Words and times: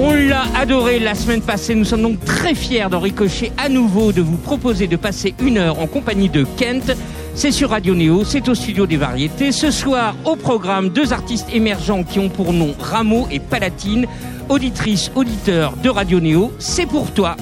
On 0.00 0.12
l'a 0.12 0.44
adoré 0.54 1.00
la 1.00 1.16
semaine 1.16 1.42
passée. 1.42 1.74
Nous 1.74 1.84
sommes 1.84 2.02
donc 2.02 2.24
très 2.24 2.54
fiers 2.54 2.88
d'en 2.88 3.00
ricocher 3.00 3.50
à 3.58 3.68
nouveau 3.68 4.12
de 4.12 4.20
vous 4.20 4.36
proposer 4.36 4.86
de 4.86 4.94
passer 4.94 5.34
une 5.40 5.58
heure 5.58 5.80
en 5.80 5.88
compagnie 5.88 6.28
de 6.28 6.46
Kent. 6.56 6.96
C'est 7.34 7.50
sur 7.50 7.70
Radio 7.70 7.96
Néo, 7.96 8.22
c'est 8.22 8.48
au 8.48 8.54
studio 8.54 8.86
des 8.86 8.96
variétés. 8.96 9.50
Ce 9.50 9.72
soir, 9.72 10.14
au 10.24 10.36
programme, 10.36 10.90
deux 10.90 11.12
artistes 11.12 11.48
émergents 11.52 12.04
qui 12.04 12.20
ont 12.20 12.28
pour 12.28 12.52
nom 12.52 12.76
Rameau 12.78 13.26
et 13.32 13.40
Palatine. 13.40 14.06
Auditrice, 14.48 15.10
auditeur 15.16 15.74
de 15.82 15.88
Radio 15.88 16.20
Néo, 16.20 16.52
c'est 16.60 16.86
pour 16.86 17.10
toi. 17.10 17.36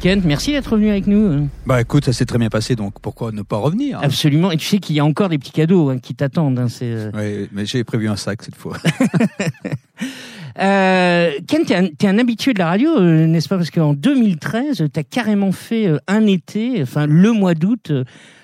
Kent, 0.00 0.24
merci 0.24 0.52
d'être 0.52 0.76
venu 0.76 0.90
avec 0.90 1.08
nous. 1.08 1.48
Bah 1.66 1.80
écoute, 1.80 2.04
ça 2.04 2.12
s'est 2.12 2.24
très 2.24 2.38
bien 2.38 2.50
passé, 2.50 2.76
donc 2.76 3.00
pourquoi 3.00 3.32
ne 3.32 3.42
pas 3.42 3.56
revenir 3.56 3.98
Absolument, 4.00 4.52
et 4.52 4.56
tu 4.56 4.64
sais 4.64 4.78
qu'il 4.78 4.94
y 4.94 5.00
a 5.00 5.04
encore 5.04 5.28
des 5.28 5.38
petits 5.38 5.50
cadeaux 5.50 5.90
hein, 5.90 5.98
qui 5.98 6.14
t'attendent. 6.14 6.58
Hein, 6.60 6.68
euh. 6.82 7.10
Oui, 7.14 7.48
mais 7.52 7.66
j'ai 7.66 7.82
prévu 7.82 8.08
un 8.08 8.16
sac 8.16 8.42
cette 8.42 8.56
fois. 8.56 8.76
Euh, 10.60 11.30
Ken, 11.46 11.64
t'es 11.64 11.76
un, 11.76 11.84
es 11.84 12.06
un 12.08 12.18
habitué 12.18 12.52
de 12.52 12.58
la 12.58 12.66
radio, 12.66 12.90
euh, 12.98 13.28
n'est-ce 13.28 13.48
pas? 13.48 13.58
Parce 13.58 13.70
qu'en 13.70 13.94
2013, 13.94 14.88
t'as 14.92 15.04
carrément 15.04 15.52
fait 15.52 15.86
euh, 15.86 15.98
un 16.08 16.26
été, 16.26 16.82
enfin 16.82 17.06
le 17.06 17.30
mois 17.30 17.54
d'août, 17.54 17.92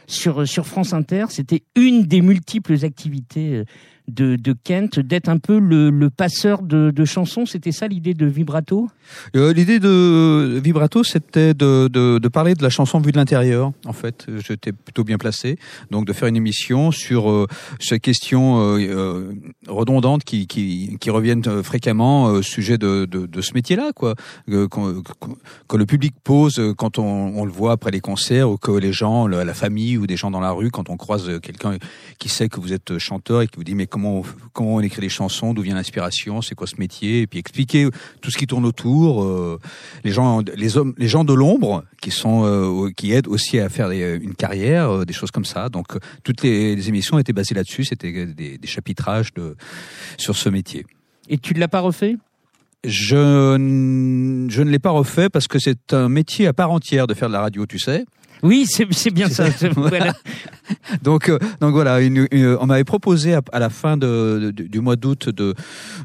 sur 0.07 0.47
sur 0.47 0.65
France 0.65 0.93
Inter. 0.93 1.25
C'était 1.31 1.65
une 1.75 2.05
des 2.05 2.21
multiples 2.21 2.85
activités 2.85 3.65
de, 4.09 4.37
de 4.37 4.53
Kent, 4.53 5.01
d'être 5.01 5.29
un 5.29 5.39
peu 5.39 5.59
le, 5.59 6.11
passeur 6.11 6.63
de, 6.63 7.05
chansons. 7.05 7.47
C'était 7.47 7.73
ça 7.73 7.89
l'idée 7.89 8.15
de 8.15 8.27
Vibrato? 8.27 8.89
Euh, 9.37 9.53
L'idée 9.53 9.79
de 9.79 10.61
Vibrato, 10.63 11.05
c'était 11.05 11.55
de, 11.55 11.89
de, 11.89 12.29
parler 12.29 12.55
de 12.55 12.63
la 12.63 12.71
chanson 12.71 13.01
vue 13.01 13.13
de 13.13 13.17
l'intérieur. 13.17 13.73
En 13.87 13.93
fait, 13.93 14.27
j'étais 14.47 14.73
plutôt 14.73 15.05
bien 15.05 15.19
placé, 15.19 15.59
donc 15.91 16.07
de 16.07 16.13
faire 16.13 16.29
une 16.29 16.37
émission 16.37 16.91
sur 16.91 17.31
euh, 17.31 17.47
ces 17.81 18.01
questions 18.01 18.77
euh, 18.79 19.33
redondantes 19.69 20.25
qui, 20.25 20.47
qui, 20.47 21.11
reviennent 21.11 21.63
fréquemment 21.63 22.25
au 22.25 22.43
sujet 22.43 22.77
de, 22.77 23.05
de, 23.05 23.41
ce 23.41 23.55
métier-là, 23.55 23.93
quoi, 23.95 24.15
que, 24.49 24.67
que, 24.67 25.77
le 25.77 25.87
public 25.87 26.15
pose 26.25 26.61
quand 26.77 26.99
on, 26.99 27.05
on, 27.37 27.45
le 27.45 27.53
voit 27.53 27.73
après 27.73 27.93
les 27.93 28.01
concerts 28.01 28.51
ou 28.51 28.57
que 28.57 28.73
les 28.73 28.93
gens, 28.93 29.29
la 29.29 29.55
famille 29.55 29.97
ou 29.97 30.09
des 30.09 30.17
gens 30.17 30.33
dans 30.33 30.41
la 30.41 30.51
rue, 30.51 30.71
quand 30.71 30.91
on 30.91 30.97
croise 30.97 31.39
quelqu'un 31.41 31.77
qui 32.19 32.29
sait 32.29 32.49
que 32.49 32.59
vous 32.59 32.73
êtes 32.73 32.99
chanteur 32.99 33.43
et 33.43 33.47
qui 33.47 33.57
vous 33.57 33.65
dit 33.65 33.77
mais 33.77 33.87
comment 33.95 34.19
on, 34.19 34.23
comment 34.53 34.75
on 34.75 34.81
écrit 34.81 35.03
les 35.03 35.09
chansons, 35.09 35.55
d'où 35.55 35.63
vient 35.63 35.77
l'inspiration, 35.77 36.43
c'est 36.43 36.57
quoi 36.57 36.67
ce 36.67 36.75
métier, 36.79 37.21
et 37.21 37.27
puis 37.29 37.39
expliquer 37.39 37.89
tout 38.21 38.33
ce 38.33 38.37
qui 38.37 38.49
tourne 38.49 38.65
autour. 38.65 39.23
Euh, 39.23 39.61
les 40.03 40.11
gens, 40.11 40.43
les 40.57 40.77
hommes, 40.77 40.95
les 40.99 41.07
gens 41.07 41.23
de 41.23 41.33
l'ombre 41.33 41.85
qui 42.03 42.11
sont 42.11 42.45
euh, 42.45 42.91
qui 42.91 43.13
aident 43.13 43.29
aussi 43.29 43.61
à 43.61 43.69
faire 43.69 43.93
une 43.93 44.35
carrière, 44.35 44.91
euh, 44.91 45.05
des 45.05 45.13
choses 45.13 45.31
comme 45.31 45.45
ça. 45.45 45.69
Donc 45.69 45.97
toutes 46.25 46.43
les, 46.43 46.89
émissions 46.89 47.21
étaient 47.21 47.33
basées 47.33 47.55
là-dessus. 47.55 47.85
C'était 47.85 48.27
des, 48.27 48.59
des, 48.59 48.67
chapitrages 48.67 49.33
de 49.35 49.57
sur 50.19 50.35
ce 50.35 50.49
métier. 50.49 50.85
Et 51.29 51.39
tu 51.39 51.55
ne 51.55 51.61
l'as 51.61 51.69
pas 51.69 51.81
refait? 51.81 52.17
Je, 52.83 53.07
je 54.51 54.63
ne 54.63 54.71
l'ai 54.71 54.81
pas 54.81 54.91
refait 54.91 55.29
parce 55.29 55.47
que 55.47 55.61
c'est 55.61 55.95
un 55.95 56.09
métier 56.09 56.49
à 56.49 56.53
part 56.53 56.73
entière 56.73 57.07
de 57.07 57.15
faire 57.15 57.29
de 57.29 57.35
la 57.35 57.41
radio, 57.43 57.65
tu 57.65 57.79
sais. 57.79 58.05
Oui, 58.45 58.67
c'est 58.69 59.11
bien 59.11 59.31
ça. 59.31 59.47
donc, 61.03 61.31
euh, 61.31 61.39
donc 61.61 61.73
voilà, 61.73 62.03
une, 62.03 62.29
on 62.61 62.67
m'avait 62.67 62.85
proposé 62.85 63.35
à, 63.35 63.59
la 63.59 63.71
fin 63.71 63.97
de, 63.97 64.53
du 64.55 64.81
mois 64.81 64.97
d'août 64.97 65.31
de, 65.31 65.55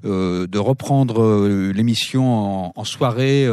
euh, 0.06 0.48
de 0.48 0.58
reprendre 0.58 1.22
euh, 1.22 1.73
l'émission 1.76 2.34
en, 2.34 2.72
en, 2.73 2.84
soirée, 2.86 3.45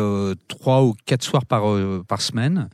trois 0.46 0.84
ou 0.84 0.94
quatre 1.04 1.24
soirs 1.24 1.46
par, 1.46 1.64
par 2.06 2.22
semaine. 2.22 2.68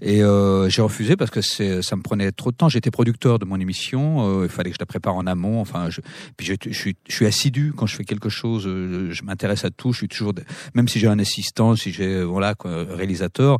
Et 0.00 0.22
j'ai 0.68 0.82
refusé 0.82 1.14
parce 1.14 1.30
que 1.30 1.40
ça 1.40 1.96
me 1.96 2.02
prenait 2.02 2.32
trop 2.32 2.50
de 2.50 2.56
temps. 2.56 2.68
J'étais 2.68 2.90
producteur 2.90 3.38
de 3.38 3.44
mon 3.44 3.60
émission, 3.60 4.42
il 4.42 4.48
fallait 4.48 4.70
que 4.70 4.76
je 4.76 4.80
la 4.80 4.86
prépare 4.86 5.14
en 5.14 5.26
amont. 5.26 5.60
Enfin, 5.60 5.88
je, 5.90 6.00
puis 6.36 6.46
je, 6.46 6.54
je, 6.68 6.76
suis, 6.76 6.96
je 7.08 7.14
suis 7.14 7.26
assidu 7.26 7.72
quand 7.76 7.86
je 7.86 7.94
fais 7.94 8.04
quelque 8.04 8.28
chose. 8.28 8.64
Je, 8.64 9.22
m'intéresse 9.24 9.64
à 9.64 9.70
tout. 9.70 9.92
Je 9.92 9.98
suis 9.98 10.08
toujours, 10.08 10.32
même 10.74 10.88
si 10.88 10.98
j'ai 10.98 11.06
un 11.06 11.18
assistant, 11.18 11.76
si 11.76 11.92
j'ai 11.92 12.22
voilà 12.24 12.54
réalisateur, 12.64 13.58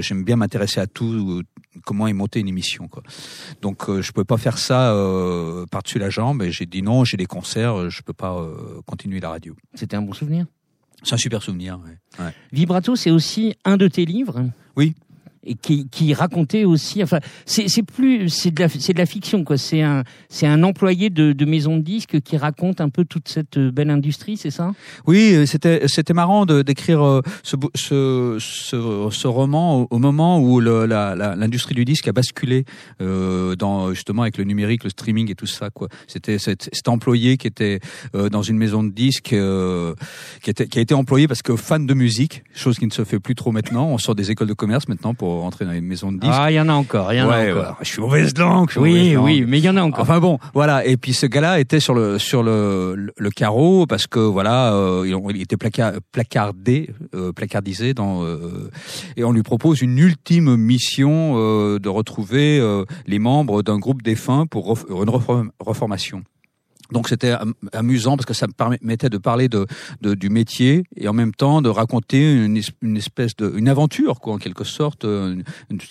j'aime 0.00 0.24
bien 0.24 0.36
m'intéresser 0.36 0.80
à 0.80 0.86
tout. 0.86 1.35
Comment 1.84 2.06
est 2.06 2.12
montée 2.12 2.40
une 2.40 2.48
émission, 2.48 2.88
quoi. 2.88 3.02
Donc, 3.60 3.88
euh, 3.88 4.00
je 4.00 4.12
pouvais 4.12 4.24
pas 4.24 4.38
faire 4.38 4.58
ça 4.58 4.94
par-dessus 5.70 5.98
la 5.98 6.10
jambe. 6.10 6.42
Et 6.42 6.50
j'ai 6.50 6.66
dit 6.66 6.82
non. 6.82 7.04
J'ai 7.04 7.16
des 7.16 7.26
concerts, 7.26 7.90
je 7.90 8.02
peux 8.02 8.12
pas 8.12 8.42
continuer 8.86 9.20
la 9.20 9.30
radio. 9.30 9.54
C'était 9.74 9.96
un 9.96 10.02
bon 10.02 10.12
souvenir? 10.12 10.46
C'est 11.02 11.14
un 11.14 11.18
super 11.18 11.42
souvenir. 11.42 11.78
Ouais. 11.84 12.24
Ouais. 12.24 12.32
Vibrato, 12.52 12.96
c'est 12.96 13.10
aussi 13.10 13.54
un 13.64 13.76
de 13.76 13.88
tes 13.88 14.04
livres? 14.04 14.50
Oui 14.76 14.94
et 15.46 15.54
qui, 15.54 15.88
qui 15.88 16.12
racontait 16.14 16.64
aussi. 16.64 17.02
Enfin, 17.02 17.20
c'est 17.44 17.82
plus 17.82 18.28
c'est 18.28 18.50
de 18.50 18.60
la 18.60 18.68
c'est 18.68 18.92
de 18.92 18.98
la 18.98 19.06
fiction 19.06 19.44
quoi. 19.44 19.56
C'est 19.56 19.82
un 19.82 20.04
c'est 20.28 20.46
un 20.46 20.62
employé 20.62 21.10
de, 21.10 21.32
de 21.32 21.44
maison 21.44 21.76
de 21.76 21.82
disques 21.82 22.20
qui 22.20 22.36
raconte 22.36 22.80
un 22.80 22.88
peu 22.88 23.04
toute 23.04 23.28
cette 23.28 23.58
belle 23.58 23.90
industrie, 23.90 24.36
c'est 24.36 24.50
ça? 24.50 24.72
Oui, 25.06 25.32
euh, 25.34 25.46
c'était 25.46 25.86
c'était 25.88 26.14
marrant 26.14 26.46
d'écrire 26.46 27.02
euh, 27.02 27.22
ce, 27.42 27.56
ce, 27.74 28.38
ce 29.10 29.26
roman 29.26 29.86
au, 29.90 29.98
moment 29.98 30.40
où 30.40 30.60
l'industrie 30.60 31.74
du 31.74 31.84
disque 31.84 32.08
a 32.08 32.12
basculé 32.12 32.64
euh, 33.00 33.56
dans 33.56 33.92
justement 33.92 34.22
avec 34.22 34.38
le 34.38 34.44
numérique, 34.44 34.84
le 34.84 34.90
streaming 34.90 35.30
et 35.30 35.34
tout 35.34 35.46
ça 35.46 35.70
quoi. 35.70 35.88
C'était 36.06 36.38
cet, 36.38 36.68
cet, 36.72 36.88
employé 36.88 37.36
qui 37.36 37.46
était 37.46 37.80
euh, 38.14 38.28
dans 38.28 38.42
une 38.42 38.56
maison 38.56 38.82
de 38.82 38.90
disques 38.90 39.32
euh, 39.32 39.94
qui 40.42 40.50
était 40.50 40.66
qui 40.66 40.78
a 40.78 40.82
été 40.82 40.94
employé 40.94 41.28
parce 41.28 41.42
que 41.42 41.56
fan 41.56 41.86
de 41.86 41.94
musique, 41.94 42.42
chose 42.54 42.78
qui 42.78 42.86
ne 42.86 42.92
se 42.92 43.04
fait 43.04 43.20
plus 43.20 43.34
trop 43.34 43.52
maintenant. 43.52 43.88
On 43.88 43.98
sort 43.98 44.14
des 44.14 44.30
écoles 44.30 44.48
de 44.48 44.54
commerce 44.54 44.88
maintenant 44.88 45.14
pour 45.14 45.35
rentrer 45.40 45.64
dans 45.64 45.72
les 45.72 45.80
maisons 45.80 46.12
de 46.12 46.18
disques. 46.18 46.34
Ah, 46.34 46.50
il 46.50 46.54
y 46.54 46.60
en 46.60 46.68
a 46.68 46.72
encore, 46.72 47.12
il 47.12 47.18
y 47.18 47.22
en 47.22 47.30
a 47.30 47.50
encore. 47.50 47.76
Je 47.80 47.88
suis 47.88 48.00
mauvaise 48.00 48.36
langue. 48.36 48.70
oui, 48.76 49.16
oui, 49.16 49.44
mais 49.46 49.58
il 49.58 49.64
y 49.64 49.68
en 49.68 49.76
a 49.76 49.82
encore. 49.82 50.02
Enfin 50.02 50.20
bon, 50.20 50.38
voilà. 50.54 50.84
Et 50.86 50.96
puis 50.96 51.12
ce 51.12 51.26
gars-là 51.26 51.60
était 51.60 51.80
sur 51.80 51.94
le 51.94 52.18
sur 52.18 52.42
le, 52.42 53.12
le, 53.16 53.30
carreau 53.30 53.86
parce 53.86 54.06
que 54.06 54.20
voilà, 54.20 54.72
euh, 54.72 55.04
il 55.34 55.42
était 55.42 55.56
placardé, 55.56 56.90
euh, 57.14 57.32
placardisé 57.32 57.94
dans 57.94 58.24
euh, 58.24 58.70
et 59.16 59.24
on 59.24 59.32
lui 59.32 59.42
propose 59.42 59.82
une 59.82 59.98
ultime 59.98 60.56
mission 60.56 61.34
euh, 61.36 61.78
de 61.78 61.88
retrouver 61.88 62.58
euh, 62.58 62.84
les 63.06 63.18
membres 63.18 63.62
d'un 63.62 63.78
groupe 63.78 64.02
défunt 64.02 64.46
pour 64.46 64.78
une 65.02 65.10
reformation. 65.60 66.22
Donc 66.92 67.08
c'était 67.08 67.34
amusant 67.72 68.16
parce 68.16 68.26
que 68.26 68.34
ça 68.34 68.46
me 68.46 68.52
permettait 68.52 69.08
de 69.08 69.18
parler 69.18 69.48
de, 69.48 69.66
de, 70.00 70.14
du 70.14 70.28
métier 70.28 70.84
et 70.96 71.08
en 71.08 71.12
même 71.12 71.34
temps 71.34 71.62
de 71.62 71.68
raconter 71.68 72.44
une, 72.44 72.96
espèce 72.96 73.36
de 73.36 73.52
une 73.56 73.68
aventure 73.68 74.20
quoi 74.20 74.34
en 74.34 74.38
quelque 74.38 74.64
sorte 74.64 75.04
euh, 75.04 75.36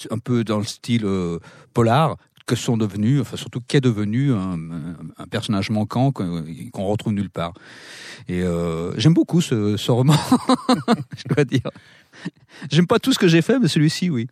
un 0.09 0.19
peu 0.19 0.44
dans 0.44 0.57
le 0.57 0.63
style 0.63 1.05
euh, 1.05 1.39
polar 1.73 2.17
que 2.45 2.55
sont 2.55 2.78
devenus 2.78 3.22
enfin 3.22 3.38
surtout 3.38 3.59
qu'est 3.67 3.81
devenu 3.81 4.31
un, 4.31 4.59
un, 5.17 5.28
personnage 5.28 5.72
manquant 5.72 6.11
qu'on 6.11 6.85
retrouve 6.85 7.13
nulle 7.13 7.31
part. 7.31 7.53
Et 8.28 8.44
euh, 8.44 8.95
j'aime 8.97 9.16
beaucoup 9.16 9.41
ce, 9.41 9.78
ce 9.78 9.91
roman 9.91 10.13
je 11.17 11.34
dois 11.34 11.44
dire. 11.44 11.67
J'aime 12.72 12.88
pas 12.88 13.00
tout 13.00 13.13
ce 13.13 13.19
que 13.19 13.28
j'ai 13.28 13.41
fait 13.41 13.59
mais 13.59 13.67
celui-ci 13.67 14.09
oui 14.09 14.28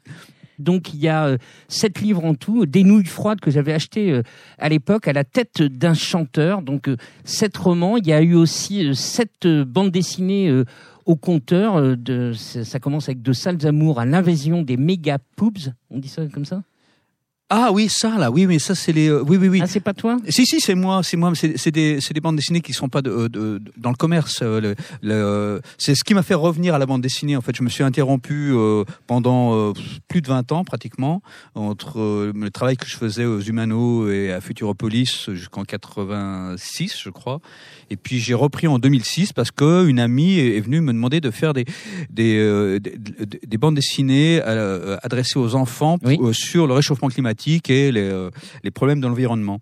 donc 0.59 0.93
il 0.93 0.99
y 0.99 1.07
a 1.07 1.25
euh, 1.25 1.37
sept 1.67 1.99
livres 2.01 2.25
en 2.25 2.35
tout, 2.35 2.65
des 2.65 2.83
nouilles 2.83 3.05
froides 3.05 3.39
que 3.39 3.51
j'avais 3.51 3.73
achetées 3.73 4.11
euh, 4.11 4.23
à 4.57 4.69
l'époque 4.69 5.07
à 5.07 5.13
la 5.13 5.23
tête 5.23 5.61
d'un 5.61 5.93
chanteur. 5.93 6.61
Donc 6.61 6.87
euh, 6.87 6.97
sept 7.23 7.55
romans. 7.57 7.97
Il 7.97 8.07
y 8.07 8.13
a 8.13 8.21
eu 8.21 8.35
aussi 8.35 8.95
sept 8.95 9.47
bandes 9.47 9.91
dessinées 9.91 10.63
au 11.05 11.15
compteur. 11.15 11.97
De, 11.97 12.33
ça 12.33 12.79
commence 12.79 13.09
avec 13.09 13.21
De 13.21 13.33
sales 13.33 13.65
amours 13.65 13.99
à 13.99 14.05
l'invasion 14.05 14.61
des 14.61 14.77
méga 14.77 15.17
poobs. 15.35 15.73
On 15.89 15.99
dit 15.99 16.07
ça 16.07 16.25
comme 16.27 16.45
ça? 16.45 16.63
Ah 17.49 17.71
oui, 17.71 17.87
ça 17.89 18.17
là, 18.17 18.31
oui, 18.31 18.47
mais 18.47 18.57
ça 18.57 18.73
c'est 18.73 18.93
les, 18.93 19.09
euh, 19.09 19.21
oui, 19.27 19.37
oui, 19.37 19.47
oui. 19.47 19.59
Ah 19.61 19.67
c'est 19.67 19.81
pas 19.81 19.93
toi? 19.93 20.17
Si, 20.29 20.45
si, 20.45 20.59
c'est 20.61 20.75
moi, 20.75 21.01
c'est 21.03 21.17
moi. 21.17 21.33
C'est 21.35 21.71
des, 21.71 21.99
c'est 21.99 22.13
des 22.13 22.21
bandes 22.21 22.37
dessinées 22.37 22.61
qui 22.61 22.73
sont 22.73 22.89
pas 22.89 23.01
de, 23.01 23.11
euh, 23.11 23.29
de, 23.29 23.61
dans 23.77 23.89
le 23.89 23.95
commerce. 23.95 24.39
Euh, 24.41 24.61
le, 24.61 24.75
le, 25.01 25.61
c'est 25.77 25.93
ce 25.93 26.03
qui 26.03 26.13
m'a 26.13 26.23
fait 26.23 26.33
revenir 26.33 26.73
à 26.73 26.79
la 26.79 26.85
bande 26.85 27.01
dessinée. 27.01 27.35
En 27.35 27.41
fait, 27.41 27.55
je 27.55 27.61
me 27.61 27.69
suis 27.69 27.83
interrompu 27.83 28.53
pendant 29.07 29.73
plus 30.07 30.21
de 30.21 30.27
20 30.27 30.51
ans 30.51 30.63
pratiquement 30.63 31.21
entre 31.53 32.31
le 32.33 32.49
travail 32.49 32.77
que 32.77 32.87
je 32.87 32.95
faisais 32.95 33.25
aux 33.25 33.41
Humano 33.41 34.09
et 34.09 34.31
à 34.31 34.41
Futuropolis 34.41 35.29
jusqu'en 35.33 35.63
86, 35.63 36.97
je 37.03 37.09
crois. 37.09 37.39
Et 37.89 37.97
puis 37.97 38.19
j'ai 38.19 38.33
repris 38.33 38.67
en 38.67 38.79
2006 38.79 39.33
parce 39.33 39.51
que 39.51 39.85
une 39.85 39.99
amie 39.99 40.39
est 40.39 40.61
venue 40.61 40.81
me 40.81 40.93
demander 40.93 41.19
de 41.21 41.29
faire 41.29 41.53
des 41.53 41.65
des, 42.09 42.79
des, 42.79 42.97
des, 43.45 43.57
bandes 43.57 43.75
dessinées 43.75 44.41
adressées 44.41 45.37
aux 45.37 45.55
enfants 45.55 45.97
sur 46.31 46.67
le 46.67 46.73
réchauffement 46.73 47.09
climatique 47.09 47.32
et 47.69 47.91
les, 47.91 48.01
euh, 48.01 48.29
problèmes 48.73 49.01
de 49.01 49.07
l'environnement. 49.07 49.59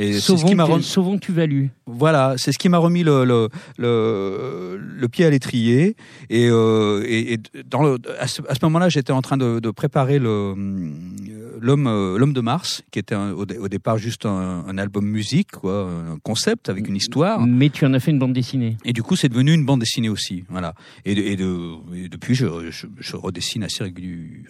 Et 0.00 0.14
c'est 0.14 0.36
ce 0.36 0.44
qui 0.44 0.54
m'a. 0.54 0.66
Sauvons 0.80 1.18
Tuvalu. 1.18 1.70
Voilà, 1.86 2.34
c'est 2.38 2.52
ce 2.52 2.58
qui 2.58 2.68
m'a 2.68 2.78
remis 2.78 3.02
le, 3.02 3.24
le, 3.24 3.48
le, 3.76 4.78
le, 4.78 5.08
pied 5.08 5.26
à 5.26 5.30
l'étrier. 5.30 5.94
Et, 6.30 6.48
euh, 6.48 7.04
et, 7.06 7.38
dans 7.66 7.82
le, 7.82 7.98
à 8.18 8.26
ce, 8.26 8.40
ce 8.42 8.64
moment-là, 8.64 8.88
j'étais 8.88 9.12
en 9.12 9.20
train 9.20 9.36
de, 9.36 9.60
de 9.60 9.70
préparer 9.70 10.18
le, 10.18 10.54
l'homme 11.60 12.16
l'homme 12.16 12.32
de 12.32 12.40
Mars, 12.40 12.82
qui 12.90 12.98
était 12.98 13.14
au, 13.14 13.44
départ 13.44 13.98
juste 13.98 14.24
un, 14.24 14.64
un, 14.66 14.78
album 14.78 15.04
musique, 15.04 15.50
quoi, 15.52 15.90
un 15.90 16.18
concept 16.18 16.70
avec 16.70 16.88
une 16.88 16.96
histoire. 16.96 17.44
Mais 17.46 17.68
tu 17.68 17.84
en 17.84 17.92
as 17.92 18.00
fait 18.00 18.10
une 18.10 18.18
bande 18.18 18.32
dessinée. 18.32 18.76
Et 18.84 18.92
du 18.92 19.02
coup, 19.02 19.16
c'est 19.16 19.28
devenu 19.28 19.52
une 19.52 19.66
bande 19.66 19.80
dessinée 19.80 20.08
aussi, 20.08 20.44
voilà. 20.48 20.74
Et, 21.04 21.14
de, 21.14 21.20
et, 21.20 21.36
de, 21.36 22.08
depuis, 22.08 22.34
je, 22.34 22.70
je, 22.70 22.86
je, 22.98 23.16
redessine 23.16 23.64
assez 23.64 23.84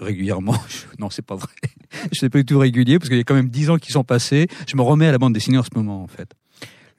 régulièrement. 0.00 0.56
non, 0.98 1.10
c'est 1.10 1.24
pas 1.24 1.34
vrai. 1.36 1.48
je 2.12 2.18
suis 2.18 2.28
pas 2.28 2.38
du 2.38 2.44
tout 2.44 2.58
régulier 2.58 2.98
parce 2.98 3.08
qu'il 3.08 3.18
y 3.18 3.22
a 3.22 3.24
quand 3.24 3.34
même 3.34 3.48
dix 3.48 3.70
ans 3.70 3.78
qui 3.78 3.90
sont 3.90 4.04
passés. 4.04 4.46
Je 4.68 4.76
me 4.76 4.82
remets 4.82 5.06
à 5.06 5.12
la 5.12 5.18
bande 5.18 5.32
dessinée 5.32 5.39
en 5.58 5.62
ce 5.62 5.70
moment, 5.74 6.02
en 6.02 6.06
fait. 6.06 6.34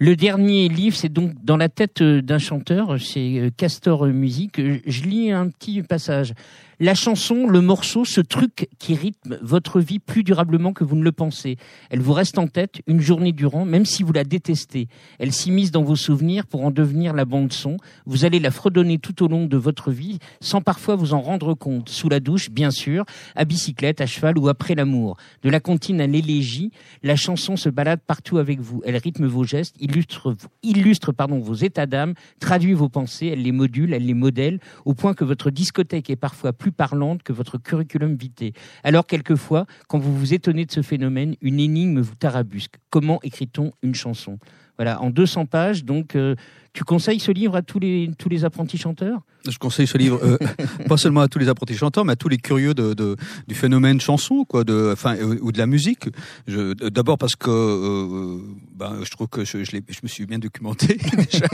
Le 0.03 0.15
dernier 0.15 0.67
livre, 0.67 0.95
c'est 0.95 1.13
donc 1.13 1.33
dans 1.43 1.57
la 1.57 1.69
tête 1.69 2.01
d'un 2.01 2.39
chanteur, 2.39 2.99
c'est 2.99 3.51
Castor 3.55 4.07
Musique. 4.07 4.59
Je 4.87 5.03
lis 5.03 5.29
un 5.29 5.47
petit 5.49 5.83
passage 5.83 6.33
la 6.81 6.95
chanson, 6.95 7.45
le 7.45 7.61
morceau, 7.61 8.05
ce 8.05 8.21
truc 8.21 8.67
qui 8.79 8.95
rythme 8.95 9.37
votre 9.43 9.79
vie 9.79 9.99
plus 9.99 10.23
durablement 10.23 10.73
que 10.73 10.83
vous 10.83 10.95
ne 10.95 11.03
le 11.03 11.11
pensez. 11.11 11.57
Elle 11.91 11.99
vous 11.99 12.11
reste 12.11 12.39
en 12.39 12.47
tête 12.47 12.81
une 12.87 13.01
journée 13.01 13.33
durant, 13.33 13.65
même 13.65 13.85
si 13.85 14.01
vous 14.01 14.13
la 14.13 14.23
détestez. 14.23 14.87
Elle 15.19 15.31
s'immisce 15.31 15.69
dans 15.69 15.83
vos 15.83 15.95
souvenirs 15.95 16.47
pour 16.47 16.65
en 16.65 16.71
devenir 16.71 17.13
la 17.13 17.23
bande 17.23 17.53
son. 17.53 17.77
Vous 18.07 18.25
allez 18.25 18.39
la 18.39 18.49
fredonner 18.49 18.97
tout 18.97 19.23
au 19.23 19.27
long 19.27 19.45
de 19.45 19.57
votre 19.57 19.91
vie, 19.91 20.17
sans 20.39 20.61
parfois 20.61 20.95
vous 20.95 21.13
en 21.13 21.21
rendre 21.21 21.53
compte. 21.53 21.89
Sous 21.89 22.09
la 22.09 22.19
douche, 22.19 22.49
bien 22.49 22.71
sûr, 22.71 23.05
à 23.35 23.45
bicyclette, 23.45 24.01
à 24.01 24.07
cheval 24.07 24.39
ou 24.39 24.49
après 24.49 24.73
l'amour. 24.73 25.17
De 25.43 25.51
la 25.51 25.59
comptine 25.59 26.01
à 26.01 26.07
l'élégie, 26.07 26.71
la 27.03 27.15
chanson 27.15 27.57
se 27.57 27.69
balade 27.69 27.99
partout 28.07 28.39
avec 28.39 28.59
vous. 28.59 28.81
Elle 28.87 28.97
rythme 28.97 29.27
vos 29.27 29.43
gestes, 29.43 29.75
illustre, 29.91 30.35
illustre 30.63 31.11
pardon, 31.11 31.39
vos 31.39 31.53
états 31.53 31.85
d'âme, 31.85 32.13
traduit 32.39 32.73
vos 32.73 32.89
pensées, 32.89 33.27
elle 33.27 33.43
les 33.43 33.51
module, 33.51 33.93
elle 33.93 34.05
les 34.05 34.13
modèle, 34.13 34.59
au 34.85 34.93
point 34.93 35.13
que 35.13 35.23
votre 35.23 35.51
discothèque 35.51 36.09
est 36.09 36.15
parfois 36.15 36.53
plus 36.53 36.71
parlante 36.71 37.23
que 37.23 37.33
votre 37.33 37.57
curriculum 37.57 38.15
vitae. 38.15 38.53
Alors 38.83 39.05
quelquefois, 39.05 39.65
quand 39.87 39.99
vous 39.99 40.15
vous 40.17 40.33
étonnez 40.33 40.65
de 40.65 40.71
ce 40.71 40.81
phénomène, 40.81 41.35
une 41.41 41.59
énigme 41.59 41.99
vous 41.99 42.15
tarabusque. 42.15 42.75
Comment 42.89 43.19
écrit-on 43.23 43.71
une 43.81 43.95
chanson? 43.95 44.39
Voilà, 44.81 44.99
en 44.99 45.11
200 45.11 45.45
pages, 45.45 45.85
donc 45.85 46.15
euh, 46.15 46.33
tu 46.73 46.83
conseilles 46.83 47.19
ce 47.19 47.31
livre 47.31 47.55
à 47.55 47.61
tous 47.61 47.77
les, 47.79 48.09
tous 48.17 48.29
les 48.29 48.45
apprentis 48.45 48.79
chanteurs? 48.79 49.21
Je 49.49 49.57
conseille 49.57 49.87
ce 49.87 49.97
livre 49.97 50.19
euh, 50.23 50.37
pas 50.87 50.97
seulement 50.97 51.21
à 51.21 51.27
tous 51.27 51.39
les 51.39 51.49
apprentis 51.49 51.75
chanteurs, 51.75 52.05
mais 52.05 52.13
à 52.13 52.15
tous 52.15 52.29
les 52.29 52.37
curieux 52.37 52.73
de, 52.73 52.93
de 52.93 53.15
du 53.47 53.55
phénomène 53.55 53.99
chanson, 53.99 54.45
quoi, 54.45 54.63
de, 54.63 54.91
enfin, 54.93 55.15
euh, 55.15 55.37
ou 55.41 55.51
de 55.51 55.57
la 55.57 55.65
musique. 55.65 56.05
D'abord 56.47 57.17
parce 57.17 57.35
que 57.35 57.49
euh, 57.49 58.37
ben, 58.75 58.99
je 59.03 59.09
trouve 59.09 59.27
que 59.27 59.43
je, 59.43 59.63
je, 59.63 59.71
je, 59.71 59.99
me 60.03 60.07
suis 60.07 60.25
bien 60.27 60.37
documenté. 60.37 60.97
Déjà. 61.17 61.47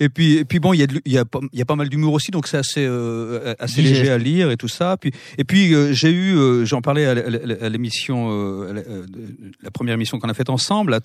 et 0.00 0.08
puis, 0.08 0.34
et 0.34 0.44
puis 0.44 0.58
bon, 0.58 0.72
il 0.72 0.80
y 0.80 0.82
a, 0.82 0.86
y 1.06 1.16
a, 1.16 1.24
y 1.52 1.62
a 1.62 1.64
pas 1.64 1.76
mal 1.76 1.88
d'humour 1.88 2.12
aussi, 2.12 2.32
donc 2.32 2.48
c'est 2.48 2.58
assez, 2.58 2.86
assez 3.58 3.82
léger 3.82 4.10
à 4.10 4.18
lire 4.18 4.50
et 4.50 4.56
tout 4.56 4.68
ça. 4.68 4.96
Puis, 4.96 5.12
et 5.38 5.44
puis 5.44 5.72
j'ai 5.94 6.12
eu, 6.12 6.66
j'en 6.66 6.82
parlais 6.82 7.06
à 7.06 7.68
l'émission, 7.68 8.62
la, 8.64 8.82
la, 9.62 9.70
première 9.70 9.94
émission 9.94 10.18
qu'on 10.18 10.28
a 10.28 10.34
faite 10.34 10.50
ensemble. 10.50 10.98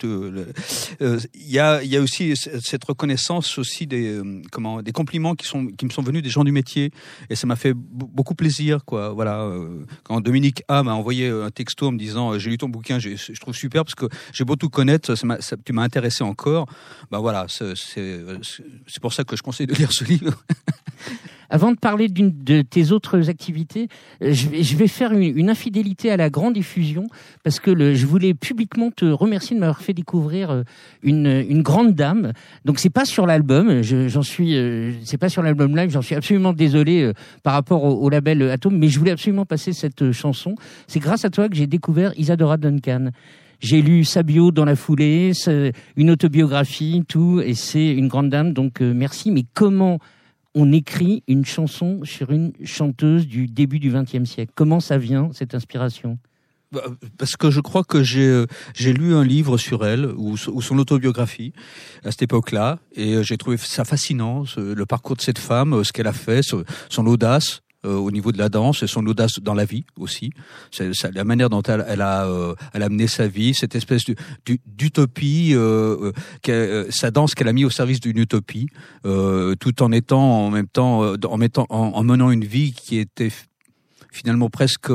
Il 1.48 1.54
y 1.54 1.60
a, 1.60 1.82
y 1.82 1.96
a 1.96 2.02
aussi 2.02 2.36
cette 2.36 2.84
reconnaissance 2.84 3.58
aussi 3.58 3.88
des, 3.88 4.22
comment, 4.52 4.82
des 4.82 4.92
compliments 4.92 5.34
qui 5.34 5.48
sont, 5.48 5.68
qui 5.68 5.86
me 5.86 5.92
sont 5.92 6.02
venus 6.02 6.22
des 6.22 6.30
gens 6.30 6.44
du 6.44 6.52
métier. 6.52 6.92
Et 7.30 7.36
ça 7.36 7.48
m'a 7.48 7.56
fait 7.56 7.74
beaucoup 7.74 8.36
plaisir 8.36 8.84
quoi. 8.84 9.12
Voilà 9.14 9.44
euh, 9.44 9.86
quand 10.04 10.20
Dominique 10.20 10.64
A 10.68 10.84
m'a 10.84 10.94
envoyé 10.94 11.30
un 11.30 11.50
texto 11.50 11.88
en 11.88 11.92
me 11.94 11.98
disant 11.98 12.34
euh, 12.34 12.40
j'ai 12.40 12.50
lu 12.50 12.58
ton 12.58 12.68
bouquin 12.68 13.00
je 13.00 13.40
trouve 13.40 13.56
super 13.56 13.86
parce 13.86 13.96
que 13.96 14.08
j'ai 14.34 14.44
beau 14.44 14.58
tout 14.58 14.70
connaître 14.70 15.16
ça, 15.16 15.26
ça 15.40 15.56
tu 15.64 15.72
m'as 15.72 15.84
intéressé 15.84 16.24
encore. 16.24 16.68
Ben 17.12 17.20
voilà 17.20 17.46
c'est 17.48 19.02
pour 19.02 19.14
ça 19.14 19.24
que 19.24 19.38
je 19.38 19.42
conseille 19.42 19.68
de 19.68 19.74
lire 19.74 19.94
ce 19.94 20.04
livre 20.04 20.34
Avant 21.50 21.72
de 21.72 21.78
parler 21.78 22.10
d'une 22.10 22.32
de 22.44 22.62
tes 22.62 22.92
autres 22.92 23.30
activités, 23.30 23.88
euh, 24.22 24.34
je 24.34 24.50
vais, 24.50 24.64
je 24.64 24.76
vais 24.76 24.88
faire 24.88 25.14
une, 25.14 25.24
une, 25.24 25.50
infidélité 25.50 26.12
à 26.12 26.18
la 26.18 26.30
grande 26.30 26.56
diffusion 26.56 27.08
parce 27.44 27.60
que 27.60 27.72
le, 27.72 27.96
je 27.96 28.06
voulais 28.06 28.34
publiquement 28.34 28.92
te 28.92 29.06
remercier 29.06 29.56
de 29.56 29.62
m'avoir 29.62 29.82
fait 29.82 29.94
découvrir 29.94 30.52
euh, 30.52 30.64
une, 31.04 31.46
une 31.48 31.62
grande 31.62 31.96
dame. 31.96 32.34
Donc 32.66 32.80
c'est 32.80 32.90
pas 32.90 33.06
sur 33.06 33.26
l'album, 33.26 33.82
j'en 33.82 34.22
suis, 34.22 34.58
euh, 34.58 34.92
c'est 35.04 35.18
pas 35.18 35.30
sur 35.30 35.42
l'album 35.42 35.76
live, 35.76 35.90
j'en 35.90 36.02
suis 36.02 36.16
absolument 36.16 36.52
désolé 36.52 37.12
par 37.44 37.54
rapport 37.54 37.84
au, 37.84 38.04
au, 38.06 38.10
label 38.10 38.50
Atom, 38.50 38.78
mais 38.78 38.90
je 38.90 39.00
voulais 39.00 39.12
absolument 39.12 39.46
passer 39.46 39.72
cette 39.72 40.12
chanson. 40.12 40.56
C'est 40.88 41.00
grâce 41.00 41.24
à 41.24 41.30
toi 41.30 41.48
que 41.48 41.56
j'ai 41.56 41.68
découvert 41.68 42.12
Isadora 42.18 42.58
Duncan. 42.58 43.12
J'ai 43.60 43.82
lu 43.82 44.04
sa 44.04 44.22
bio 44.22 44.52
dans 44.52 44.66
la 44.66 44.76
foulée, 44.76 45.32
une 45.96 46.12
autobiographie, 46.12 47.04
tout, 47.08 47.42
et 47.44 47.56
c'est 47.56 47.88
une 47.88 48.08
grande 48.08 48.30
dame, 48.30 48.54
donc 48.54 48.82
merci. 48.82 49.32
Mais 49.32 49.46
comment 49.56 50.00
on 50.58 50.72
écrit 50.72 51.24
une 51.28 51.46
chanson 51.46 52.00
sur 52.04 52.32
une 52.32 52.52
chanteuse 52.64 53.28
du 53.28 53.46
début 53.46 53.78
du 53.78 53.92
XXe 53.92 54.28
siècle. 54.28 54.52
Comment 54.56 54.80
ça 54.80 54.98
vient, 54.98 55.30
cette 55.32 55.54
inspiration? 55.54 56.18
Bah, 56.72 56.82
parce 57.18 57.38
que 57.38 57.52
je 57.52 57.62
crois 57.62 57.84
que 57.84 58.04
j'ai 58.04 58.28
euh, 58.28 58.46
j'ai 58.74 58.92
lu 58.92 59.14
un 59.14 59.24
livre 59.24 59.58
sur 59.58 59.86
elle 59.86 60.08
ou, 60.18 60.36
son 60.36 60.78
autobiographie 60.80 61.54
à 62.04 62.12
cette 62.12 62.24
époque-là 62.24 62.80
et 62.94 63.14
euh, 63.14 63.24
j'ai 63.24 63.38
trouvé 63.38 63.56
ça 63.56 63.86
fascinant 63.86 64.44
le 64.58 64.86
parcours 64.86 65.16
de 65.16 65.22
cette 65.22 65.40
femme, 65.40 65.74
euh, 65.74 65.84
ce 65.86 65.94
qu'elle 65.94 66.08
a 66.08 66.14
fait, 66.14 66.42
son 66.44 67.08
audace, 67.08 67.62
au 67.96 68.12
niveau 68.12 68.32
de 68.32 68.38
la 68.38 68.50
danse 68.50 68.84
et 68.84 68.88
son 68.88 69.06
audace 69.06 69.40
dans 69.42 69.54
la 69.54 69.66
vie 69.66 69.86
aussi. 69.98 70.32
La 71.14 71.24
manière 71.24 71.50
dont 71.50 71.62
elle, 71.62 72.02
a, 72.02 72.26
euh, 72.26 72.56
elle 72.74 72.84
a 72.84 72.90
mené 72.90 73.08
sa 73.08 73.28
vie, 73.28 73.54
cette 73.54 73.76
espèce 73.76 74.04
d'utopie, 74.66 75.54
euh, 75.54 76.12
sa 76.90 77.12
danse 77.12 77.36
qu'elle 77.36 77.48
a 77.48 77.54
mis 77.54 77.66
au 77.66 77.70
service 77.70 78.00
d'une 78.00 78.18
utopie, 78.18 78.68
tout 79.04 79.84
en 79.84 79.92
étant 79.92 80.46
en 80.46 80.50
même 80.50 80.68
temps, 80.68 81.16
en 81.24 81.38
mettant, 81.38 81.66
en, 81.70 82.04
menant 82.04 82.32
une 82.32 82.46
vie 82.46 82.74
qui 82.74 82.98
était 82.98 83.32
finalement 84.12 84.50
presque 84.50 84.92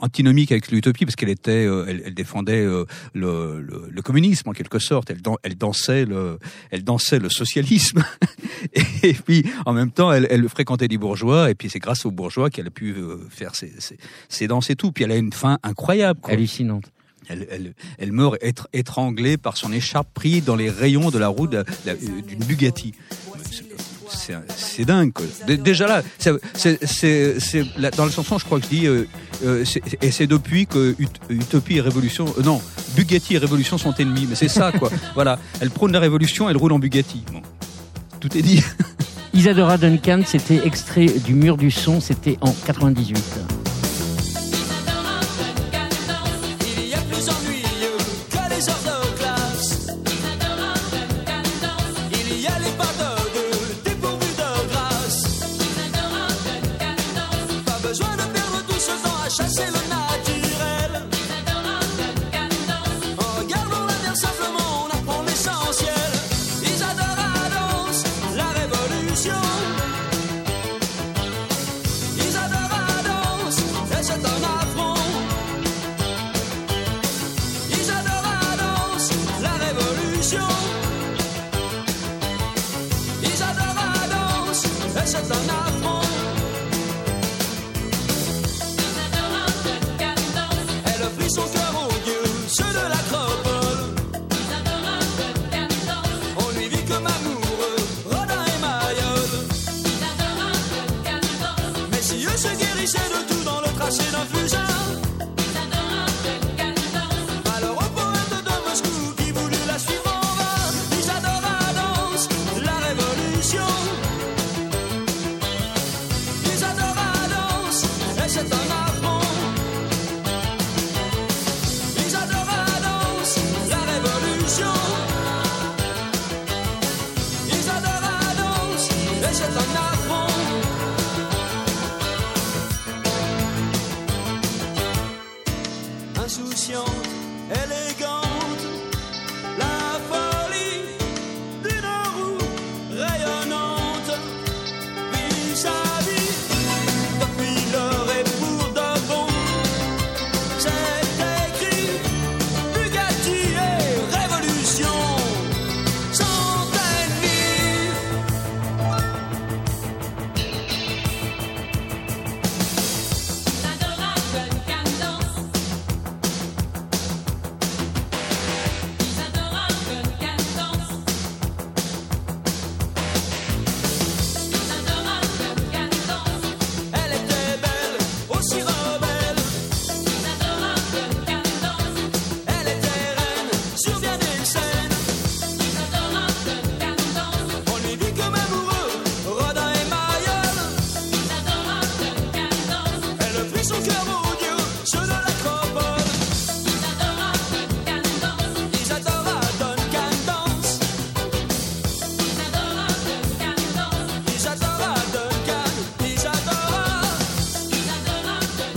antinomique 0.00 0.52
avec 0.52 0.70
l'utopie 0.70 1.04
parce 1.04 1.16
qu'elle 1.16 1.28
était, 1.28 1.66
euh, 1.66 1.84
elle, 1.88 2.02
elle, 2.06 2.14
défendait 2.14 2.64
euh, 2.64 2.84
le, 3.14 3.60
le, 3.60 3.88
le, 3.90 4.02
communisme 4.02 4.48
en 4.48 4.52
quelque 4.52 4.78
sorte. 4.78 5.10
Elle, 5.10 5.20
elle 5.42 5.56
dansait 5.56 6.04
le, 6.04 6.38
elle 6.70 6.84
dansait 6.84 7.18
le 7.18 7.28
socialisme. 7.28 8.02
et 9.02 9.14
puis 9.14 9.44
en 9.66 9.72
même 9.72 9.90
temps, 9.90 10.12
elle, 10.12 10.26
elle, 10.30 10.48
fréquentait 10.48 10.88
les 10.88 10.98
bourgeois. 10.98 11.50
Et 11.50 11.54
puis 11.54 11.70
c'est 11.70 11.78
grâce 11.78 12.04
aux 12.04 12.10
bourgeois 12.10 12.50
qu'elle 12.50 12.66
a 12.66 12.70
pu 12.70 12.92
euh, 12.92 13.18
faire 13.30 13.54
ses, 13.54 13.72
ses, 13.78 13.96
ses, 14.28 14.46
danses 14.46 14.70
et 14.70 14.76
tout. 14.76 14.92
Puis 14.92 15.04
elle 15.04 15.12
a 15.12 15.16
une 15.16 15.32
fin 15.32 15.58
incroyable, 15.62 16.20
quoi. 16.20 16.32
hallucinante. 16.32 16.90
Elle, 17.28 17.46
elle, 17.50 17.74
elle, 17.98 18.10
meurt 18.10 18.36
être 18.40 18.68
étranglée 18.72 19.36
par 19.36 19.56
son 19.56 19.72
écharpe 19.72 20.08
prise 20.12 20.44
dans 20.44 20.56
les 20.56 20.68
rayons 20.68 21.10
de 21.10 21.18
la 21.18 21.28
roue 21.28 21.46
d'une 21.46 22.44
Bugatti 22.44 22.92
c'est 24.10 24.84
dingue. 24.84 25.12
Quoi. 25.12 25.26
Déjà 25.56 25.86
là, 25.86 26.02
c'est 26.18 27.64
dans 27.96 28.04
la 28.04 28.10
chanson, 28.10 28.38
je 28.38 28.44
crois 28.44 28.58
que 28.58 28.64
je 28.64 28.70
dis, 28.70 28.86
euh, 28.86 29.06
euh, 29.44 29.64
et 30.02 30.10
c'est 30.10 30.26
depuis 30.26 30.66
que 30.66 30.94
Utopie 31.28 31.76
et 31.76 31.80
Révolution, 31.80 32.26
euh, 32.38 32.42
non, 32.42 32.60
Bugatti 32.96 33.34
et 33.34 33.38
Révolution 33.38 33.78
sont 33.78 33.94
ennemis. 33.94 34.26
Mais 34.28 34.34
c'est 34.34 34.48
ça, 34.48 34.72
quoi. 34.72 34.90
voilà, 35.14 35.38
elle 35.60 35.70
prône 35.70 35.92
la 35.92 36.00
révolution, 36.00 36.48
elle 36.48 36.56
roule 36.56 36.72
en 36.72 36.78
Bugatti. 36.78 37.24
Bon. 37.32 37.42
Tout 38.20 38.36
est 38.36 38.42
dit. 38.42 38.62
Isadora 39.32 39.78
Duncan, 39.78 40.22
c'était 40.26 40.66
extrait 40.66 41.06
du 41.06 41.34
mur 41.34 41.56
du 41.56 41.70
son, 41.70 42.00
c'était 42.00 42.36
en 42.40 42.52
98. 42.52 43.69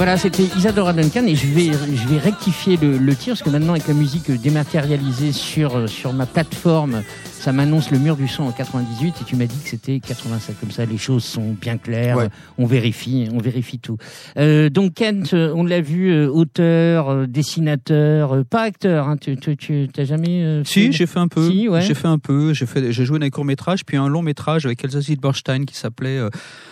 Voilà, 0.03 0.17
c'était 0.17 0.43
Isadora 0.43 0.91
Duncan 0.91 1.25
et 1.27 1.35
je 1.37 1.47
vais, 1.47 1.71
je 1.71 2.07
vais 2.09 2.17
rectifier 2.17 2.75
le, 2.75 2.97
le 2.97 3.15
tir 3.15 3.35
parce 3.35 3.41
que 3.41 3.49
maintenant 3.49 3.71
avec 3.71 3.87
la 3.87 3.93
musique 3.93 4.29
dématérialisée 4.29 5.31
sur, 5.31 5.87
sur 5.87 6.11
ma 6.11 6.25
plateforme, 6.25 7.03
ça 7.31 7.53
m'annonce 7.53 7.89
le 7.91 7.99
mur 7.99 8.15
du 8.17 8.27
son 8.27 8.43
en 8.43 8.51
98 8.51 9.15
et 9.21 9.23
tu 9.25 9.35
m'as 9.37 9.45
dit 9.45 9.57
que 9.63 9.69
c'était 9.69 9.99
87. 10.01 10.57
Comme 10.59 10.71
ça, 10.71 10.85
les 10.85 10.97
choses 10.97 11.23
sont 11.25 11.55
bien 11.59 11.77
claires. 11.77 12.17
Ouais. 12.17 12.29
On 12.57 12.65
vérifie, 12.65 13.27
on 13.33 13.37
vérifie 13.37 13.79
tout. 13.79 13.97
Euh, 14.37 14.69
donc 14.69 14.93
Kent, 14.93 15.33
euh, 15.33 15.51
on 15.55 15.63
l'a 15.65 15.79
vu, 15.81 16.09
euh, 16.09 16.29
auteur, 16.29 17.09
euh, 17.09 17.25
dessinateur, 17.25 18.45
pas 18.45 18.61
acteur. 18.61 19.07
Hein, 19.09 19.15
tu, 19.17 19.35
tu, 19.37 19.57
tu 19.57 19.89
jamais 20.05 20.43
euh, 20.43 20.63
Si, 20.65 20.85
fait- 20.85 20.91
j'ai 20.93 21.05
fait 21.05 21.19
un 21.19 21.27
peu. 21.29 21.49
Si, 21.49 21.67
ouais. 21.67 21.81
J'ai 21.81 21.95
fait 21.95 22.07
un 22.07 22.17
peu. 22.19 22.53
J'ai 22.53 22.65
fait, 22.65 22.91
j'ai 22.93 23.05
joué 23.05 23.19
dans 23.19 23.25
les 23.25 23.31
courts 23.31 23.43
métrages, 23.45 23.83
puis 23.85 23.97
un 23.97 24.07
long 24.07 24.21
métrage 24.21 24.65
avec 24.65 24.83
Elsa 24.83 25.01
Zilberstein 25.01 25.65
qui 25.65 25.75
s'appelait 25.75 26.19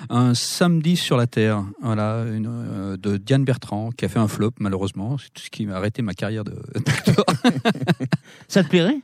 Un 0.10 0.34
samedi 0.34 0.96
sur 0.96 1.16
la 1.18 1.28
terre. 1.28 1.64
Voilà, 1.82 2.24
une, 2.34 2.98
de 3.02 3.21
Diane 3.26 3.44
Bertrand, 3.46 3.92
qui 3.92 4.06
a 4.06 4.10
fait 4.10 4.20
un 4.20 4.28
flop 4.28 4.52
malheureusement. 4.60 5.18
C'est 5.18 5.32
tout 5.34 5.42
ce 5.44 5.50
qui 5.50 5.66
m'a 5.66 5.76
arrêté 5.76 6.02
ma 6.02 6.14
carrière 6.14 6.44
de- 6.44 6.56
d'acteur. 6.86 7.26
Ça 8.48 8.64
te 8.64 8.70
plairait? 8.70 9.00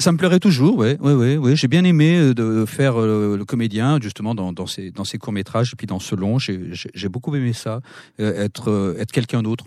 Ça 0.00 0.10
me 0.10 0.18
plairait 0.18 0.40
toujours, 0.40 0.76
ouais, 0.78 0.98
ouais, 1.00 1.14
ouais, 1.14 1.36
ouais. 1.36 1.54
J'ai 1.54 1.68
bien 1.68 1.84
aimé 1.84 2.16
euh, 2.18 2.34
de 2.34 2.64
faire 2.66 3.00
euh, 3.00 3.36
le 3.36 3.44
comédien 3.44 4.00
justement 4.02 4.34
dans, 4.34 4.52
dans 4.52 4.66
ces 4.66 4.90
dans 4.90 5.04
ces 5.04 5.16
courts 5.16 5.32
métrages 5.32 5.70
et 5.72 5.76
puis 5.76 5.86
dans 5.86 6.00
ce 6.00 6.16
long. 6.16 6.38
J'ai 6.40 7.08
beaucoup 7.08 7.34
aimé 7.36 7.52
ça, 7.52 7.80
euh, 8.20 8.34
être 8.44 8.68
euh, 8.70 8.96
être 8.98 9.12
quelqu'un 9.12 9.42
d'autre. 9.44 9.64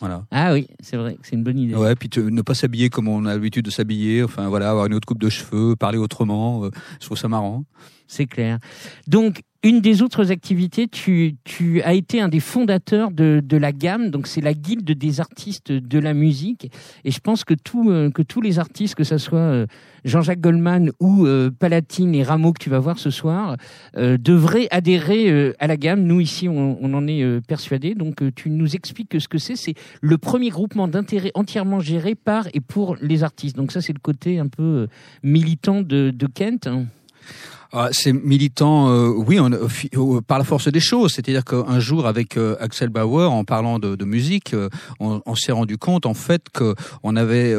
Voilà. 0.00 0.24
Ah 0.32 0.52
oui, 0.54 0.66
c'est 0.80 0.96
vrai, 0.96 1.16
c'est 1.22 1.36
une 1.36 1.44
bonne 1.44 1.58
idée. 1.58 1.74
Ouais, 1.76 1.94
puis 1.94 2.08
te- 2.08 2.18
ne 2.18 2.42
pas 2.42 2.54
s'habiller 2.54 2.88
comme 2.88 3.06
on 3.08 3.24
a 3.26 3.34
l'habitude 3.34 3.64
de 3.66 3.70
s'habiller. 3.70 4.22
Enfin 4.24 4.48
voilà, 4.48 4.70
avoir 4.70 4.86
une 4.86 4.94
autre 4.94 5.06
coupe 5.06 5.20
de 5.20 5.28
cheveux, 5.28 5.76
parler 5.76 5.98
autrement. 5.98 6.68
je 7.00 7.04
trouve 7.06 7.18
ça 7.18 7.28
marrant. 7.28 7.64
C'est 8.08 8.26
clair. 8.26 8.58
Donc, 9.06 9.42
une 9.64 9.80
des 9.80 10.02
autres 10.02 10.32
activités, 10.32 10.88
tu, 10.88 11.36
tu 11.44 11.82
as 11.82 11.94
été 11.94 12.20
un 12.20 12.28
des 12.28 12.40
fondateurs 12.40 13.12
de, 13.12 13.40
de 13.44 13.56
la 13.56 13.72
gamme. 13.72 14.10
Donc, 14.10 14.26
c'est 14.26 14.40
la 14.40 14.54
guilde 14.54 14.90
des 14.90 15.20
artistes 15.20 15.70
de 15.70 15.98
la 16.00 16.14
musique. 16.14 16.72
Et 17.04 17.12
je 17.12 17.20
pense 17.20 17.44
que, 17.44 17.54
tout, 17.54 17.90
euh, 17.90 18.10
que 18.10 18.22
tous 18.22 18.40
les 18.40 18.58
artistes, 18.58 18.96
que 18.96 19.04
ce 19.04 19.18
soit 19.18 19.38
euh, 19.38 19.66
Jean-Jacques 20.04 20.40
Goldman 20.40 20.90
ou 20.98 21.26
euh, 21.26 21.50
Palatine 21.56 22.12
et 22.14 22.24
Rameau 22.24 22.52
que 22.52 22.62
tu 22.62 22.70
vas 22.70 22.80
voir 22.80 22.98
ce 22.98 23.10
soir, 23.10 23.56
euh, 23.96 24.18
devraient 24.18 24.66
adhérer 24.72 25.54
à 25.60 25.68
la 25.68 25.76
gamme. 25.76 26.02
Nous, 26.02 26.20
ici, 26.20 26.48
on, 26.48 26.76
on 26.80 26.94
en 26.94 27.06
est 27.06 27.40
persuadés. 27.46 27.94
Donc, 27.94 28.22
tu 28.34 28.50
nous 28.50 28.74
expliques 28.74 29.20
ce 29.20 29.28
que 29.28 29.38
c'est. 29.38 29.54
C'est 29.54 29.74
le 30.00 30.18
premier 30.18 30.48
groupement 30.48 30.88
d'intérêt 30.88 31.30
entièrement 31.34 31.78
géré 31.78 32.16
par 32.16 32.48
et 32.52 32.60
pour 32.60 32.96
les 33.00 33.22
artistes. 33.22 33.56
Donc, 33.56 33.70
ça, 33.70 33.80
c'est 33.80 33.92
le 33.92 34.00
côté 34.00 34.40
un 34.40 34.48
peu 34.48 34.88
militant 35.22 35.82
de, 35.82 36.10
de 36.10 36.26
Kent. 36.26 36.68
Ah, 37.74 37.88
c'est 37.90 38.12
militant, 38.12 38.90
euh, 38.90 39.08
oui, 39.08 39.40
on, 39.40 39.50
euh, 39.50 40.20
par 40.20 40.36
la 40.36 40.44
force 40.44 40.68
des 40.68 40.78
choses. 40.80 41.12
C'est-à-dire 41.14 41.42
qu'un 41.42 41.80
jour, 41.80 42.06
avec 42.06 42.36
euh, 42.36 42.54
Axel 42.60 42.90
Bauer, 42.90 43.32
en 43.32 43.44
parlant 43.44 43.78
de, 43.78 44.04
musique, 44.04 44.52
euh, 44.52 44.68
on, 45.00 45.34
s'est 45.34 45.52
rendu 45.52 45.78
compte 45.78 46.04
en 46.04 46.12
fait 46.12 46.50
que 46.52 46.74
on 47.02 47.16
avait, 47.16 47.56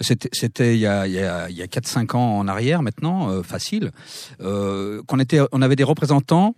c'était, 0.00 0.74
il 0.76 0.80
y 0.80 0.86
a, 0.86 1.08
il 1.08 1.14
y 1.14 1.18
a, 1.18 1.50
il 1.50 1.56
y 1.56 1.62
a 1.62 1.66
4-5 1.66 2.16
ans 2.16 2.38
en 2.38 2.46
arrière 2.46 2.82
maintenant, 2.82 3.42
facile, 3.42 3.90
qu'on 4.38 5.18
était, 5.18 5.40
on 5.50 5.60
avait 5.60 5.76
des 5.76 5.84
représentants. 5.84 6.54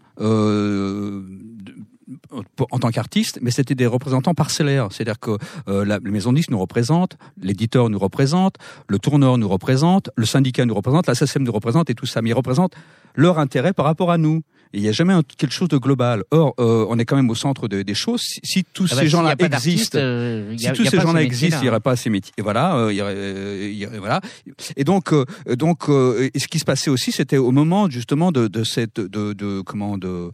En 2.71 2.79
tant 2.79 2.90
qu'artiste, 2.90 3.38
mais 3.40 3.50
c'était 3.50 3.76
des 3.76 3.87
représentants 3.87 4.35
parcellaires. 4.35 4.88
C'est-à-dire 4.90 5.21
que 5.21 5.38
euh, 5.69 5.85
la, 5.85 6.00
maison 6.00 6.33
de 6.33 6.37
disques 6.37 6.50
nous 6.50 6.59
représente, 6.59 7.17
l'éditeur 7.40 7.88
nous 7.88 7.99
représente, 7.99 8.57
le 8.88 8.99
tourneur 8.99 9.38
nous 9.38 9.49
représente, 9.49 10.11
le 10.17 10.26
syndicat 10.26 10.64
nous 10.64 10.75
représente, 10.75 11.07
la 11.07 11.14
SACEM 11.14 11.45
nous 11.45 11.52
représente 11.52 11.88
et 11.88 11.95
tout 11.95 12.07
ça. 12.07 12.21
Mais 12.21 12.31
ils 12.31 12.35
représentent 12.35 12.75
leur 13.14 13.38
intérêt 13.38 13.73
par 13.73 13.85
rapport 13.85 14.11
à 14.11 14.19
nous. 14.19 14.43
Il 14.73 14.83
n'y 14.83 14.89
a 14.89 14.93
jamais 14.93 15.12
un- 15.12 15.23
quelque 15.23 15.53
chose 15.53 15.69
de 15.69 15.79
global. 15.79 16.23
Or, 16.31 16.55
euh, 16.61 16.87
on 16.89 16.99
est 16.99 17.05
quand 17.05 17.17
même 17.17 17.29
au 17.31 17.35
centre 17.35 17.67
de- 17.69 17.83
des 17.83 17.95
choses. 17.95 18.21
Si, 18.23 18.41
si 18.45 18.65
tous 18.65 18.89
Ah 18.93 18.95
bah, 18.97 19.00
ces 19.03 19.09
gens-là 19.09 19.35
existent, 19.57 19.99
euh, 19.99 20.57
si 20.57 20.67
tous 20.73 20.83
il 20.83 20.85
y 20.85 20.89
a 20.89 20.91
ces 20.91 20.97
pas 20.97 21.03
gens-là 21.03 21.23
existent, 21.23 21.59
il 21.61 21.62
n'y 21.62 21.69
aurait 21.69 21.81
pas 21.81 21.97
ces 21.97 22.11
métiers. 22.11 22.33
Et 22.39 22.43
voilà, 22.43 22.77
euh, 22.77 22.93
il 22.93 22.97
y 22.97 23.03
aurait, 23.03 23.15
euh, 23.17 23.73
y 23.73 23.87
aurait- 23.87 23.99
voilà. 23.99 24.21
Et 24.77 24.85
donc, 24.85 25.12
euh, 25.12 25.25
donc, 25.57 25.89
euh, 25.89 26.29
et 26.33 26.39
ce 26.39 26.47
qui 26.47 26.59
se 26.61 26.65
passait 26.65 26.91
aussi, 26.91 27.11
c'était 27.11 27.37
au 27.37 27.50
moment 27.50 27.91
justement 27.91 28.31
de, 28.33 28.47
de 28.47 28.62
cette, 28.65 29.00
de, 29.00 29.33
de 29.33 29.61
comment, 29.62 29.99
de, 29.99 30.31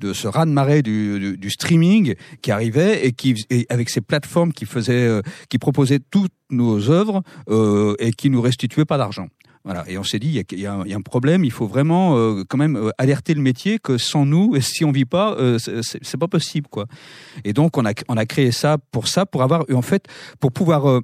de 0.00 0.12
ce 0.12 0.28
raz 0.28 0.44
de 0.44 0.50
marée 0.50 0.82
du, 0.82 1.18
du, 1.18 1.36
du 1.38 1.50
streaming 1.50 2.14
qui 2.42 2.50
arrivait 2.50 3.06
et 3.06 3.12
qui, 3.12 3.34
et 3.50 3.66
avec 3.70 3.88
ces 3.90 4.00
plateformes 4.02 4.52
qui 4.52 4.66
faisaient, 4.66 4.92
euh, 5.08 5.22
qui 5.48 5.58
proposaient 5.58 6.00
toutes 6.10 6.32
nos 6.50 6.90
œuvres 6.90 7.22
euh, 7.50 7.94
et 7.98 8.12
qui 8.12 8.28
nous 8.30 8.40
restituaient 8.42 8.84
pas 8.84 8.98
d'argent. 8.98 9.28
Voilà. 9.68 9.84
Et 9.86 9.98
on 9.98 10.02
s'est 10.02 10.18
dit, 10.18 10.28
il 10.28 10.58
y 10.58 10.60
y 10.60 10.62
y 10.62 10.66
a 10.66 10.96
un 10.96 11.02
problème, 11.02 11.44
il 11.44 11.52
faut 11.52 11.66
vraiment 11.66 12.16
euh, 12.16 12.42
quand 12.48 12.56
même 12.56 12.74
euh, 12.74 12.90
alerter 12.96 13.34
le 13.34 13.42
métier 13.42 13.78
que 13.78 13.98
sans 13.98 14.24
nous, 14.24 14.58
si 14.62 14.82
on 14.86 14.92
vit 14.92 15.04
pas, 15.04 15.34
euh, 15.34 15.58
c'est 15.58 16.16
pas 16.16 16.26
possible, 16.26 16.68
quoi. 16.68 16.86
Et 17.44 17.52
donc 17.52 17.76
on 17.76 17.84
a 17.84 17.92
on 18.08 18.16
a 18.16 18.24
créé 18.24 18.50
ça 18.50 18.78
pour 18.92 19.08
ça, 19.08 19.26
pour 19.26 19.42
avoir 19.42 19.66
en 19.70 19.82
fait, 19.82 20.06
pour 20.40 20.52
pouvoir 20.52 20.88
euh, 20.88 21.00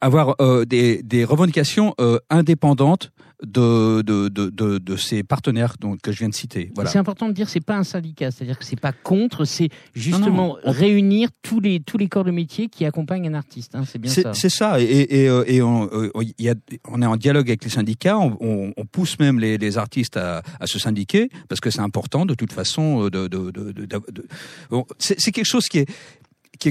avoir 0.00 0.34
euh, 0.40 0.64
des, 0.64 1.00
des 1.04 1.24
revendications 1.24 1.94
euh, 2.00 2.18
indépendantes 2.28 3.12
de, 3.44 4.02
de, 4.02 4.28
de, 4.28 4.78
de, 4.78 4.96
ces 4.96 5.22
partenaires 5.22 5.74
donc, 5.80 6.00
que 6.00 6.12
je 6.12 6.18
viens 6.18 6.28
de 6.28 6.34
citer. 6.34 6.70
Voilà. 6.74 6.90
C'est 6.90 6.98
important 6.98 7.28
de 7.28 7.32
dire 7.32 7.48
c'est 7.48 7.60
pas 7.64 7.76
un 7.76 7.84
syndicat, 7.84 8.30
c'est-à-dire 8.30 8.58
que 8.58 8.64
c'est 8.64 8.78
pas 8.80 8.92
contre, 8.92 9.44
c'est 9.44 9.68
justement 9.94 10.26
Non, 10.28 10.34
non, 10.34 10.56
on- 10.64 10.70
réunir 10.72 11.28
tous 11.42 11.60
les 11.60 11.80
tous 11.80 11.98
les 11.98 12.08
corps 12.08 12.24
de 12.24 12.30
métier 12.30 12.68
qui 12.68 12.84
accompagnent 12.84 13.28
un 13.28 13.34
artiste. 13.34 13.74
hein, 13.74 13.84
c'est 13.86 13.98
bien 13.98 14.10
ça. 14.12 14.34
c'est 14.34 14.48
ça, 14.48 14.80
et, 14.80 14.84
et, 14.84 15.28
euh, 15.28 15.44
et 15.46 15.62
on, 15.62 15.88
euh, 15.92 16.10
y 16.38 16.48
a, 16.48 16.54
on 16.88 17.00
est 17.02 17.06
en 17.06 17.16
dialogue 17.16 17.48
avec 17.48 17.64
les 17.64 17.70
syndicats, 17.70 18.18
on, 18.18 18.36
on, 18.40 18.72
on 18.76 18.84
pousse 18.86 19.18
même 19.18 19.38
les, 19.38 19.58
les 19.58 19.78
artistes 19.78 20.16
à, 20.16 20.42
à 20.60 20.66
se 20.66 20.78
syndiquer, 20.78 21.28
parce 21.48 21.60
que 21.60 21.70
c'est 21.70 21.80
important 21.80 22.26
de 22.26 22.34
toute 22.34 22.52
façon. 22.52 23.04
euh, 23.04 23.10
De, 23.10 23.28
c'est 24.98 25.32
quelque 25.32 25.44
chose 25.44 25.66
qui 25.66 25.78
est 25.78 25.88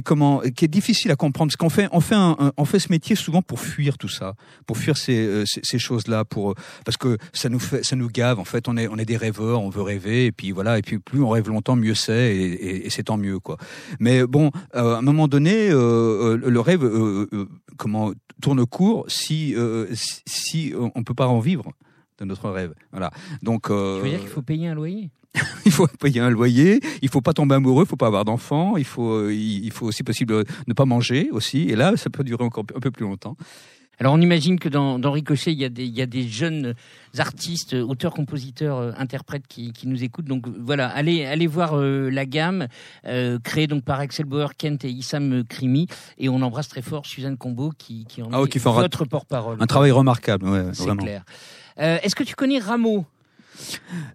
qui 0.01 0.65
est 0.65 0.67
difficile 0.67 1.11
à 1.11 1.15
comprendre 1.15 1.51
parce 1.51 1.57
qu'on 1.57 1.69
fait 1.69 1.87
on 1.91 2.65
fait 2.65 2.79
ce 2.79 2.89
métier 2.89 3.15
souvent 3.15 3.41
pour 3.41 3.59
fuir 3.59 3.97
tout 3.97 4.07
ça 4.07 4.35
pour 4.65 4.77
fuir 4.77 4.97
ces, 4.97 5.17
euh, 5.17 5.43
ces, 5.45 5.61
ces 5.63 5.79
choses 5.79 6.07
là 6.07 6.25
pour 6.25 6.51
euh, 6.51 6.55
parce 6.85 6.97
que 6.97 7.17
ça 7.33 7.49
nous 7.49 7.59
fait 7.59 7.83
ça 7.83 7.95
nous 7.95 8.09
gave 8.09 8.39
en 8.39 8.45
fait 8.45 8.67
on 8.67 8.77
est 8.77 9.05
des 9.05 9.17
rêveurs 9.17 9.61
on 9.61 9.69
veut 9.69 9.81
rêver 9.81 10.25
et 10.25 10.31
puis 10.31 10.51
voilà 10.51 10.77
et 10.77 10.81
puis 10.81 10.99
plus 10.99 11.21
on 11.21 11.29
rêve 11.29 11.49
longtemps 11.49 11.75
mieux 11.75 11.95
c'est 11.95 12.35
et, 12.35 12.89
c'est 12.89 13.03
tant 13.03 13.17
mieux 13.17 13.39
mais 13.99 14.25
bon 14.25 14.51
euh, 14.75 14.95
à 14.95 14.97
un 14.99 15.01
moment 15.01 15.27
donné 15.27 15.69
le 15.69 16.59
rêve 16.59 16.89
tourne 18.41 18.65
court 18.65 19.05
si 19.07 19.55
si, 20.25 20.73
on 20.75 21.03
peut 21.03 21.13
pas 21.13 21.27
en 21.27 21.39
vivre 21.39 21.71
de 22.19 22.25
notre 22.25 22.49
rêve 22.49 22.73
voilà. 22.91 23.11
Donc 23.41 23.63
Tu 23.67 23.73
veux 23.73 24.09
dire 24.09 24.19
qu'il 24.19 24.29
faut 24.29 24.41
payer 24.41 24.67
un 24.67 24.75
loyer? 24.75 25.09
il 25.65 25.71
faut 25.71 25.87
payer 25.87 26.21
un 26.21 26.29
loyer, 26.29 26.79
il 27.01 27.09
faut 27.09 27.21
pas 27.21 27.33
tomber 27.33 27.55
amoureux, 27.55 27.85
il 27.85 27.89
faut 27.89 27.95
pas 27.95 28.07
avoir 28.07 28.25
d'enfants, 28.25 28.77
il 28.77 28.85
faut, 28.85 29.29
il 29.29 29.71
faut 29.71 29.87
aussi 29.87 30.03
possible 30.03 30.43
ne 30.67 30.73
pas 30.73 30.85
manger 30.85 31.29
aussi. 31.31 31.69
Et 31.69 31.75
là, 31.75 31.97
ça 31.97 32.09
peut 32.09 32.23
durer 32.23 32.43
encore 32.43 32.65
un 32.75 32.79
peu 32.79 32.91
plus 32.91 33.05
longtemps. 33.05 33.35
Alors 33.99 34.13
on 34.13 34.21
imagine 34.21 34.59
que 34.59 34.69
dans, 34.69 34.97
dans 34.97 35.11
Ricochet, 35.11 35.53
il 35.53 35.59
y, 35.59 35.65
a 35.65 35.69
des, 35.69 35.85
il 35.85 35.95
y 35.95 36.01
a 36.01 36.07
des 36.07 36.27
jeunes 36.27 36.73
artistes, 37.19 37.73
auteurs, 37.73 38.13
compositeurs, 38.13 38.77
euh, 38.77 38.91
interprètes 38.97 39.45
qui, 39.47 39.71
qui 39.71 39.87
nous 39.87 40.03
écoutent. 40.03 40.25
Donc 40.25 40.47
voilà, 40.47 40.87
allez, 40.87 41.25
allez 41.25 41.45
voir 41.47 41.77
euh, 41.77 42.09
la 42.09 42.25
gamme, 42.25 42.67
euh, 43.05 43.37
créée 43.43 43.67
donc 43.67 43.83
par 43.83 43.99
Axel 43.99 44.25
Bauer, 44.25 44.55
Kent 44.57 44.83
et 44.83 44.89
Issam 44.89 45.43
Krimi. 45.47 45.87
Et 46.17 46.27
on 46.27 46.41
embrasse 46.41 46.69
très 46.69 46.81
fort 46.81 47.05
Suzanne 47.05 47.37
Combo 47.37 47.71
qui, 47.77 48.05
qui 48.05 48.23
en 48.23 48.29
Ah 48.33 48.41
est 48.41 48.49
qui 48.49 48.57
votre 48.57 49.05
porte-parole. 49.05 49.57
Un 49.59 49.67
travail 49.67 49.91
remarquable, 49.91 50.49
ouais, 50.49 50.65
C'est 50.73 50.97
clair. 50.97 51.23
Euh, 51.79 51.97
Est-ce 52.03 52.15
que 52.15 52.23
tu 52.23 52.35
connais 52.35 52.59
Rameau? 52.59 53.05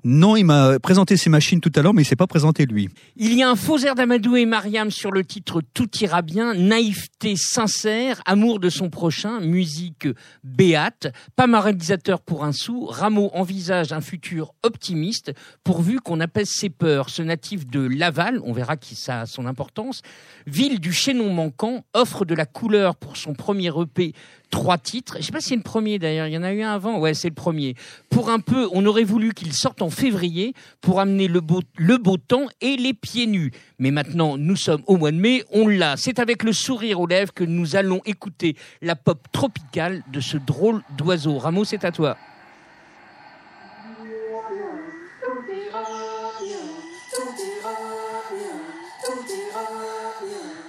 Non, 0.05 0.37
il 0.37 0.45
m'a 0.45 0.79
présenté 0.79 1.17
ses 1.17 1.31
machines 1.31 1.61
tout 1.61 1.73
à 1.75 1.83
l'heure, 1.83 1.95
mais 1.95 2.03
il 2.03 2.05
s'est 2.05 2.17
pas 2.17 2.27
présenté 2.27 2.67
lui. 2.67 2.89
Il 3.17 3.35
y 3.35 3.43
a 3.43 3.51
un 3.51 3.57
faux 3.57 3.79
air 3.79 3.95
d'Amadou 3.95 4.37
et 4.37 4.47
Mariam 4.47 4.91
sur 4.91 5.11
le 5.11 5.25
titre 5.25 5.61
Tout 5.75 5.89
ira 6.01 6.23
bien, 6.23 6.55
naïveté 6.55 7.35
sincère, 7.37 8.21
amour 8.27 8.61
de 8.61 8.71
son 8.71 8.91
prochain, 8.91 9.41
musique 9.41 10.09
béate, 10.45 11.09
pas 11.37 11.47
réalisateur 11.61 12.21
pour 12.21 12.45
un 12.45 12.53
sou, 12.53 12.87
Rameau 12.87 13.31
envisage 13.35 13.93
un 13.93 14.01
futur 14.01 14.55
optimiste 14.63 15.33
pourvu 15.65 16.01
qu'on 16.01 16.21
apaise 16.21 16.49
ses 16.49 16.71
peurs. 16.71 17.11
Ce 17.11 17.23
natif 17.23 17.67
de 17.67 17.81
Laval, 17.81 18.41
on 18.45 18.53
verra 18.53 18.77
qui 18.77 18.95
ça 18.95 19.23
a 19.23 19.27
son 19.27 19.47
importance, 19.47 20.03
ville 20.47 20.81
du 20.81 20.93
chaînon 20.93 21.33
manquant, 21.33 21.85
offre 21.95 22.25
de 22.25 22.35
la 22.35 22.47
couleur 22.47 22.97
pour 22.97 23.17
son 23.17 23.35
premier 23.35 23.71
EP 23.81 24.15
trois 24.51 24.79
titres. 24.79 25.17
Je 25.19 25.23
sais 25.23 25.33
pas 25.33 25.41
si 25.41 25.51
c'est 25.51 25.57
le 25.57 25.63
premier 25.63 25.99
d'ailleurs, 25.99 26.27
il 26.27 26.33
y 26.33 26.39
en 26.39 26.43
a 26.43 26.53
eu 26.53 26.63
un 26.63 26.73
avant. 26.73 26.99
Ouais, 26.99 27.15
c'est 27.15 27.29
le 27.29 27.35
premier. 27.35 27.75
Pour 28.11 28.31
un 28.31 28.41
peu, 28.41 28.69
on 28.73 28.85
aurait 28.87 29.05
voulu 29.05 29.35
qu'il 29.35 29.53
sorte 29.53 29.83
en 29.83 29.91
février 29.91 30.55
pour 30.81 31.01
amener 31.01 31.29
le 31.29 31.41
beau, 31.41 31.61
le 31.77 31.97
beau 31.97 32.17
temps 32.17 32.47
et 32.61 32.77
les 32.77 32.95
pieds 32.95 33.27
nus. 33.27 33.53
Mais 33.79 33.91
maintenant, 33.91 34.37
nous 34.37 34.57
sommes 34.57 34.83
au 34.87 34.97
mois 34.97 35.13
de 35.13 35.17
mai, 35.17 35.45
on 35.53 35.67
l'a. 35.69 35.97
C'est 35.97 36.19
avec 36.19 36.43
le 36.43 36.53
sourire 36.53 37.01
aux 37.01 37.07
lèvres 37.07 37.33
que 37.33 37.45
nous 37.45 37.77
allons 37.77 38.01
écouter 38.05 38.57
la 38.83 38.97
pop 38.97 39.27
tropicale 39.33 40.03
de 40.13 40.21
ce 40.21 40.37
drôle 40.37 40.83
d'oiseau. 40.97 41.39
Rameau, 41.39 41.65
c'est 41.65 41.85
à 41.85 41.93
toi. 41.93 42.17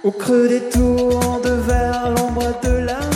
Au 0.02 0.10
creux 0.10 0.48
des 0.48 0.68
tours 0.70 1.40
de 1.44 1.50
vers 1.50 2.10
l'ombre 2.10 2.58
de 2.62 2.70
la 2.70 3.09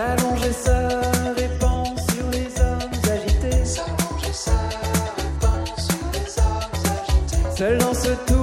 S'allonge 0.00 0.46
et 0.46 0.52
souris, 0.54 1.50
pense 1.60 2.00
sur 2.06 2.30
les 2.30 2.48
hommes 2.62 2.96
agités. 3.12 3.64
S'allonge 3.66 4.24
et 4.26 4.32
souris, 4.32 5.28
pense 5.40 5.88
sur 5.88 6.06
les 6.14 6.38
hommes 6.38 6.78
agités. 6.96 7.56
Seul 7.58 7.76
dans 7.76 7.92
ce 7.92 8.08
tout. 8.26 8.39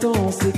dans 0.00 0.30
ces 0.30 0.52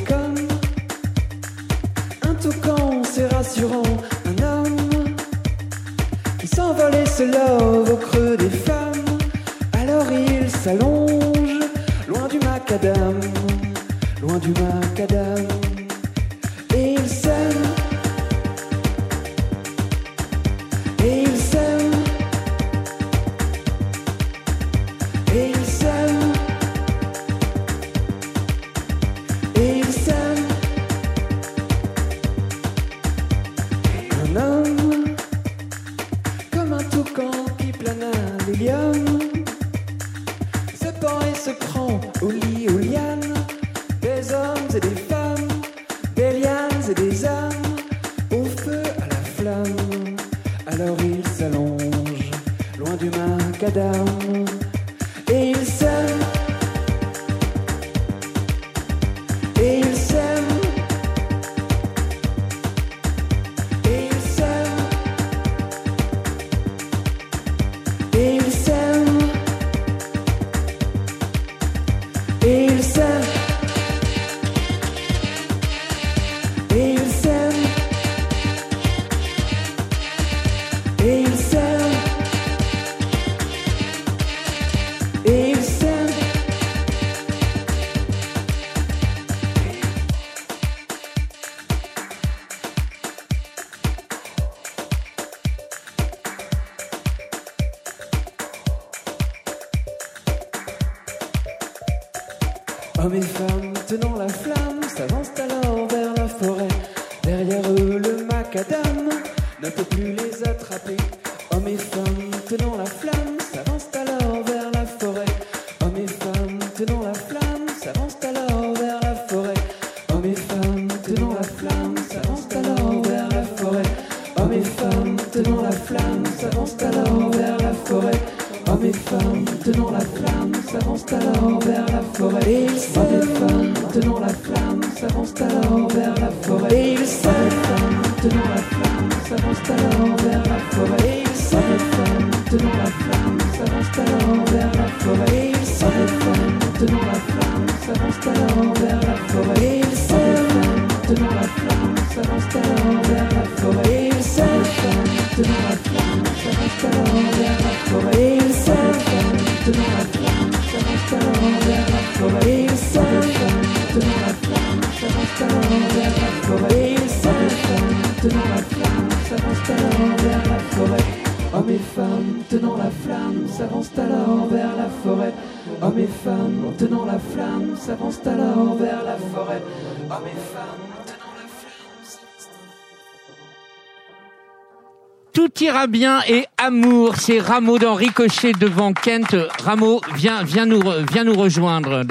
Tout 185.33 185.51
ira 185.61 185.87
bien 185.87 186.21
et 186.29 186.47
amour, 186.59 187.17
c'est 187.17 187.39
Rameau 187.39 187.79
dans 187.79 187.95
Ricochet 187.95 188.53
devant 188.53 188.93
Kent. 188.93 189.37
Rameau, 189.63 190.01
viens, 190.17 190.43
viens 190.43 190.67
nous, 190.67 190.83
viens 191.13 191.23
nous 191.25 191.35
rejoindre. 191.35 192.03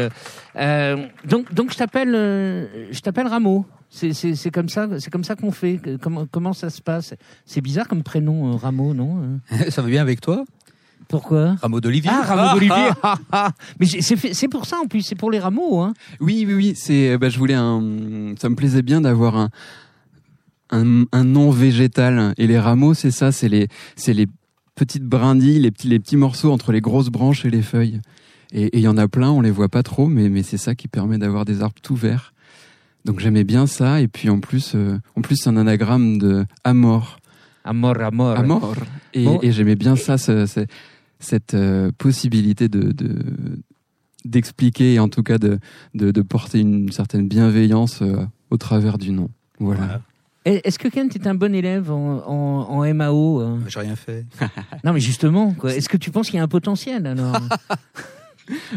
Euh, 0.56 1.06
donc, 1.26 1.54
donc 1.54 1.72
je 1.74 1.78
t'appelle, 1.78 2.14
euh, 2.16 2.88
je 2.92 3.00
t'appelle 3.02 3.28
Rameau. 3.28 3.66
C'est, 3.90 4.14
c'est, 4.14 4.36
c'est 4.36 4.52
comme 4.52 4.70
ça, 4.70 4.88
c'est 5.00 5.10
comme 5.12 5.24
ça 5.26 5.36
qu'on 5.36 5.52
fait. 5.52 5.80
Comment, 6.02 6.26
comment 6.32 6.54
ça 6.54 6.70
se 6.70 6.82
passe? 6.82 7.14
C'est 7.46 7.60
bizarre 7.62 7.88
comme 7.88 8.04
prénom, 8.04 8.54
euh, 8.54 8.56
Rameau, 8.56 8.94
non 8.94 9.40
Ça 9.70 9.82
va 9.82 9.90
bien 9.90 10.02
avec 10.02 10.22
toi? 10.22 10.46
Pourquoi? 11.10 11.56
Rameau 11.62 11.82
d'Olivier 11.82 12.12
Ah, 12.14 12.22
Rameau 12.24 12.54
d'Olivier. 12.54 12.90
ah, 13.04 13.16
ah. 13.32 13.50
Mais 13.80 13.86
j'ai- 13.86 14.02
c'est, 14.02 14.16
fait- 14.16 14.34
c'est 14.34 14.48
pour 14.48 14.66
ça 14.66 14.78
en 14.82 14.86
plus, 14.86 15.02
c'est 15.02 15.16
pour 15.16 15.32
les 15.32 15.40
rameaux. 15.40 15.80
Hein. 15.82 15.94
Oui, 16.22 16.46
oui, 16.48 16.54
oui. 16.54 16.74
C'est, 16.76 17.18
bah, 17.18 17.30
je 17.30 17.38
voulais 17.40 17.56
un. 17.56 17.82
Ça 18.40 18.48
me 18.48 18.56
plaisait 18.56 18.84
bien 18.84 19.02
d'avoir 19.02 19.36
un, 19.36 19.50
un, 20.72 21.04
un 21.12 21.24
nom 21.24 21.52
végétal. 21.52 22.34
Et 22.38 22.48
les 22.48 22.60
rameaux, 22.60 22.94
c'est 22.94 23.12
ça. 23.12 23.32
C'est 23.32 23.50
les, 23.50 23.68
c'est 23.96 24.14
les 24.14 24.28
petites 24.76 25.04
brindilles, 25.06 25.60
les 25.60 25.72
petits, 25.72 25.88
les 25.90 26.00
petits 26.00 26.18
morceaux 26.18 26.52
entre 26.52 26.72
les 26.72 26.82
grosses 26.82 27.10
branches 27.10 27.46
et 27.46 27.50
les 27.50 27.62
feuilles. 27.62 28.02
Et 28.52 28.70
il 28.78 28.82
y 28.82 28.88
en 28.88 28.98
a 28.98 29.08
plein. 29.08 29.30
On 29.32 29.42
les 29.42 29.52
voit 29.52 29.70
pas 29.70 29.84
trop, 29.84 30.08
mais, 30.08 30.30
mais 30.30 30.42
c'est 30.44 30.58
ça 30.58 30.74
qui 30.76 30.88
permet 30.88 31.18
d'avoir 31.18 31.46
des 31.46 31.62
arbres 31.62 31.76
tout 31.82 31.96
verts. 31.96 32.34
Donc 33.06 33.20
j'aimais 33.20 33.44
bien 33.44 33.68
ça. 33.68 34.02
Et 34.02 34.08
puis 34.08 34.30
en 34.30 34.40
plus, 34.40 34.74
euh, 34.76 34.98
en 35.16 35.22
plus, 35.22 35.36
c'est 35.38 35.50
un 35.50 35.58
anagramme 35.58 36.18
de 36.18 36.46
Amor. 36.64 37.20
Amor, 37.64 38.02
amor. 38.02 38.38
Amor. 38.38 38.74
Et, 39.14 39.26
Bon. 39.26 39.40
et 39.42 39.52
j'aimais 39.52 39.76
bien 39.76 39.96
ça, 39.96 40.18
ce- 40.18 40.46
ce- 40.46 40.66
cette 41.20 41.54
euh, 41.54 41.92
possibilité 41.98 42.70
de, 42.70 42.92
de- 42.92 43.60
d'expliquer 44.26 44.96
et 44.96 45.00
en 45.00 45.08
tout 45.10 45.24
cas 45.24 45.38
de, 45.38 45.60
de, 45.94 46.12
de 46.12 46.22
porter 46.22 46.60
une 46.60 46.92
certaine 46.92 47.28
bienveillance 47.28 48.02
euh, 48.02 48.26
au 48.50 48.58
travers 48.58 48.98
du 48.98 49.12
nom. 49.12 49.30
Voilà. 49.60 49.80
Voilà. 49.82 50.02
Est-ce 50.46 50.80
que 50.80 50.88
Kent 50.88 51.16
est 51.16 51.28
un 51.28 51.36
bon 51.36 51.54
élève 51.54 51.92
en, 51.92 52.24
en, 52.26 52.80
en 52.82 52.94
MAO 52.94 53.42
euh 53.42 53.58
J'ai 53.68 53.80
rien 53.82 53.96
fait. 53.96 54.26
Non, 54.84 54.94
mais 54.94 55.00
justement, 55.00 55.54
quoi. 55.54 55.74
Est-ce 55.76 55.90
que 55.90 55.98
tu 55.98 56.12
penses 56.12 56.28
qu'il 56.30 56.38
y 56.38 56.40
a 56.40 56.44
un 56.44 56.48
potentiel 56.48 57.06
alors? 57.06 57.36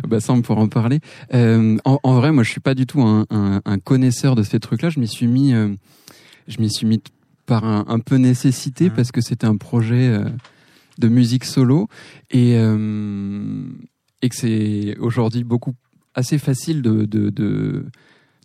Bah 0.07 0.21
ça, 0.21 0.35
on 0.35 0.43
pourra 0.43 0.61
en 0.61 0.69
parler. 0.69 1.01
Euh, 1.33 1.79
en, 1.87 1.99
en 2.03 2.15
vrai, 2.17 2.31
moi, 2.31 2.43
je 2.43 2.51
suis 2.51 2.61
pas 2.61 2.75
du 2.75 2.85
tout 2.87 3.01
un, 3.01 3.25
un, 3.31 3.63
un 3.65 3.79
connaisseur 3.79 4.35
de 4.35 4.43
ces 4.43 4.61
trucs-là. 4.61 4.91
Je 4.91 5.01
m'y 5.01 5.09
suis 5.09 5.27
mis, 5.27 5.55
euh, 5.55 5.69
je 6.47 6.61
m'y 6.61 6.71
suis 6.71 6.87
mis 6.87 7.03
par 7.47 7.65
un, 7.65 7.87
un 7.89 7.99
peu 7.99 8.17
nécessité 8.17 8.91
Mhm. 8.91 8.95
parce 8.97 9.13
que 9.13 9.23
c'était 9.23 9.47
un 9.47 9.57
projet 9.57 10.09
euh, 10.09 10.25
de 10.99 11.09
musique 11.09 11.45
solo 11.47 11.89
et 12.31 12.57
euh, 12.59 13.65
et 14.21 14.29
que 14.29 14.37
c'est 14.37 14.95
aujourd'hui 14.99 15.43
beaucoup 15.43 15.73
assez 16.15 16.37
facile 16.37 16.83
de 16.83 17.07
de, 17.07 17.31
de 17.31 17.87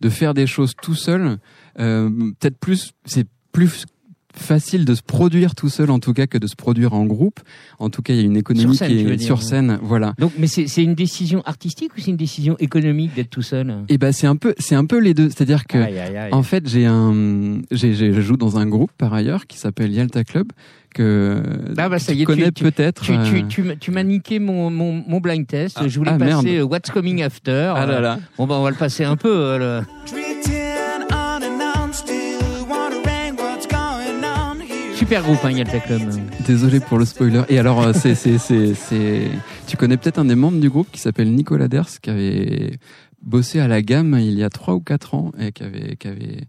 de 0.02 0.10
faire 0.10 0.34
des 0.34 0.48
choses 0.48 0.74
tout 0.82 0.96
seul. 0.96 1.38
Euh, 1.80 2.10
Peut-être 2.40 2.58
plus, 2.58 2.92
c'est 3.06 3.28
plus 3.52 3.86
facile 4.34 4.86
de 4.86 4.94
se 4.94 5.02
produire 5.02 5.56
tout 5.56 5.68
seul 5.70 5.90
en 5.90 5.98
tout 6.00 6.14
cas 6.14 6.28
que 6.28 6.38
de 6.38 6.46
se 6.46 6.56
produire 6.56 6.94
en 6.94 7.06
groupe. 7.08 7.40
En 7.80 7.90
tout 7.90 8.04
cas, 8.04 8.14
il 8.14 8.18
y 8.18 8.20
a 8.20 8.26
une 8.26 8.38
économie 8.38 8.76
scène, 8.78 8.90
qui 8.92 9.00
est 9.00 9.16
dire, 9.16 9.26
sur 9.26 9.42
scène. 9.42 9.80
Voilà. 9.82 10.14
Donc, 10.20 10.32
mais 10.38 10.46
c'est 10.46 10.68
une 10.84 10.94
décision 10.94 11.42
artistique 11.46 11.92
ou 11.98 12.00
c'est 12.02 12.12
une 12.12 12.18
décision 12.18 12.56
économique 12.60 13.16
d'être 13.16 13.32
tout 13.32 13.42
seul? 13.42 13.84
Et 13.90 13.98
ben 13.98 14.12
c'est 14.12 14.28
un 14.28 14.36
peu 14.36 14.54
c'est 14.60 14.76
un 14.76 14.86
peu 14.86 15.00
les 15.00 15.16
deux, 15.16 15.30
c'est-à-dire 15.30 15.66
que 15.66 15.80
Aïe, 15.80 15.98
aïe, 15.98 16.18
aïe. 16.18 16.30
en 16.34 16.44
fait 16.44 16.70
j'ai 16.70 16.86
un 16.86 17.62
j'ai- 17.72 17.96
je 17.96 18.22
joue 18.22 18.38
dans 18.38 18.60
un 18.60 18.68
groupe 18.68 18.92
par 18.96 19.12
ailleurs 19.16 19.48
qui 19.48 19.58
s'appelle 19.58 19.92
Yalta 19.92 20.24
Club 20.24 20.52
que 20.98 21.42
Ah 21.78 21.90
bah 21.90 22.00
ça 22.00 22.12
tu 22.12 22.18
y 22.18 22.22
est, 22.22 22.26
tu- 22.26 22.26
connais 22.26 22.52
peut-être. 22.52 23.04
Tu, 23.04 23.12
tu, 23.24 23.38
euh, 23.38 23.42
tu, 23.48 23.64
m'as- 23.64 23.76
tu 23.76 23.92
m'as 23.92 24.04
niqué 24.04 24.40
mon, 24.40 24.70
mon, 24.70 25.04
mon 25.08 25.20
blind 25.20 25.46
test. 25.48 25.78
Ah, 25.80 25.88
je 25.88 25.98
voulais 25.98 26.12
ah, 26.14 26.18
passer 26.18 26.52
merde. 26.54 26.72
What's 26.72 26.90
Coming 26.92 27.22
After. 27.24 27.74
Ah 27.76 27.86
là 27.86 28.00
là. 28.02 28.20
Bon, 28.38 28.48
bah, 28.48 28.56
on 28.56 28.64
va 28.64 28.70
le 28.72 28.76
passer 28.76 29.04
un 29.04 29.16
peu. 29.16 29.32
euh, 29.34 29.82
Super 34.96 35.22
groupe, 35.24 35.40
hein, 35.44 35.52
Yalta 35.52 35.80
Club. 35.80 36.02
Désolé 36.46 36.80
pour 36.80 36.98
le 36.98 37.06
spoiler. 37.06 37.44
Et 37.50 37.60
alors, 37.60 37.82
euh, 37.82 37.94
c'est, 37.94 38.16
c'est, 38.16 38.38
c'est, 38.40 38.74
c'est, 38.74 39.22
tu 39.68 39.78
connais 39.78 39.96
peut-être 39.96 40.18
un 40.18 40.26
des 40.26 40.36
membres 40.36 40.60
du 40.60 40.70
groupe 40.70 40.88
qui 40.92 41.00
s'appelle 41.00 41.32
Nicolas 41.34 41.68
Ders, 41.68 41.88
qui 42.02 42.10
avait 42.10 42.72
bossé 43.22 43.60
à 43.60 43.68
la 43.68 43.82
gamme 43.82 44.18
il 44.20 44.34
y 44.34 44.44
a 44.44 44.50
trois 44.50 44.74
ou 44.74 44.80
quatre 44.80 45.14
ans 45.14 45.32
et 45.40 45.52
qui 45.52 45.64
avait, 45.64 45.96
qui 45.98 46.08
avait 46.08 46.42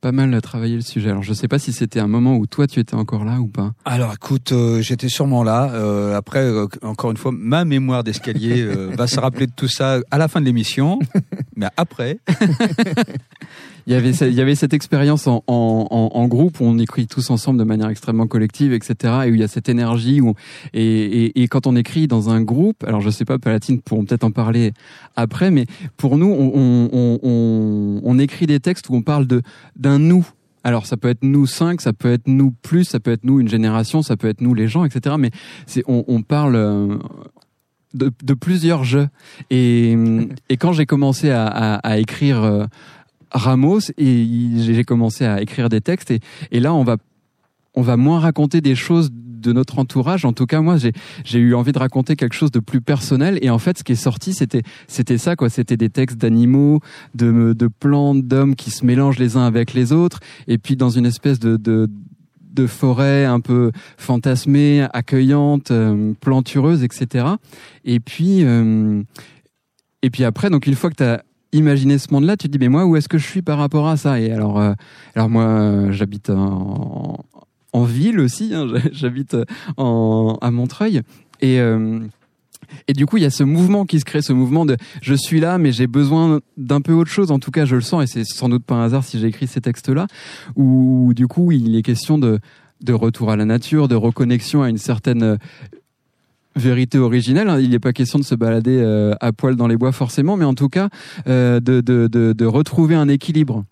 pas 0.00 0.12
mal 0.12 0.40
travaillé 0.40 0.76
le 0.76 0.82
sujet. 0.82 1.10
Alors, 1.10 1.22
je 1.22 1.32
sais 1.32 1.48
pas 1.48 1.58
si 1.58 1.72
c'était 1.72 2.00
un 2.00 2.06
moment 2.06 2.36
où 2.36 2.46
toi 2.46 2.66
tu 2.66 2.80
étais 2.80 2.94
encore 2.94 3.24
là 3.24 3.40
ou 3.40 3.48
pas. 3.48 3.72
Alors 3.84 4.12
écoute, 4.12 4.52
euh, 4.52 4.80
j'étais 4.80 5.08
sûrement 5.08 5.42
là. 5.42 5.70
Euh, 5.72 6.16
après, 6.16 6.44
euh, 6.44 6.66
encore 6.82 7.10
une 7.10 7.16
fois, 7.16 7.32
ma 7.32 7.64
mémoire 7.64 8.04
d'escalier 8.04 8.64
va 8.64 9.06
se 9.06 9.18
rappeler 9.18 9.46
de 9.46 9.52
tout 9.54 9.68
ça 9.68 9.98
à 10.10 10.18
la 10.18 10.28
fin 10.28 10.40
de 10.40 10.46
l'émission. 10.46 10.98
Mais 11.56 11.68
après, 11.76 12.18
Il 13.86 13.92
y 13.92 13.96
avait, 13.96 14.10
il 14.10 14.34
y 14.34 14.40
avait 14.40 14.56
cette 14.56 14.74
expérience 14.74 15.28
en, 15.28 15.44
en, 15.46 16.10
en, 16.12 16.26
groupe 16.26 16.58
où 16.60 16.64
on 16.64 16.76
écrit 16.78 17.06
tous 17.06 17.30
ensemble 17.30 17.58
de 17.58 17.64
manière 17.64 17.88
extrêmement 17.88 18.26
collective, 18.26 18.72
etc. 18.72 19.14
Et 19.26 19.30
où 19.30 19.34
il 19.34 19.40
y 19.40 19.44
a 19.44 19.48
cette 19.48 19.68
énergie. 19.68 20.20
Où, 20.20 20.34
et, 20.74 20.82
et, 20.82 21.42
et 21.42 21.46
quand 21.48 21.68
on 21.68 21.76
écrit 21.76 22.08
dans 22.08 22.28
un 22.28 22.42
groupe, 22.42 22.82
alors 22.84 23.00
je 23.00 23.10
sais 23.10 23.24
pas, 23.24 23.38
Palatine 23.38 23.80
pourront 23.80 24.04
peut-être 24.04 24.24
en 24.24 24.32
parler 24.32 24.72
après, 25.14 25.52
mais 25.52 25.66
pour 25.96 26.18
nous, 26.18 26.26
on, 26.26 26.52
on, 26.54 26.90
on, 26.92 27.20
on, 27.22 28.00
on 28.02 28.18
écrit 28.18 28.46
des 28.46 28.58
textes 28.58 28.88
où 28.88 28.94
on 28.94 29.02
parle 29.02 29.28
de 29.28 29.42
d'un 29.76 30.00
nous. 30.00 30.26
Alors 30.64 30.84
ça 30.84 30.96
peut 30.96 31.08
être 31.08 31.22
nous 31.22 31.46
cinq, 31.46 31.80
ça 31.80 31.92
peut 31.92 32.10
être 32.10 32.26
nous 32.26 32.50
plus, 32.50 32.82
ça 32.82 32.98
peut 32.98 33.12
être 33.12 33.22
nous 33.22 33.38
une 33.38 33.48
génération, 33.48 34.02
ça 34.02 34.16
peut 34.16 34.26
être 34.26 34.40
nous 34.40 34.52
les 34.52 34.66
gens, 34.66 34.84
etc. 34.84 35.14
Mais 35.16 35.30
c'est 35.66 35.84
on, 35.86 36.04
on 36.08 36.22
parle 36.22 36.56
euh, 36.56 36.98
de, 37.94 38.12
de 38.22 38.34
plusieurs 38.34 38.82
jeux. 38.82 39.08
Et, 39.50 39.96
et 40.48 40.56
quand 40.56 40.72
j'ai 40.72 40.86
commencé 40.86 41.30
à, 41.30 41.46
à, 41.46 41.74
à 41.76 41.98
écrire 41.98 42.42
euh, 42.42 42.64
Ramos, 43.30 43.80
et 43.98 44.26
j'ai 44.56 44.84
commencé 44.84 45.24
à 45.24 45.40
écrire 45.40 45.68
des 45.68 45.80
textes, 45.80 46.10
et, 46.10 46.60
là 46.60 46.74
on 46.74 46.84
va 46.84 46.96
on 47.74 47.82
va 47.82 47.96
moins 47.98 48.20
raconter 48.20 48.62
des 48.62 48.74
choses 48.74 49.10
de 49.12 49.52
notre 49.52 49.78
entourage. 49.78 50.24
En 50.24 50.32
tout 50.32 50.46
cas, 50.46 50.60
moi, 50.60 50.76
j'ai 50.78 51.38
eu 51.38 51.54
envie 51.54 51.72
de 51.72 51.78
raconter 51.78 52.16
quelque 52.16 52.34
chose 52.34 52.50
de 52.50 52.58
plus 52.58 52.80
personnel. 52.80 53.38
Et 53.42 53.50
en 53.50 53.58
fait, 53.58 53.78
ce 53.78 53.84
qui 53.84 53.92
est 53.92 53.94
sorti, 53.94 54.32
c'était 54.32 54.62
c'était 54.88 55.18
ça, 55.18 55.36
quoi. 55.36 55.50
C'était 55.50 55.76
des 55.76 55.90
textes 55.90 56.18
d'animaux, 56.18 56.80
de 57.14 57.52
de 57.52 57.68
plantes, 57.68 58.26
d'hommes 58.26 58.56
qui 58.56 58.70
se 58.70 58.84
mélangent 58.84 59.18
les 59.18 59.36
uns 59.36 59.46
avec 59.46 59.74
les 59.74 59.92
autres, 59.92 60.20
et 60.48 60.58
puis 60.58 60.76
dans 60.76 60.90
une 60.90 61.06
espèce 61.06 61.38
de 61.38 61.56
de 61.56 61.88
de 62.52 62.66
forêt 62.66 63.26
un 63.26 63.40
peu 63.40 63.70
fantasmée, 63.98 64.86
accueillante, 64.94 65.70
euh, 65.70 66.14
plantureuse, 66.20 66.82
etc. 66.82 67.26
Et 67.84 68.00
puis 68.00 68.42
euh, 68.42 69.02
et 70.02 70.10
puis 70.10 70.24
après, 70.24 70.50
donc 70.50 70.66
une 70.66 70.74
fois 70.74 70.90
que 70.90 70.96
tu 70.96 71.22
imaginé 71.56 71.98
ce 71.98 72.12
monde-là, 72.12 72.36
tu 72.36 72.48
te 72.48 72.52
dis 72.52 72.58
mais 72.58 72.68
moi 72.68 72.84
où 72.86 72.96
est-ce 72.96 73.08
que 73.08 73.18
je 73.18 73.26
suis 73.26 73.42
par 73.42 73.58
rapport 73.58 73.88
à 73.88 73.96
ça? 73.96 74.20
Et 74.20 74.30
alors 74.30 74.60
euh, 74.60 74.72
alors 75.14 75.28
moi 75.28 75.44
euh, 75.44 75.92
j'habite 75.92 76.30
en, 76.30 77.24
ville 77.84 78.20
aussi, 78.20 78.54
hein, 78.54 78.66
j'habite 78.92 79.36
en 79.76 80.38
à 80.40 80.50
Montreuil 80.50 81.02
et 81.40 81.60
euh, 81.60 82.00
et 82.88 82.94
du 82.94 83.06
coup, 83.06 83.16
il 83.16 83.22
y 83.22 83.26
a 83.26 83.30
ce 83.30 83.44
mouvement 83.44 83.84
qui 83.84 84.00
se 84.00 84.04
crée, 84.04 84.22
ce 84.22 84.32
mouvement 84.32 84.66
de 84.66 84.76
je 85.00 85.14
suis 85.14 85.38
là, 85.38 85.56
mais 85.56 85.70
j'ai 85.70 85.86
besoin 85.86 86.40
d'un 86.56 86.80
peu 86.80 86.92
autre 86.92 87.10
chose. 87.10 87.30
En 87.30 87.38
tout 87.38 87.52
cas, 87.52 87.64
je 87.64 87.76
le 87.76 87.80
sens, 87.80 88.02
et 88.02 88.06
c'est 88.08 88.24
sans 88.24 88.48
doute 88.48 88.64
pas 88.64 88.74
un 88.74 88.82
hasard 88.82 89.04
si 89.04 89.20
j'ai 89.20 89.28
écrit 89.28 89.46
ces 89.46 89.60
textes-là, 89.60 90.08
où 90.56 91.12
du 91.14 91.28
coup, 91.28 91.52
il 91.52 91.76
est 91.76 91.82
question 91.82 92.18
de 92.18 92.40
de 92.82 92.92
retour 92.92 93.30
à 93.30 93.36
la 93.36 93.44
nature, 93.44 93.88
de 93.88 93.94
reconnexion 93.94 94.62
à 94.62 94.68
une 94.68 94.78
certaine 94.78 95.22
euh, 95.22 95.36
vérité 96.56 96.98
originelle. 96.98 97.48
hein. 97.48 97.60
Il 97.60 97.70
n'est 97.70 97.78
pas 97.78 97.92
question 97.92 98.18
de 98.18 98.24
se 98.24 98.34
balader 98.34 98.78
euh, 98.78 99.14
à 99.20 99.32
poil 99.32 99.54
dans 99.54 99.68
les 99.68 99.76
bois 99.76 99.92
forcément, 99.92 100.36
mais 100.36 100.44
en 100.44 100.54
tout 100.54 100.68
cas 100.68 100.88
euh, 101.28 101.60
de, 101.60 101.80
de, 101.80 102.08
de, 102.08 102.32
de 102.32 102.44
retrouver 102.46 102.94
un 102.94 103.08
équilibre. 103.08 103.64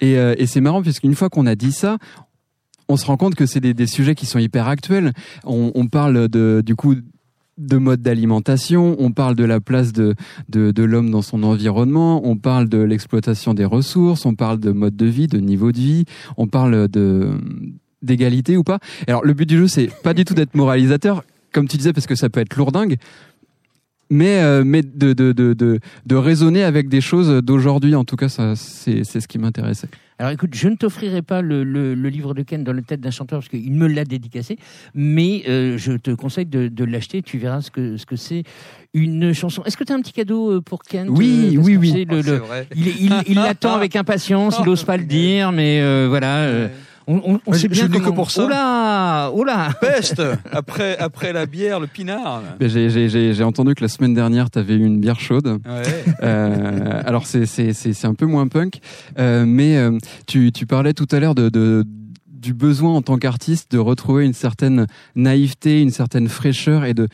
Et, 0.00 0.18
euh, 0.18 0.34
et 0.38 0.46
c'est 0.46 0.60
marrant 0.60 0.82
puisqu'une 0.82 1.14
fois 1.14 1.28
qu'on 1.28 1.46
a 1.46 1.54
dit 1.54 1.72
ça, 1.72 1.98
on 2.88 2.96
se 2.96 3.06
rend 3.06 3.16
compte 3.16 3.34
que 3.34 3.46
c'est 3.46 3.60
des, 3.60 3.74
des 3.74 3.86
sujets 3.86 4.14
qui 4.14 4.26
sont 4.26 4.38
hyper 4.38 4.66
actuels. 4.66 5.12
On, 5.44 5.70
on 5.74 5.86
parle 5.86 6.28
de, 6.28 6.62
du 6.64 6.74
coup 6.74 6.96
de 7.58 7.76
mode 7.76 8.00
d'alimentation, 8.00 8.96
on 8.98 9.12
parle 9.12 9.34
de 9.36 9.44
la 9.44 9.60
place 9.60 9.92
de, 9.92 10.14
de, 10.48 10.70
de 10.72 10.82
l'homme 10.82 11.10
dans 11.10 11.22
son 11.22 11.42
environnement, 11.42 12.26
on 12.26 12.36
parle 12.36 12.68
de 12.68 12.78
l'exploitation 12.78 13.52
des 13.52 13.66
ressources, 13.66 14.24
on 14.24 14.34
parle 14.34 14.58
de 14.58 14.72
mode 14.72 14.96
de 14.96 15.06
vie, 15.06 15.26
de 15.26 15.38
niveau 15.38 15.70
de 15.70 15.76
vie, 15.78 16.04
on 16.38 16.46
parle 16.46 16.88
de 16.88 17.30
d'égalité 18.00 18.56
ou 18.56 18.64
pas. 18.64 18.78
Alors 19.06 19.24
le 19.24 19.32
but 19.32 19.48
du 19.48 19.58
jeu 19.58 19.68
c'est 19.68 19.90
pas 20.02 20.14
du 20.14 20.24
tout 20.24 20.34
d'être 20.34 20.54
moralisateur, 20.56 21.22
comme 21.52 21.68
tu 21.68 21.76
disais 21.76 21.92
parce 21.92 22.06
que 22.06 22.14
ça 22.14 22.28
peut 22.28 22.40
être 22.40 22.56
lourdingue, 22.56 22.96
mais 24.10 24.42
euh, 24.42 24.62
mais 24.64 24.82
de, 24.82 25.12
de 25.12 25.32
de 25.32 25.54
de 25.54 25.80
de 26.06 26.16
raisonner 26.16 26.64
avec 26.64 26.88
des 26.88 27.00
choses 27.00 27.28
d'aujourd'hui. 27.42 27.94
En 27.94 28.04
tout 28.04 28.16
cas, 28.16 28.28
ça 28.28 28.54
c'est 28.56 29.04
c'est 29.04 29.20
ce 29.20 29.28
qui 29.28 29.38
m'intéressait. 29.38 29.88
Alors 30.18 30.30
écoute, 30.32 30.50
je 30.54 30.68
ne 30.68 30.76
t'offrirai 30.76 31.20
pas 31.22 31.40
le, 31.42 31.64
le- 31.64 31.94
le 31.96 32.08
livre 32.08 32.32
de 32.32 32.42
Ken 32.42 32.62
dans 32.62 32.72
la 32.74 32.82
tête 32.82 33.00
d'un 33.00 33.10
chanteur 33.10 33.40
parce 33.40 33.48
qu'il 33.48 33.72
me 33.72 33.88
l'a 33.88 34.04
dédicacé, 34.04 34.56
mais 34.94 35.42
euh, 35.48 35.76
je 35.78 35.92
te 35.94 36.12
conseille 36.12 36.46
de, 36.46 36.68
de 36.68 36.84
l'acheter. 36.84 37.22
Tu 37.22 37.38
verras 37.38 37.60
ce 37.62 37.70
que 37.72 37.96
ce 37.96 38.06
que 38.06 38.14
c'est 38.16 38.44
une 38.94 39.32
chanson. 39.32 39.64
Est-ce 39.64 39.76
que 39.76 39.82
tu 39.84 39.92
as 39.92 39.96
un 39.96 40.00
petit 40.00 40.12
cadeau 40.12 40.52
euh, 40.52 40.60
pour 40.60 40.82
Ken 40.84 41.08
Oui, 41.08 41.58
oui, 41.60 41.76
oui. 41.76 41.90
c'est 41.90 42.04
le- 42.04 42.18
Oh, 42.18 42.22
c'est 42.22 42.30
le- 42.30 42.36
vrai. 42.36 42.68
il 42.76 42.88
est- 42.88 42.94
il 43.00 43.12
il 43.28 43.34
l'attend 43.34 43.74
avec 43.74 43.96
impatience. 43.96 44.56
Il 44.60 44.66
n'ose 44.66 44.84
pas 44.84 44.96
le 44.98 45.04
dire, 45.04 45.50
mais 45.50 45.80
euh, 45.80 46.06
voilà. 46.08 46.36
euh, 46.42 46.68
on, 47.06 47.16
on, 47.34 47.40
on 47.46 47.52
sait 47.52 47.60
je- 47.62 47.66
bien 47.68 47.88
que 47.88 47.98
comment- 47.98 48.12
pour 48.12 48.30
ça. 48.30 48.48
Là, 48.48 49.30
oh 49.30 49.44
là. 49.44 49.70
peste 49.80 50.22
après 50.52 50.96
après 50.98 51.32
la 51.32 51.46
bière, 51.46 51.80
le 51.80 51.86
pinard. 51.86 52.42
J'ai 52.60 53.42
entendu 53.44 53.74
que 53.74 53.82
la 53.82 53.88
semaine 53.88 54.14
dernière 54.14 54.50
tu 54.50 54.58
avais 54.58 54.74
eu 54.74 54.84
une 54.84 55.00
bière 55.00 55.20
chaude. 55.20 55.46
Ouais. 55.66 56.04
Euh, 56.22 57.02
alors 57.04 57.26
c'est 57.26 58.04
un 58.04 58.14
peu 58.14 58.26
moins 58.26 58.48
punk, 58.48 58.80
euh, 59.18 59.44
mais 59.46 59.76
euh, 59.76 59.98
tu 60.26 60.52
tu 60.52 60.66
parlais 60.66 60.92
tout 60.94 61.08
à 61.10 61.20
l'heure 61.20 61.34
de, 61.34 61.48
de 61.48 61.84
du 62.26 62.54
besoin 62.54 62.94
en 62.94 63.02
tant 63.02 63.18
qu'artiste 63.18 63.70
de 63.70 63.78
retrouver 63.78 64.24
une 64.24 64.32
certaine 64.32 64.86
naïveté, 65.14 65.80
une 65.80 65.90
certaine 65.90 66.28
fraîcheur 66.28 66.84
et 66.84 66.92
de 66.92 67.06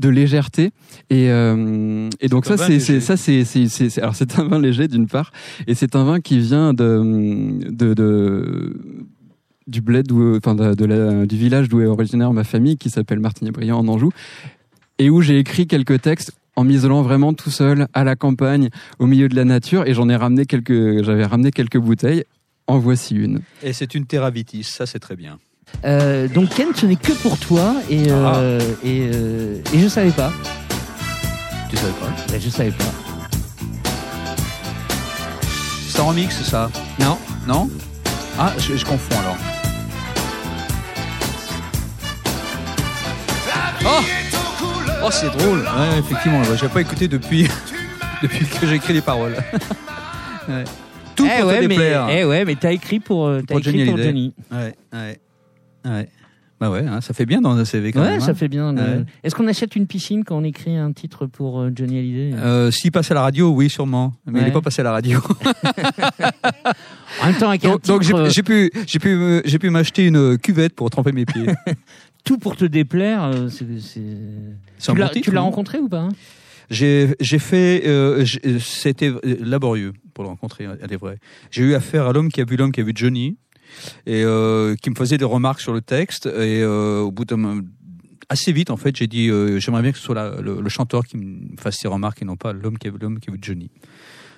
de 0.00 0.08
légèreté. 0.08 0.70
Et 1.10 1.30
euh, 1.30 2.08
et 2.20 2.28
donc 2.28 2.46
C'est 2.46 2.52
un 2.52 2.56
ça 2.56 2.68
vin 2.68 2.78
c'est 2.80 3.00
ça 3.00 3.16
c'est 3.16 3.98
alors 4.00 4.14
c'est 4.14 4.38
un 4.38 4.44
vin 4.44 4.58
léger 4.60 4.88
d'une 4.88 5.06
part 5.06 5.32
et 5.66 5.74
c'est 5.74 5.96
un 5.96 6.04
vin 6.04 6.20
qui 6.20 6.38
vient 6.40 6.72
de 6.74 7.58
de, 7.70 7.94
de 7.94 8.76
du 9.66 9.80
bled 9.80 10.10
enfin 10.36 10.54
de, 10.54 10.74
de 10.74 10.84
la- 10.84 11.26
du 11.26 11.36
village 11.36 11.68
d'où 11.68 11.80
est 11.80 11.86
originaire 11.86 12.32
ma 12.32 12.44
famille 12.44 12.76
qui 12.78 12.90
s'appelle 12.90 13.20
Martigny-Briand 13.20 13.78
en 13.78 13.88
Anjou 13.88 14.10
et 14.98 15.10
où 15.10 15.20
j'ai 15.20 15.38
écrit 15.38 15.66
quelques 15.66 16.00
textes 16.00 16.32
en 16.56 16.64
m'isolant 16.64 17.02
vraiment 17.02 17.34
tout 17.34 17.50
seul 17.50 17.86
à 17.92 18.02
la 18.02 18.16
campagne 18.16 18.68
au 18.98 19.06
milieu 19.06 19.28
de 19.28 19.36
la 19.36 19.44
nature 19.44 19.86
et 19.86 19.94
j'en 19.94 20.08
ai 20.08 20.16
ramené 20.16 20.44
quelques 20.46 21.04
j'avais 21.04 21.24
ramené 21.26 21.50
quelques 21.50 21.78
bouteilles. 21.78 22.24
En 22.66 22.78
voici 22.78 23.14
une. 23.14 23.40
Et 23.62 23.72
c'est 23.72 23.94
une 23.94 24.04
Terravitis, 24.04 24.64
ça 24.64 24.84
c'est 24.84 24.98
très 24.98 25.16
bien. 25.16 25.38
Euh, 25.84 26.26
donc 26.28 26.48
Ken, 26.50 26.68
ce 26.74 26.86
n'est 26.86 26.96
que 26.96 27.12
pour 27.12 27.38
toi 27.38 27.74
et 27.88 28.06
euh, 28.10 28.58
et, 28.84 29.10
euh, 29.14 29.58
et 29.72 29.78
je 29.78 29.88
savais 29.88 30.10
pas. 30.10 30.32
Tu 31.70 31.76
savais 31.76 31.92
pas? 31.92 32.10
Ben, 32.32 32.40
je 32.40 32.48
savais 32.48 32.70
pas. 32.72 32.84
C'est 35.88 36.00
en 36.00 36.08
remix 36.08 36.34
ça? 36.42 36.70
Non. 36.98 37.18
Non? 37.46 37.68
Ah, 38.38 38.52
je, 38.58 38.76
je 38.76 38.84
confonds 38.84 39.18
alors. 39.20 39.36
Oh 43.84 44.02
Oh, 45.04 45.08
c'est 45.12 45.30
drôle. 45.30 45.60
Ouais, 45.60 45.98
effectivement, 45.98 46.40
ouais, 46.40 46.56
j'ai 46.60 46.68
pas 46.68 46.80
écouté 46.80 47.06
depuis 47.08 47.48
depuis 48.22 48.46
que 48.46 48.66
j'ai 48.66 48.74
écrit 48.76 48.92
les 48.94 49.00
paroles. 49.02 49.36
Ouais. 50.48 50.64
Tout 51.14 51.26
eh 51.30 51.40
pour 51.42 51.50
ouais, 51.50 51.56
te 51.56 51.60
mais, 51.64 51.68
déplaire. 51.68 52.06
eh 52.10 52.24
ouais, 52.24 52.44
mais 52.46 52.54
t'as 52.54 52.72
écrit 52.72 53.00
pour, 53.00 53.26
euh, 53.26 53.42
t'as 53.46 53.48
Pour 53.52 53.58
écrit 53.58 53.72
Johnny 53.72 53.84
pour 53.84 53.94
Hallyday. 53.98 54.08
Johnny. 54.08 54.34
Ouais, 54.50 54.74
ouais, 54.94 55.20
ouais. 55.84 56.08
Bah 56.60 56.72
ouais, 56.72 56.84
hein, 56.84 57.00
ça 57.00 57.14
fait 57.14 57.24
bien 57.24 57.40
dans 57.40 57.56
un 57.56 57.64
CV 57.64 57.92
quand 57.92 58.00
Ouais, 58.00 58.10
même. 58.12 58.20
ça 58.20 58.32
hein. 58.32 58.34
fait 58.34 58.48
bien. 58.48 58.76
Ouais. 58.76 59.04
Est-ce 59.22 59.36
qu'on 59.36 59.46
achète 59.46 59.76
une 59.76 59.86
piscine 59.86 60.24
quand 60.24 60.36
on 60.38 60.42
écrit 60.42 60.76
un 60.76 60.90
titre 60.92 61.26
pour 61.26 61.60
euh, 61.60 61.70
Johnny 61.72 61.98
Hallyday 61.98 62.32
Euh, 62.36 62.72
S'il 62.72 62.90
passe 62.90 63.12
à 63.12 63.14
la 63.14 63.22
radio, 63.22 63.50
oui, 63.50 63.70
sûrement. 63.70 64.14
Mais 64.26 64.32
il 64.32 64.36
Ouais. 64.42 64.44
n'est 64.48 64.52
pas 64.52 64.60
passé 64.60 64.80
à 64.80 64.84
la 64.84 64.90
radio. 64.90 65.20
En 67.22 67.26
même 67.26 67.36
temps, 67.36 67.48
avec 67.48 67.64
un 67.64 67.70
Donc, 67.70 67.82
titre, 67.82 68.02
j'ai 68.02 68.14
euh, 68.14 68.28
j'ai 68.28 68.42
pu, 68.42 68.70
j'ai 68.86 68.98
pu, 68.98 69.40
j'ai 69.44 69.58
pu 69.58 69.70
m'acheter 69.70 70.06
une 70.06 70.38
cuvette 70.38 70.74
pour 70.74 70.90
tremper 70.90 71.12
mes 71.12 71.24
pieds. 71.24 71.46
tout 72.24 72.38
pour 72.38 72.54
te 72.56 72.64
déplaire, 72.64 73.24
euh, 73.24 73.48
c'est- 73.48 73.64
Tu 74.80 74.96
l'as 75.30 75.32
non 75.32 75.44
rencontré 75.44 75.78
ou 75.78 75.88
pas 75.88 76.00
hein? 76.00 76.08
J'ai 76.70 77.14
j'ai 77.18 77.38
fait, 77.38 77.84
euh, 77.86 78.26
c'était 78.60 79.08
euh, 79.08 79.20
laborieux 79.40 79.94
pour 80.12 80.22
le 80.24 80.28
rencontrer, 80.28 80.66
elle 80.82 80.92
est 80.92 80.96
vraie. 80.98 81.18
J'ai 81.50 81.62
eu 81.62 81.74
affaire 81.74 82.06
à 82.06 82.12
l'homme 82.12 82.30
qui 82.30 82.42
a 82.42 82.44
vu 82.44 82.56
l'homme 82.56 82.72
qui 82.72 82.80
a 82.80 82.84
vu 82.84 82.92
Johnny 82.94 83.38
et 84.06 84.22
euh, 84.24 84.74
qui 84.76 84.90
me 84.90 84.94
faisait 84.94 85.18
des 85.18 85.24
remarques 85.24 85.60
sur 85.60 85.72
le 85.72 85.80
texte 85.80 86.26
et 86.26 86.62
euh, 86.62 87.00
au 87.00 87.10
bout 87.10 87.24
d'un 87.24 87.62
assez 88.28 88.52
vite 88.52 88.70
en 88.70 88.76
fait 88.76 88.96
j'ai 88.96 89.06
dit 89.06 89.28
euh, 89.28 89.58
j'aimerais 89.58 89.82
bien 89.82 89.92
que 89.92 89.98
ce 89.98 90.04
soit 90.04 90.40
le, 90.40 90.68
chanteur 90.68 91.06
qui 91.06 91.16
me 91.16 91.56
fasse 91.58 91.76
ces 91.76 91.88
remarques 91.88 92.22
et 92.22 92.24
non 92.24 92.36
pas 92.36 92.52
l'homme 92.52 92.78
qui 92.78 92.88
a 92.88 92.90
l'homme 93.00 93.20
qui 93.20 93.30
a 93.30 93.32
vu 93.32 93.38
Johnny. 93.40 93.70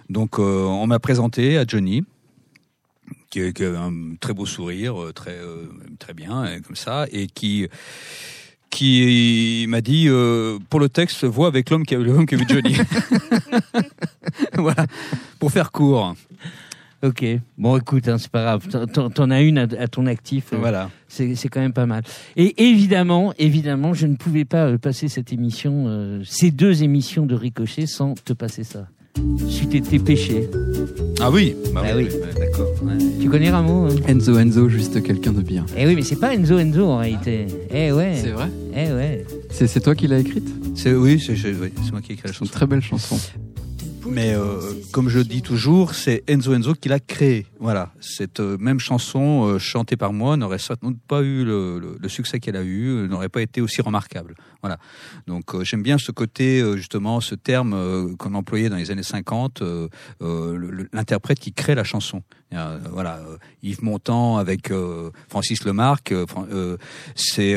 Donc 0.09 0.38
on 0.38 0.87
m'a 0.87 0.99
présenté 0.99 1.57
à 1.57 1.64
Johnny 1.66 2.05
qui, 3.31 3.53
qui 3.53 3.64
a 3.64 3.81
un 3.81 4.14
très 4.21 4.35
beau 4.35 4.47
sourire, 4.47 4.95
très 5.14 5.38
très 5.99 6.14
bien 6.14 6.61
comme 6.66 6.77
ça 6.77 7.07
et 7.12 7.27
qui 7.27 7.69
qui 8.71 9.66
m'a 9.69 9.81
dit 9.81 10.09
pour 10.69 10.81
le 10.81 10.88
texte 10.88 11.25
vois 11.25 11.49
avec 11.49 11.71
l'homme 11.71 11.85
qui 11.85 11.95
a 11.95 11.99
l'homme 11.99 12.27
qui 12.27 12.35
a 12.35 12.38
vu 12.38 12.45
Johnny. 12.49 12.77
voilà 14.55 14.87
pour 15.38 15.53
faire 15.53 15.71
court. 15.71 16.14
Ok. 17.02 17.24
Bon, 17.56 17.76
écoute, 17.78 18.08
hein, 18.08 18.18
c'est 18.18 18.30
pas 18.30 18.42
grave. 18.42 18.66
T'en- 19.14 19.30
as 19.30 19.40
une 19.42 19.56
à, 19.58 19.62
à 19.78 19.88
ton 19.88 20.04
actif. 20.06 20.52
euh, 20.52 20.56
Voilà. 20.58 20.90
C'est 21.08 21.34
c'est 21.34 21.48
quand 21.48 21.60
même 21.60 21.72
pas 21.72 21.86
mal. 21.86 22.02
Et 22.36 22.62
évidemment, 22.68 23.32
évidemment, 23.38 23.94
je 23.94 24.06
ne 24.06 24.16
pouvais 24.16 24.44
pas 24.44 24.66
euh, 24.66 24.78
passer 24.78 25.08
cette 25.08 25.32
émission, 25.32 25.84
euh, 25.88 26.20
ces 26.24 26.50
deux 26.50 26.82
émissions 26.82 27.24
de 27.24 27.34
Ricochet 27.34 27.86
sans 27.86 28.14
te 28.14 28.32
passer 28.34 28.64
ça. 28.64 28.86
C'eût 29.48 29.74
été 29.76 29.98
péché. 29.98 30.48
Ah 31.20 31.30
oui. 31.30 31.56
Bah, 31.74 31.82
Ah 31.84 31.96
oui. 31.96 32.04
ouais, 32.04 32.10
D'accord. 32.38 32.68
Tu 33.20 33.28
connais 33.28 33.50
Rameau 33.50 33.86
hein? 33.86 33.96
Enzo 34.06 34.38
Enzo, 34.38 34.68
juste 34.68 35.02
quelqu'un 35.02 35.32
de 35.32 35.42
bien. 35.42 35.66
Eh 35.76 35.86
oui, 35.86 35.94
mais 35.96 36.02
c'est 36.02 36.16
pas 36.20 36.34
Enzo 36.34 36.58
Enzo 36.58 36.86
en 36.86 36.98
réalité. 36.98 37.46
Eh 37.72 37.92
ouais. 37.92 38.12
C'est 38.16 38.30
vrai? 38.30 38.48
Eh 38.76 38.92
ouais. 38.92 39.24
C'est 39.50 39.66
c'est 39.66 39.80
toi 39.80 39.94
qui 39.94 40.06
l'as 40.06 40.18
écrite? 40.20 40.48
C'est 40.76 40.94
oui, 40.94 41.18
c'est 41.18 41.34
je- 41.34 41.48
oui, 41.48 41.72
c'est 41.82 41.90
moi 41.92 42.00
qui 42.02 42.12
ai 42.12 42.14
écrit 42.14 42.28
la 42.28 42.30
une 42.30 42.34
chanson. 42.36 42.52
très 42.52 42.66
belle 42.66 42.82
chanson. 42.82 43.18
Mais 44.11 44.35
euh, 44.35 44.59
comme 44.92 45.09
je 45.09 45.20
dis 45.20 45.40
toujours, 45.40 45.94
c'est 45.94 46.25
Enzo 46.29 46.53
Enzo 46.55 46.75
qui 46.75 46.88
l'a 46.88 46.99
créé. 46.99 47.46
Voilà, 47.61 47.92
cette 48.01 48.40
euh, 48.40 48.57
même 48.59 48.81
chanson 48.81 49.46
euh, 49.46 49.59
chantée 49.59 49.96
par 49.96 50.12
moi 50.12 50.37
n'aurait 50.37 50.59
certainement 50.59 50.96
pas 51.07 51.23
eu 51.23 51.44
le, 51.44 51.96
succès 52.09 52.40
qu'elle 52.40 52.57
a 52.57 52.62
eu, 52.62 52.88
euh, 52.88 53.07
n'aurait 53.07 53.29
pas 53.29 53.40
été 53.40 53.61
aussi 53.61 53.81
remarquable. 53.83 54.35
Voilà. 54.62 54.79
Donc 55.29 55.62
j'aime 55.62 55.83
bien 55.83 55.96
ce 55.96 56.11
côté 56.12 56.62
justement, 56.77 57.20
ce 57.20 57.35
terme 57.37 58.16
qu'on 58.18 58.35
employait 58.35 58.68
dans 58.68 58.77
les 58.77 58.90
années 58.90 59.03
50, 59.05 59.62
euh, 59.62 59.88
euh, 60.23 60.57
le- 60.57 60.70
le- 60.70 60.88
l'interprète 60.92 61.38
qui 61.38 61.53
crée 61.53 61.75
la 61.75 61.85
chanson. 61.85 62.23
Voilà, 62.92 63.20
Yves 63.62 63.85
Montand 63.85 64.38
avec 64.38 64.73
Francis 65.29 65.64
Lemarque. 65.64 66.12
c'est 67.14 67.57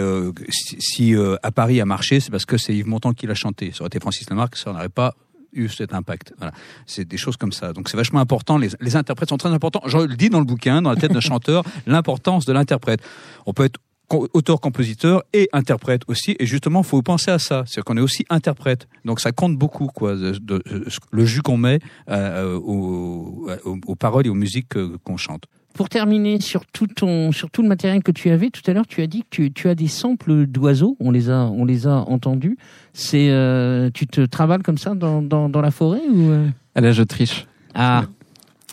si, 0.80 1.16
à 1.42 1.52
Paris 1.52 1.82
a 1.82 1.86
marché, 1.86 2.20
c'est 2.20 2.30
parce 2.30 2.46
que 2.46 2.58
c'est 2.58 2.76
Yves 2.76 2.88
Montand 2.88 3.14
qui 3.14 3.26
l'a 3.26 3.34
chanté. 3.34 3.72
Ça 3.72 3.82
aurait 3.82 3.88
été 3.88 4.00
Francis 4.00 4.30
Lemarque, 4.30 4.56
ça 4.56 4.72
n'aurait 4.72 4.90
pas 4.90 5.16
eu 5.54 5.70
cet 5.70 5.94
impact. 5.94 6.34
Voilà. 6.38 6.54
C'est 6.86 7.06
des 7.08 7.18
choses 7.18 7.38
comme 7.38 7.52
ça. 7.52 7.74
Donc 7.74 7.90
c'est 7.90 7.98
vachement 7.98 8.20
important. 8.20 8.58
Les, 8.58 8.70
les 8.82 8.96
interprètes 8.96 9.30
sont 9.30 9.38
très 9.38 9.50
importants. 9.50 9.82
Je 9.86 9.98
le 9.98 10.16
dis 10.16 10.30
dans 10.30 10.40
le 10.40 10.46
bouquin, 10.46 10.82
dans 10.82 10.90
la 10.92 10.96
tête 10.96 11.12
d'un 11.14 11.20
chanteur, 11.32 11.64
l'importance 11.88 12.46
de 12.46 12.54
l'interprète. 12.54 13.02
On 13.46 13.54
peut 13.54 13.66
être 13.66 13.80
co- 14.08 14.28
auteur-compositeur 14.34 15.24
et 15.34 15.50
interprète 15.54 16.02
aussi. 16.08 16.36
Et 16.40 16.46
justement, 16.46 16.84
faut 16.84 17.02
penser 17.02 17.32
à 17.32 17.40
ça. 17.40 17.64
C'est 17.68 17.82
qu'on 17.84 17.98
est 17.98 18.02
aussi 18.02 18.26
interprète. 18.30 18.88
Donc 19.06 19.20
ça 19.20 19.32
compte 19.32 19.58
beaucoup, 19.58 19.88
quoi, 19.88 20.16
de- 20.16 20.64
le 21.12 21.26
jus 21.26 21.42
qu'on 21.42 21.58
met 21.58 21.80
euh, 22.10 22.56
aux, 22.58 23.48
aux- 23.66 23.78
aux 23.88 23.96
paroles 23.96 24.28
et 24.28 24.30
aux 24.30 24.34
musiques 24.36 24.76
euh, 24.78 24.98
qu'on 25.04 25.18
chante. 25.18 25.44
Pour 25.74 25.90
terminer 25.90 26.40
sur 26.40 26.66
tout 26.68 26.86
ton, 26.88 27.32
sur 27.32 27.50
tout 27.50 27.64
le 27.64 27.68
matériel 27.68 28.04
que 28.04 28.12
tu 28.12 28.30
avais 28.30 28.50
tout 28.52 28.62
à 28.68 28.74
l'heure, 28.74 28.86
tu 28.88 29.02
as 29.02 29.08
dit 29.08 29.22
que 29.22 29.28
tu, 29.32 29.52
tu 29.52 29.70
as 29.70 29.76
des 29.76 29.88
samples 29.88 30.46
d'oiseaux. 30.46 30.96
On 31.00 31.10
les 31.10 31.30
a, 31.32 31.46
on 31.46 31.66
les 31.66 31.88
a 31.88 31.96
entendus. 31.96 32.58
C'est, 32.94 33.30
euh, 33.32 33.90
tu 33.94 34.06
te 34.06 34.22
travailles 34.22 34.62
comme 34.62 34.78
ça 34.78 34.94
dans, 34.94 35.22
dans, 35.24 35.50
dans 35.50 35.62
la 35.62 35.72
forêt 35.72 36.02
ou 36.12 36.30
euh? 36.30 36.48
Ah 36.76 36.82
là, 36.82 36.92
je 36.92 37.02
triche. 37.04 37.48
Ah, 37.74 38.06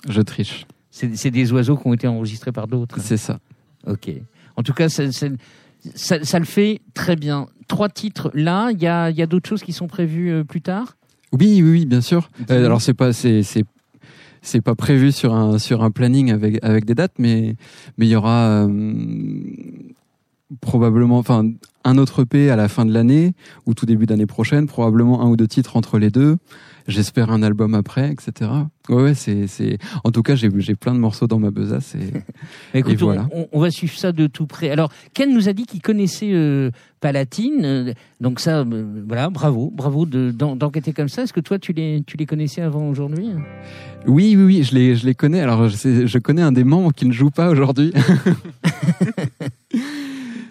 Je 0.08 0.20
triche. 0.20 0.66
c'est 0.90 1.30
des 1.30 1.52
oiseaux 1.52 1.76
qui 1.78 1.86
ont 1.86 1.94
été 1.94 2.06
enregistrés 2.06 2.52
par 2.52 2.66
d'autres. 2.68 3.00
C'est 3.00 3.16
ça. 3.16 3.38
Ok. 3.86 4.10
En 4.56 4.62
tout 4.62 4.74
cas, 4.74 4.90
ça, 4.90 5.10
ça, 5.10 5.28
ça- 5.94 6.22
ça 6.22 6.38
le 6.38 6.44
fait 6.44 6.82
très 6.92 7.16
bien. 7.16 7.46
Trois 7.66 7.88
titres 7.88 8.30
là. 8.34 8.70
Il 8.72 8.82
y 8.82 8.86
a, 8.86 9.08
il 9.10 9.16
y 9.16 9.22
a 9.22 9.26
d'autres 9.26 9.48
choses 9.48 9.62
qui 9.62 9.72
sont 9.72 9.86
prévues 9.86 10.30
euh, 10.30 10.44
plus 10.44 10.60
tard? 10.60 10.96
Oui, 11.32 11.62
oui, 11.62 11.70
oui, 11.70 11.86
bien 11.86 12.00
sûr. 12.02 12.28
Euh, 12.50 12.66
alors 12.66 12.82
c'est 12.82 12.92
pas, 12.92 13.12
c'est, 13.14 13.42
c'est, 14.42 14.60
pas 14.60 14.74
prévu 14.74 15.12
sur 15.12 15.34
un 15.34 15.58
sur 15.58 15.82
un 15.82 15.90
planning 15.90 16.30
avec 16.30 16.62
avec 16.64 16.84
des 16.84 16.94
dates, 16.94 17.14
mais 17.18 17.56
mais 17.98 18.06
il 18.06 18.10
y 18.10 18.16
aura 18.16 18.66
euh, 18.66 19.02
probablement, 20.60 21.18
enfin, 21.18 21.48
un 21.84 21.98
autre 21.98 22.22
EP 22.22 22.50
à 22.50 22.56
la 22.56 22.68
fin 22.68 22.84
de 22.84 22.92
l'année 22.92 23.34
ou 23.66 23.74
tout 23.74 23.86
début 23.86 24.06
d'année 24.06 24.26
prochaine, 24.26 24.66
probablement 24.66 25.22
un 25.22 25.28
ou 25.28 25.36
deux 25.36 25.48
titres 25.48 25.76
entre 25.76 25.98
les 25.98 26.10
deux. 26.10 26.36
J'espère 26.88 27.30
un 27.30 27.42
album 27.42 27.74
après, 27.74 28.10
etc. 28.10 28.50
Ouais, 28.88 29.02
ouais, 29.02 29.14
c'est 29.14 29.46
c'est. 29.46 29.78
En 30.04 30.10
tout 30.10 30.22
cas, 30.22 30.34
j'ai 30.34 30.48
j'ai 30.58 30.74
plein 30.74 30.94
de 30.94 30.98
morceaux 30.98 31.26
dans 31.26 31.38
ma 31.38 31.50
besace 31.50 31.94
et 31.94 32.12
Écoute, 32.78 32.92
Et 32.92 32.96
voilà. 32.96 33.28
on, 33.32 33.46
on 33.52 33.60
va 33.60 33.70
suivre 33.70 33.96
ça 33.96 34.12
de 34.12 34.26
tout 34.26 34.46
près. 34.46 34.70
Alors, 34.70 34.90
Ken 35.14 35.32
nous 35.32 35.48
a 35.48 35.52
dit 35.52 35.66
qu'il 35.66 35.82
connaissait 35.82 36.30
euh, 36.32 36.70
Palatine, 37.00 37.60
euh, 37.64 37.92
donc 38.20 38.40
ça, 38.40 38.60
euh, 38.60 39.02
voilà, 39.06 39.30
bravo, 39.30 39.70
bravo 39.74 40.06
de- 40.06 40.30
d'en- 40.30 40.56
d'enquêter 40.56 40.92
comme 40.92 41.08
ça. 41.08 41.22
Est-ce 41.22 41.32
que 41.32 41.40
toi, 41.40 41.58
tu 41.58 41.72
les, 41.72 42.02
tu 42.06 42.16
les 42.16 42.26
connaissais 42.26 42.62
avant 42.62 42.88
aujourd'hui 42.88 43.28
oui, 44.06 44.34
oui, 44.34 44.44
oui, 44.44 44.62
je 44.62 44.74
les 44.74 44.96
je 44.96 45.04
les 45.04 45.14
connais. 45.14 45.40
Alors 45.40 45.68
je, 45.68 45.76
sais- 45.76 46.06
je 46.06 46.18
connais 46.18 46.40
un 46.40 46.52
des 46.52 46.64
membres 46.64 46.92
qui 46.94 47.04
ne 47.06 47.12
joue 47.12 47.30
pas 47.30 47.50
aujourd'hui. 47.50 47.92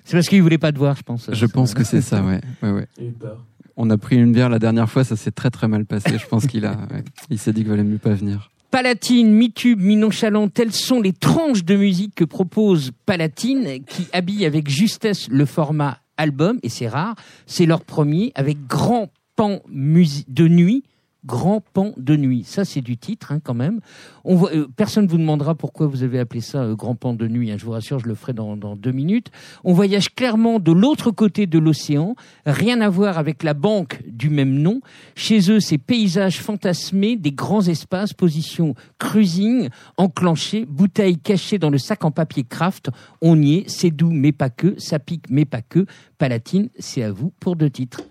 C'est 0.06 0.14
parce 0.18 0.28
qu'il 0.28 0.42
voulait 0.42 0.58
pas 0.58 0.72
te 0.72 0.78
voir, 0.80 0.96
je 0.96 1.04
pense. 1.04 1.30
Je 1.32 1.46
pense 1.46 1.74
que 1.76 1.84
c'est 1.84 2.02
ça, 2.02 2.24
ouais, 2.24 2.42
ouais, 2.64 2.72
ouais. 2.72 2.88
Eu 3.00 3.12
peur. 3.12 3.44
On 3.82 3.90
a 3.92 3.98
pris 3.98 4.18
une 4.18 4.34
bière 4.34 4.50
la 4.50 4.60
dernière 4.60 4.90
fois, 4.90 5.06
ça 5.06 5.16
s'est 5.16 5.32
très 5.32 5.50
très 5.50 5.70
mal 5.70 5.86
passé. 5.86 6.18
Je 6.18 6.28
pense 6.28 6.46
qu'il 6.48 6.66
a, 6.66 6.72
ouais. 6.92 7.06
il 7.30 7.40
s'est 7.40 7.54
dit 7.54 7.62
qu'il 7.62 7.70
valait 7.70 7.86
mieux 7.86 7.98
pas 7.98 8.14
venir. 8.14 8.52
Palatine, 8.72 9.32
mi-tube, 9.32 9.80
mi-nonchalant, 9.80 10.50
telles 10.50 10.74
sont 10.74 11.00
les 11.00 11.14
tranches 11.14 11.64
de 11.64 11.78
musique 11.78 12.14
que 12.14 12.26
propose 12.26 12.92
Palatine, 13.06 13.80
qui 13.88 14.08
habille 14.12 14.46
avec 14.46 14.70
justesse 14.70 15.30
le 15.30 15.46
format 15.46 16.00
album, 16.18 16.60
et 16.62 16.68
c'est 16.68 16.90
rare. 16.90 17.16
C'est 17.46 17.66
leur 17.66 17.86
premier, 17.86 18.34
avec 18.36 18.68
grand 18.68 19.10
pan 19.38 19.62
de 19.70 20.48
nuit. 20.50 20.84
Grand 21.26 21.60
pan 21.60 21.92
de 21.98 22.16
nuit. 22.16 22.46
Ça, 22.46 22.64
c'est 22.64 22.80
du 22.80 22.96
titre, 22.96 23.34
hein, 23.34 23.42
quand 23.44 23.54
même. 23.54 23.82
Euh, 24.26 24.68
personne 24.78 25.04
ne 25.04 25.10
vous 25.10 25.18
demandera 25.18 25.54
pourquoi 25.54 25.86
vous 25.86 26.04
avez 26.04 26.18
appelé 26.18 26.40
ça 26.40 26.60
euh, 26.60 26.76
grand 26.76 26.96
pan 26.96 27.14
de 27.14 27.28
nuit. 27.28 27.52
hein. 27.52 27.58
je 27.58 27.66
vous 27.66 27.72
rassure, 27.72 28.00
je 28.00 28.08
le 28.08 28.16
ferai 28.16 28.32
dans, 28.32 28.56
dans 28.56 28.78
deux 28.78 28.94
minutes. 28.94 29.28
On 29.66 29.74
voyage 29.74 30.16
clairement 30.16 30.60
de 30.60 30.72
l'autre 30.72 31.12
côté 31.12 31.46
de 31.46 31.60
l'océan. 31.60 32.16
Rien 32.46 32.80
à 32.80 32.88
voir 32.88 33.18
avec 33.18 33.44
la 33.44 33.54
banque 33.54 34.02
du 34.08 34.30
même 34.30 34.54
nom. 34.54 34.80
Chez 35.16 35.52
eux, 35.52 35.60
ces 35.60 35.78
paysages 35.78 36.40
fantasmés, 36.40 37.18
des 37.18 37.34
grands 37.34 37.68
espaces, 37.68 38.14
position 38.14 38.74
cruising, 38.98 39.68
enclenché, 39.98 40.66
bouteille 40.66 41.18
cachée 41.18 41.58
dans 41.58 41.70
le 41.70 41.80
sac 41.80 42.06
en 42.06 42.12
papier 42.12 42.46
craft. 42.46 42.92
On 43.22 43.42
y 43.42 43.56
est, 43.56 43.70
c'est 43.70 43.92
doux 43.92 44.12
mais 44.12 44.32
pas 44.32 44.50
que, 44.50 44.76
ça 44.80 45.00
pique 45.00 45.26
mais 45.30 45.44
pas 45.44 45.62
que. 45.62 45.86
Palatine, 46.18 46.70
c'est 46.80 47.04
à 47.04 47.12
vous 47.12 47.34
pour 47.42 47.58
deux 47.58 47.70
titres. 47.70 48.04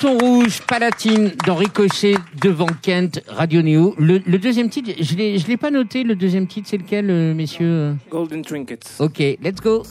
Carton 0.00 0.18
rouge, 0.18 0.62
Palatine, 0.66 1.32
dans 1.46 1.56
Ricochet, 1.56 2.14
devant 2.40 2.68
Kent, 2.80 3.22
Radio 3.28 3.60
Néo. 3.60 3.94
Le, 3.98 4.18
le 4.24 4.38
deuxième 4.38 4.70
titre, 4.70 4.90
je 4.98 5.14
ne 5.14 5.46
l'ai 5.46 5.56
pas 5.58 5.70
noté, 5.70 6.04
le 6.04 6.14
deuxième 6.14 6.46
titre, 6.46 6.68
c'est 6.70 6.78
lequel, 6.78 7.10
euh, 7.10 7.34
messieurs? 7.34 7.96
Golden 8.10 8.40
Trinkets. 8.40 8.96
Ok, 8.98 9.18
let's 9.18 9.60
go. 9.62 9.82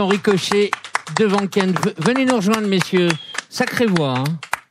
d'Henri 0.00 0.18
Cochet 0.18 0.70
devant 1.18 1.46
Ken. 1.46 1.74
Venez 1.98 2.24
nous 2.24 2.36
rejoindre, 2.36 2.66
messieurs. 2.66 3.08
Sacrée 3.50 3.84
voix. 3.84 4.20
hein. 4.20 4.24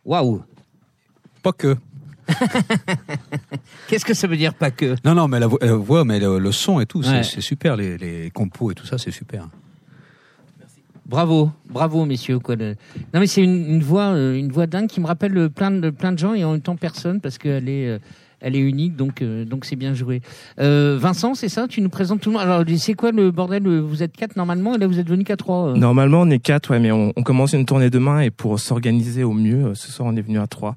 Waouh. 0.04 0.42
Pas 1.44 1.52
que. 1.52 1.76
Qu'est-ce 3.88 4.06
que 4.06 4.16
ça 4.16 4.26
veut 4.28 4.38
dire 4.38 4.56
pas 4.56 4.72
que? 4.72 4.96
Non, 5.06 5.14
non, 5.14 5.28
mais 5.28 5.40
la 5.40 5.46
vo- 5.48 5.60
la 5.62 5.76
voix, 5.76 6.04
mais 6.04 6.20
le, 6.20 6.40
le 6.40 6.52
son 6.52 6.80
et 6.80 6.88
tout, 6.88 7.04
c'est 7.04 7.12
Ouais. 7.12 7.24
c'est 7.24 7.42
super. 7.42 7.76
Les, 7.76 7.98
les 8.00 8.32
compos 8.32 8.72
et 8.72 8.76
tout 8.76 8.88
ça, 8.88 8.98
c'est 8.98 9.12
super. 9.12 9.48
Bravo, 11.06 11.52
bravo, 11.68 12.06
messieurs. 12.06 12.40
Quoi. 12.40 12.56
Non, 12.56 12.74
mais 13.14 13.28
c'est 13.28 13.42
une, 13.44 13.66
une 13.76 13.84
voix, 13.84 14.14
euh, 14.14 14.36
une 14.36 14.52
voix 14.52 14.66
dingue 14.68 14.88
qui 14.88 15.00
me 15.00 15.06
rappelle 15.08 15.38
euh, 15.38 15.50
plein 15.50 15.70
de 15.72 15.90
plein 15.92 16.12
de 16.12 16.18
gens 16.20 16.34
et 16.34 16.44
en 16.44 16.54
même 16.54 16.62
temps 16.62 16.76
personne 16.76 17.20
parce 17.22 17.38
qu'elle 17.38 17.68
est, 17.70 17.88
euh, 17.88 18.00
elle 18.42 18.56
est 18.56 18.60
unique. 18.60 18.96
Donc, 18.96 19.22
euh, 19.22 19.46
donc 19.46 19.66
c'est 19.66 19.76
bien 19.76 19.94
joué. 19.94 20.22
Euh, 20.60 20.98
Vincent, 21.00 21.34
c'est 21.34 21.50
ça? 21.50 21.68
Tu 21.68 21.82
nous 21.82 21.90
présentes 21.90 22.22
tout 22.22 22.30
le 22.30 22.38
monde. 22.38 22.44
Alors, 22.44 22.64
c'est 22.78 22.94
quoi 22.94 23.12
le 23.12 23.32
bordel? 23.32 23.68
Vous 23.68 24.04
êtes 24.04 24.16
quatre 24.16 24.36
normalement 24.36 24.76
et 24.76 24.78
là 24.78 24.88
vous 24.88 25.00
êtes 25.00 25.10
venu 25.10 25.24
qu'à 25.24 25.38
trois. 25.38 25.70
euh. 25.70 25.76
Normalement, 25.76 26.22
on 26.22 26.30
est 26.30 26.40
quatre, 26.40 26.72
ouais, 26.72 26.80
mais 26.80 26.92
on, 26.92 27.14
on 27.16 27.24
commence 27.24 27.54
une 27.54 27.66
tournée 27.66 27.90
demain 27.90 28.22
et 28.22 28.30
pour 28.32 28.60
s'organiser 28.60 29.24
au 29.24 29.34
mieux, 29.34 29.66
euh, 29.68 29.74
ce 29.76 29.92
soir, 29.92 30.08
on 30.12 30.16
est 30.16 30.22
venu 30.22 30.40
à 30.40 30.48
trois. 30.48 30.76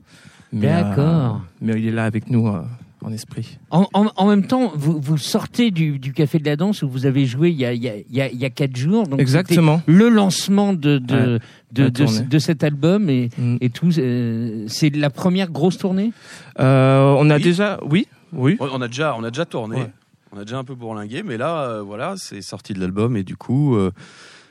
Mais, 0.52 0.66
D'accord. 0.66 0.98
euh, 0.98 1.38
mais 1.62 1.72
il 1.78 1.86
est 1.86 1.92
là 1.92 2.04
avec 2.04 2.28
nous 2.28 2.46
euh, 2.48 2.60
en 3.04 3.12
esprit. 3.12 3.58
En, 3.70 3.86
en, 3.94 4.10
en 4.16 4.26
même 4.28 4.46
temps, 4.46 4.72
vous, 4.74 5.00
vous 5.00 5.16
sortez 5.18 5.70
du, 5.70 5.98
du 5.98 6.12
café 6.12 6.38
de 6.38 6.44
la 6.44 6.56
danse 6.56 6.82
où 6.82 6.88
vous 6.88 7.06
avez 7.06 7.26
joué 7.26 7.50
il 7.50 7.56
y 7.56 7.64
a, 7.64 7.72
il 7.72 7.82
y 7.82 7.88
a, 7.88 7.96
il 7.96 8.14
y 8.14 8.20
a, 8.20 8.30
il 8.30 8.38
y 8.38 8.44
a 8.44 8.50
quatre 8.50 8.76
jours. 8.76 9.06
Donc 9.08 9.20
Exactement. 9.20 9.82
Le 9.86 10.08
lancement 10.08 10.72
de 10.72 10.98
de, 10.98 11.40
Ouais, 11.78 11.90
de, 12.28 12.38
cet 12.38 12.64
album 12.64 13.08
et, 13.08 13.30
Mm. 13.38 13.56
et 13.60 13.70
tout. 13.70 13.90
euh, 13.98 14.64
c'est 14.68 14.94
la 14.94 15.08
première 15.10 15.50
grosse 15.50 15.78
tournée? 15.78 16.12
Euh, 16.60 17.14
on 17.18 17.30
a 17.30 17.36
Oui. 17.36 17.42
déjà, 17.42 17.78
oui, 17.88 18.06
oui. 18.32 18.56
On 18.60 18.68
on 18.74 18.80
a 18.82 18.88
déjà, 18.88 19.14
on 19.18 19.24
a 19.24 19.30
déjà 19.30 19.46
tourné. 19.46 19.76
Ouais. 19.76 19.90
On 20.34 20.38
a 20.38 20.44
déjà 20.44 20.58
un 20.58 20.64
peu 20.64 20.74
bourlingué, 20.74 21.22
mais 21.22 21.36
là, 21.36 21.62
euh, 21.62 21.82
voilà, 21.82 22.14
c'est 22.16 22.40
sorti 22.42 22.72
de 22.74 22.80
l'album 22.80 23.16
et 23.16 23.22
du 23.22 23.36
coup, 23.36 23.74
euh, 23.76 23.90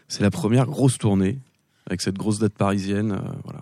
c'est 0.08 0.22
la 0.24 0.30
première 0.32 0.66
grosse 0.68 0.98
tournée 0.98 1.40
avec 1.88 2.02
cette 2.02 2.18
grosse 2.18 2.40
date 2.40 2.54
parisienne. 2.54 3.12
euh, 3.14 3.32
voilà. 3.44 3.62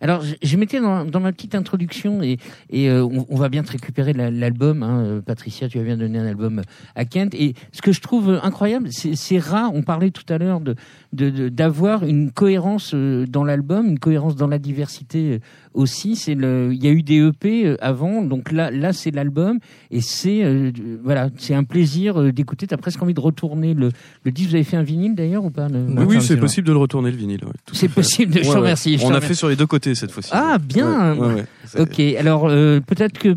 Alors, 0.00 0.22
je, 0.22 0.34
je 0.42 0.56
mettais 0.58 0.80
dans, 0.80 1.04
dans 1.06 1.20
ma 1.20 1.32
petite 1.32 1.54
introduction 1.54 2.22
et, 2.22 2.36
et 2.68 2.90
euh, 2.90 3.02
on, 3.04 3.24
on 3.30 3.36
va 3.36 3.48
bien 3.48 3.62
te 3.62 3.72
récupérer 3.72 4.12
la- 4.12 4.30
l'album. 4.30 4.82
Hein, 4.82 5.00
euh, 5.04 5.20
Patricia, 5.22 5.68
tu 5.68 5.78
as 5.78 5.82
bien 5.82 5.96
donné 5.96 6.18
un 6.18 6.26
album 6.26 6.60
à 6.94 7.04
Kent. 7.06 7.34
Et 7.34 7.54
ce 7.72 7.80
que 7.80 7.92
je 7.92 8.00
trouve 8.02 8.28
euh, 8.30 8.38
incroyable, 8.42 8.88
c'est 8.90 9.38
rare. 9.38 9.70
On 9.74 9.82
parlait 9.82 10.10
tout 10.10 10.30
à 10.30 10.36
l'heure 10.38 10.60
de 10.60 10.74
de- 11.12 11.30
de- 11.30 11.48
d'avoir 11.48 12.04
une 12.04 12.30
cohérence 12.30 12.92
euh, 12.94 13.24
dans 13.26 13.42
l'album, 13.42 13.86
une 13.86 13.98
cohérence 13.98 14.36
dans 14.36 14.48
la 14.48 14.58
diversité 14.58 15.40
aussi. 15.72 16.14
C'est 16.14 16.34
le, 16.34 16.70
il 16.74 16.84
y 16.84 16.88
a 16.88 16.90
eu 16.90 17.02
des 17.02 17.26
EP 17.26 17.76
avant, 17.80 18.20
donc 18.22 18.52
là, 18.52 18.70
là, 18.70 18.92
c'est 18.92 19.10
l'album 19.12 19.58
et 19.90 20.02
c'est 20.02 20.44
euh, 20.44 20.70
voilà, 21.02 21.30
c'est 21.38 21.54
un 21.54 21.64
plaisir 21.64 22.32
d'écouter. 22.34 22.66
T'as 22.66 22.76
presque 22.76 23.02
envie 23.02 23.14
de 23.14 23.20
retourner 23.20 23.72
le 23.72 23.90
le 24.24 24.30
disque. 24.30 24.50
Vous 24.50 24.54
avez 24.56 24.64
fait 24.64 24.76
un 24.76 24.82
vinyle 24.82 25.14
d'ailleurs 25.14 25.44
ou 25.44 25.50
pas 25.50 25.68
le-. 25.68 25.86
Oui, 25.88 26.04
oui, 26.16 26.22
c'est 26.22 26.36
possible 26.36 26.66
de 26.66 26.72
le 26.72 26.78
retourner 26.78 27.10
le 27.10 27.16
vinyle. 27.16 27.44
ouais, 27.44 27.52
C'est 27.72 27.88
possible. 27.88 28.34
De, 28.34 28.42
je 28.42 28.50
te 28.52 28.56
remercie. 28.58 28.98
je 28.98 29.04
On 29.06 29.14
a 29.14 29.20
fait 29.22 29.32
sur 29.34 29.48
les 29.48 29.56
deux 29.56 29.66
côtés 29.66 29.85
cette 29.94 30.10
fois-ci. 30.10 30.30
Ah, 30.32 30.58
bien. 30.58 31.14
Ouais, 31.14 31.18
ouais, 31.28 31.34
ouais. 31.34 31.44
C'est- 31.66 31.80
Ok, 31.80 32.00
alors 32.18 32.48
euh, 32.48 32.80
peut-être 32.80 33.18
que 33.18 33.34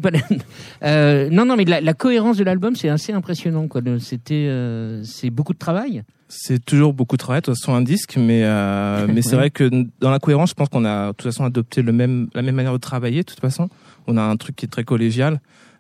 euh, 0.84 1.30
non, 1.32 1.46
non, 1.46 1.56
mais 1.56 1.66
la, 1.66 1.82
la 1.82 1.94
cohérence 1.94 2.38
de 2.38 2.44
l'album 2.44 2.76
c'est 2.76 2.90
assez 2.90 3.14
impressionnant. 3.14 3.68
Quoi. 3.68 3.82
Le- 3.82 4.00
C'était, 4.00 4.48
euh, 4.48 5.04
c'est 5.04 5.30
beaucoup 5.30 5.54
de 5.54 5.58
travail. 5.60 6.04
C'est 6.28 6.64
toujours 6.64 6.94
beaucoup 6.94 7.16
de 7.16 7.20
travail, 7.22 7.42
de 7.42 7.46
toute 7.46 7.56
façon, 7.56 7.74
un 7.74 7.82
disque, 7.82 8.16
mais, 8.18 8.44
mais 9.08 9.22
c'est 9.22 9.36
vrai 9.36 9.50
que 9.50 9.70
dans 10.00 10.12
la 10.12 10.20
cohérence, 10.20 10.50
je 10.52 10.56
pense 10.56 10.70
qu'on 10.70 10.86
a 10.86 11.08
de 11.08 11.12
toute 11.14 11.24
façon 11.24 11.44
adopté 11.44 11.82
le 11.82 11.92
même, 11.92 12.28
la 12.36 12.42
même 12.44 12.56
manière 12.56 12.74
de 12.74 12.78
travailler, 12.78 13.22
de 13.22 13.26
toute 13.26 13.40
façon. 13.40 13.68
On 14.08 14.16
a 14.18 14.22
un 14.22 14.38
truc 14.38 14.56
qui 14.56 14.66
est 14.66 14.70
très 14.70 14.84
collégial. 14.84 15.40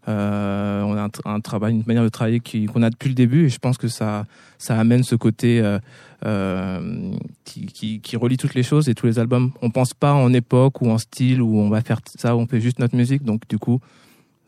Euh, 0.09 0.81
on 0.81 0.93
a 0.93 1.01
un, 1.01 1.07
tr- 1.07 1.21
un 1.25 1.39
travail, 1.39 1.73
une 1.73 1.83
manière 1.85 2.03
de 2.03 2.09
travailler 2.09 2.41
qu'on 2.41 2.81
a 2.81 2.89
depuis 2.89 3.09
le 3.09 3.15
début, 3.15 3.45
et 3.45 3.49
je 3.49 3.59
pense 3.59 3.77
que 3.77 3.87
ça, 3.87 4.25
ça 4.57 4.77
amène 4.79 5.03
ce 5.03 5.15
côté 5.15 5.61
euh, 5.61 5.77
euh, 6.25 7.11
qui, 7.45 8.01
qui, 8.01 8.17
relie 8.17 8.37
toutes 8.37 8.55
les 8.55 8.63
choses 8.63 8.89
et 8.89 8.95
tous 8.95 9.05
les 9.05 9.19
albums. 9.19 9.51
On 9.61 9.69
pense 9.69 9.93
pas 9.93 10.13
en 10.13 10.33
époque 10.33 10.81
ou 10.81 10.89
en 10.89 10.97
style 10.97 11.41
où 11.41 11.59
on 11.59 11.69
va 11.69 11.81
faire 11.81 11.99
ça, 12.17 12.35
on 12.35 12.47
fait 12.47 12.59
juste 12.59 12.79
notre 12.79 12.95
musique, 12.95 13.23
donc 13.23 13.47
du 13.47 13.59
coup, 13.59 13.79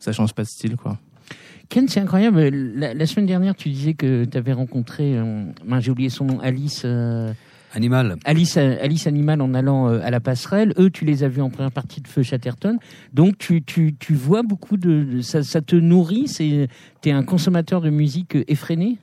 ça 0.00 0.12
change 0.12 0.32
pas 0.34 0.42
de 0.42 0.48
style, 0.48 0.76
quoi. 0.76 0.98
Ken, 1.68 1.86
c'est 1.88 2.00
incroyable. 2.00 2.40
La, 2.40 2.92
la 2.92 3.06
semaine 3.06 3.26
dernière, 3.26 3.54
tu 3.54 3.70
disais 3.70 3.94
que 3.94 4.24
tu 4.24 4.36
avais 4.36 4.52
rencontré, 4.52 5.16
j'ai 5.78 5.90
oublié 5.90 6.10
son 6.10 6.24
nom, 6.24 6.40
Alice. 6.40 6.84
Animal. 7.72 8.16
Alice, 8.24 8.56
Alice 8.56 9.06
Animal 9.06 9.40
en 9.40 9.54
allant 9.54 9.88
euh, 9.88 10.00
à 10.02 10.10
la 10.10 10.20
passerelle. 10.20 10.74
Eux, 10.78 10.90
tu 10.90 11.04
les 11.04 11.24
as 11.24 11.28
vus 11.28 11.40
en 11.40 11.50
première 11.50 11.72
partie 11.72 12.00
de 12.00 12.08
Feu 12.08 12.22
Chatterton. 12.22 12.78
Donc, 13.12 13.38
tu, 13.38 13.62
tu, 13.62 13.94
tu 13.98 14.14
vois 14.14 14.42
beaucoup 14.42 14.76
de. 14.76 15.20
ça, 15.22 15.42
ça 15.42 15.60
te 15.62 15.74
nourrit. 15.76 16.28
C'est, 16.28 16.68
t'es 17.00 17.12
un 17.12 17.22
consommateur 17.22 17.80
de 17.80 17.90
musique 17.90 18.36
effréné. 18.46 18.98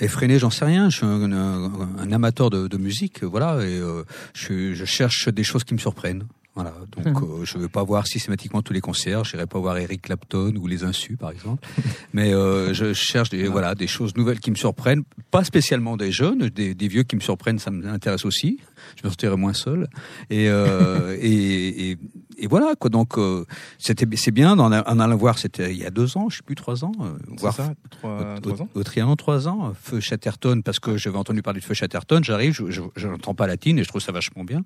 Effréné, 0.00 0.38
j'en 0.38 0.50
sais 0.50 0.64
rien. 0.64 0.90
Je 0.90 0.98
suis 0.98 1.06
un, 1.06 1.32
un- 1.32 1.72
un 1.98 2.12
amateur 2.12 2.50
de, 2.50 2.68
de 2.68 2.76
musique, 2.76 3.24
voilà, 3.24 3.64
et 3.66 3.78
euh, 3.78 4.04
je, 4.34 4.72
je 4.72 4.84
cherche 4.84 5.28
des 5.28 5.42
choses 5.42 5.64
qui 5.64 5.74
me 5.74 5.78
surprennent. 5.78 6.24
Voilà, 6.58 6.74
donc 6.90 7.22
euh, 7.22 7.44
je 7.44 7.56
ne 7.56 7.62
vais 7.62 7.68
pas 7.68 7.84
voir 7.84 8.08
systématiquement 8.08 8.62
tous 8.62 8.72
les 8.72 8.80
concerts. 8.80 9.22
Je 9.22 9.36
n'irai 9.36 9.46
pas 9.46 9.60
voir 9.60 9.78
Eric 9.78 10.02
Clapton 10.02 10.56
ou 10.56 10.66
les 10.66 10.82
Insus, 10.82 11.16
par 11.16 11.30
exemple. 11.30 11.64
Mais 12.12 12.34
euh, 12.34 12.74
je 12.74 12.92
cherche 12.94 13.30
des 13.30 13.46
voilà 13.46 13.76
des 13.76 13.86
choses 13.86 14.16
nouvelles 14.16 14.40
qui 14.40 14.50
me 14.50 14.56
surprennent. 14.56 15.04
Pas 15.30 15.44
spécialement 15.44 15.96
des 15.96 16.10
jeunes, 16.10 16.48
des, 16.48 16.74
des 16.74 16.88
vieux 16.88 17.04
qui 17.04 17.14
me 17.14 17.20
surprennent, 17.20 17.60
ça 17.60 17.70
m'intéresse 17.70 18.24
aussi. 18.24 18.58
je 18.96 19.06
me 19.06 19.10
sentirais 19.10 19.36
moins 19.36 19.52
seul. 19.52 19.88
Et, 20.30 20.48
euh, 20.48 21.16
et, 21.20 21.90
et, 21.92 21.98
et 22.38 22.46
voilà 22.46 22.74
quoi. 22.78 22.90
Donc 22.90 23.18
euh, 23.18 23.44
c'était 23.78 24.06
c'est 24.16 24.30
bien 24.30 24.56
d'en 24.56 24.66
en 24.72 24.98
allant 25.00 25.16
voir. 25.16 25.38
C'était 25.38 25.72
il 25.72 25.78
y 25.78 25.84
a 25.84 25.90
deux 25.90 26.16
ans, 26.16 26.28
je 26.28 26.36
sais 26.38 26.42
plus 26.42 26.54
trois 26.54 26.84
ans, 26.84 26.92
euh, 27.00 27.12
voir 27.38 27.54
ça, 27.54 27.72
trois, 27.90 28.36
au, 28.36 28.40
trois 28.40 28.62
ans. 28.62 28.68
au, 28.74 28.80
au 28.80 28.82
Trianon, 28.84 29.16
trois 29.16 29.48
ans, 29.48 29.72
Feu 29.80 30.00
Chatterton, 30.00 30.62
parce 30.62 30.78
que 30.80 30.96
j'avais 30.96 31.18
entendu 31.18 31.42
parler 31.42 31.60
de 31.60 31.64
Feu 31.64 31.74
Chatterton. 31.74 32.20
J'arrive, 32.22 32.52
je, 32.52 33.06
n'entends 33.06 33.34
pas 33.34 33.46
latine 33.46 33.78
et 33.78 33.82
je 33.84 33.88
trouve 33.88 34.00
ça 34.00 34.12
vachement 34.12 34.44
bien. 34.44 34.62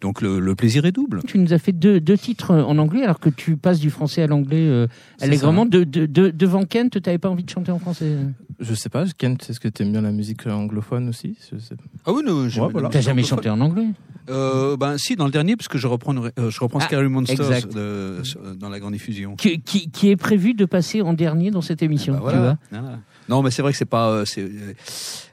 Donc 0.00 0.20
le, 0.22 0.38
le 0.40 0.54
plaisir 0.54 0.84
est 0.86 0.92
double. 0.92 1.22
Tu 1.26 1.38
nous 1.38 1.52
as 1.52 1.58
fait 1.58 1.72
deux, 1.72 2.00
deux 2.00 2.18
titres 2.18 2.54
en 2.54 2.78
anglais 2.78 3.02
alors 3.02 3.20
que 3.20 3.30
tu 3.30 3.56
passes 3.56 3.80
du 3.80 3.90
français 3.90 4.22
à 4.22 4.26
l'anglais 4.26 4.66
euh, 4.68 4.86
allègrement. 5.20 5.66
De, 5.66 5.84
de, 5.84 6.06
de- 6.06 6.30
devant 6.30 6.64
Kent, 6.64 7.00
tu 7.02 7.08
n'avais 7.08 7.18
pas 7.18 7.28
envie 7.30 7.44
de 7.44 7.50
chanter 7.50 7.72
en 7.72 7.78
français 7.78 8.16
Je 8.60 8.74
sais 8.74 8.88
pas, 8.88 9.04
Kent, 9.18 9.48
est-ce 9.50 9.60
que 9.60 9.68
t'aimes 9.68 9.92
bien 9.92 10.02
la 10.02 10.12
musique 10.12 10.46
anglophone 10.46 11.08
aussi? 11.08 11.36
Je 11.52 11.58
sais 11.58 11.76
pas. 11.76 11.82
Ah 12.04 12.12
oui, 12.12 12.22
non, 12.26 12.48
je- 12.48 12.60
Ouais, 12.60 12.68
voilà. 12.70 12.88
T'as 12.88 13.00
jamais 13.00 13.22
chanté 13.22 13.48
en 13.50 13.60
anglais? 13.60 13.86
Euh, 14.28 14.76
ben 14.76 14.98
si, 14.98 15.14
dans 15.16 15.24
le 15.26 15.30
dernier, 15.30 15.56
parce 15.56 15.68
que 15.68 15.78
je 15.78 15.86
reprends, 15.86 16.14
euh, 16.16 16.50
je 16.50 16.60
reprends 16.60 16.80
Ah, 16.80 16.84
Scary 16.86 17.08
Monsters 17.08 17.66
de- 17.68 18.20
sur- 18.24 18.40
dans 18.56 18.68
la 18.68 18.80
grande 18.80 18.92
diffusion. 18.94 19.36
qui, 19.36 19.60
qui, 19.60 19.90
qui 19.90 20.08
est 20.10 20.16
prévu 20.16 20.54
de 20.54 20.64
passer 20.64 21.00
en 21.02 21.12
dernier 21.12 21.50
dans 21.50 21.62
cette 21.62 21.82
émission, 21.82 22.14
Bah, 22.14 22.18
tu 22.18 22.24
vois 22.24 22.32
voilà. 22.32 22.58
Voilà. 22.72 22.98
Non, 23.28 23.42
mais 23.42 23.50
c'est 23.50 23.62
vrai 23.62 23.72
que 23.72 23.78
c'est 23.78 23.84
pas, 23.84 24.10
euh, 24.10 24.24
euh, 24.38 24.72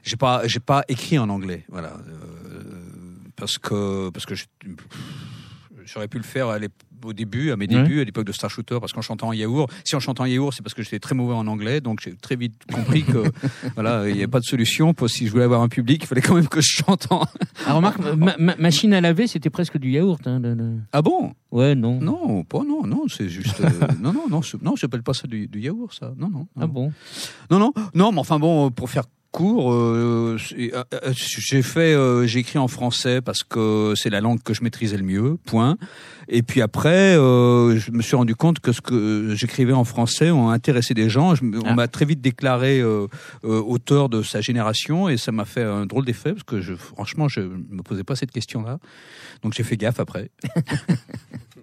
j'ai 0.02 0.16
pas, 0.16 0.42
j'ai 0.46 0.60
pas 0.60 0.84
écrit 0.88 1.18
en 1.18 1.28
anglais, 1.28 1.64
voilà, 1.68 1.94
euh, 2.08 2.60
parce 3.36 3.58
que 3.58 4.10
parce 4.10 4.26
que 4.26 4.34
j'aurais 5.84 6.08
pu 6.08 6.18
le 6.18 6.24
faire 6.24 6.48
à 6.48 6.58
l'ép- 6.58 6.72
au 7.04 7.12
début, 7.12 7.50
à 7.50 7.56
mes 7.56 7.66
Ouais. 7.66 7.82
débuts, 7.82 8.00
à 8.00 8.04
l'époque 8.04 8.26
de 8.26 8.32
Star 8.32 8.50
Shooter, 8.50 8.78
parce 8.80 8.92
qu'en 8.92 9.02
chantant 9.02 9.28
en 9.28 9.32
yaourt, 9.32 9.70
si 9.84 9.94
on 9.94 10.00
chante 10.00 10.20
en 10.20 10.24
yaourt, 10.26 10.52
c'est 10.56 10.62
parce 10.62 10.74
que 10.74 10.82
j'étais 10.82 10.98
très 10.98 11.14
mauvais 11.14 11.34
en 11.34 11.46
anglais, 11.46 11.80
donc 11.80 12.00
j'ai 12.02 12.14
très 12.16 12.36
vite 12.36 12.54
compris 12.72 13.02
que 13.04 13.22
voilà, 13.74 14.08
il 14.08 14.16
n'y 14.16 14.22
a 14.22 14.28
pas 14.28 14.40
de 14.40 14.44
solution. 14.44 14.94
Pour 14.94 15.08
si 15.10 15.26
je 15.26 15.32
voulais 15.32 15.44
avoir 15.44 15.62
un 15.62 15.68
public, 15.68 16.02
il 16.02 16.06
fallait 16.06 16.20
quand 16.22 16.34
même 16.34 16.48
que 16.48 16.60
je 16.60 16.68
chante 16.84 17.06
en. 17.10 17.22
Ah, 17.66 17.74
remarque, 17.74 17.98
ma- 18.16 18.36
ma- 18.38 18.56
machine 18.56 18.92
à 18.94 19.00
laver, 19.00 19.26
c'était 19.26 19.50
presque 19.50 19.78
du 19.78 19.90
yaourt. 19.90 20.26
Hein, 20.26 20.40
le- 20.40 20.54
le- 20.54 20.76
Ah 20.92 21.02
bon? 21.02 21.34
Ouais, 21.50 21.74
non. 21.74 22.00
Non, 22.00 22.42
pas 22.44 22.62
non, 22.64 22.86
non, 22.86 23.04
c'est 23.08 23.28
juste, 23.28 23.60
euh, 23.60 23.68
non, 24.00 24.12
non, 24.12 24.26
non, 24.28 24.40
non, 24.62 24.76
j'appelle 24.76 25.02
pas 25.02 25.14
ça 25.14 25.26
du, 25.28 25.46
du 25.46 25.60
yaourt, 25.60 25.92
ça. 25.92 26.12
Non, 26.16 26.28
non. 26.28 26.46
Ah 26.56 26.60
non. 26.62 26.66
bon? 26.68 26.92
Non, 27.50 27.58
non, 27.58 27.72
non, 27.94 28.12
mais 28.12 28.18
enfin 28.18 28.38
bon, 28.38 28.70
pour 28.70 28.90
faire 28.90 29.04
court, 29.34 29.72
euh, 29.72 30.36
euh, 30.56 30.84
euh, 30.94 31.12
j'ai 31.16 31.62
fait, 31.62 31.92
euh, 31.92 32.24
j'ai 32.24 32.38
écrit 32.38 32.58
en 32.60 32.68
français 32.68 33.20
parce 33.20 33.42
que 33.42 33.94
c'est 33.96 34.08
la 34.08 34.20
langue 34.20 34.40
que 34.40 34.54
je 34.54 34.62
maîtrisais 34.62 34.96
le 34.96 35.02
mieux. 35.02 35.36
Point. 35.44 35.76
Et 36.28 36.42
puis 36.42 36.62
après, 36.62 37.16
euh, 37.16 37.76
je 37.76 37.90
me 37.90 38.00
suis 38.00 38.14
rendu 38.14 38.36
compte 38.36 38.60
que 38.60 38.70
ce 38.70 38.80
que 38.80 39.34
j'écrivais 39.34 39.72
en 39.72 39.82
français 39.82 40.30
ont 40.30 40.50
intéressé 40.50 40.94
des 40.94 41.08
gens. 41.10 41.34
Je 41.34 41.42
on 41.44 41.62
Ah. 41.66 41.74
m'a 41.74 41.88
très 41.88 42.04
vite 42.04 42.20
déclaré 42.20 42.80
auteur 43.42 44.08
de 44.08 44.22
sa 44.22 44.40
génération 44.40 45.08
et 45.08 45.16
ça 45.16 45.32
m'a 45.32 45.44
fait 45.44 45.64
un 45.64 45.84
drôle 45.84 46.04
d'effet 46.04 46.30
parce 46.32 46.44
que 46.44 46.60
je, 46.60 46.74
franchement, 46.74 47.28
je 47.28 47.40
me 47.40 47.82
posais 47.82 48.04
pas 48.04 48.14
cette 48.14 48.30
question-là. 48.30 48.78
Donc 49.42 49.52
j'ai 49.54 49.64
fait 49.64 49.76
gaffe 49.76 49.98
après. 49.98 50.30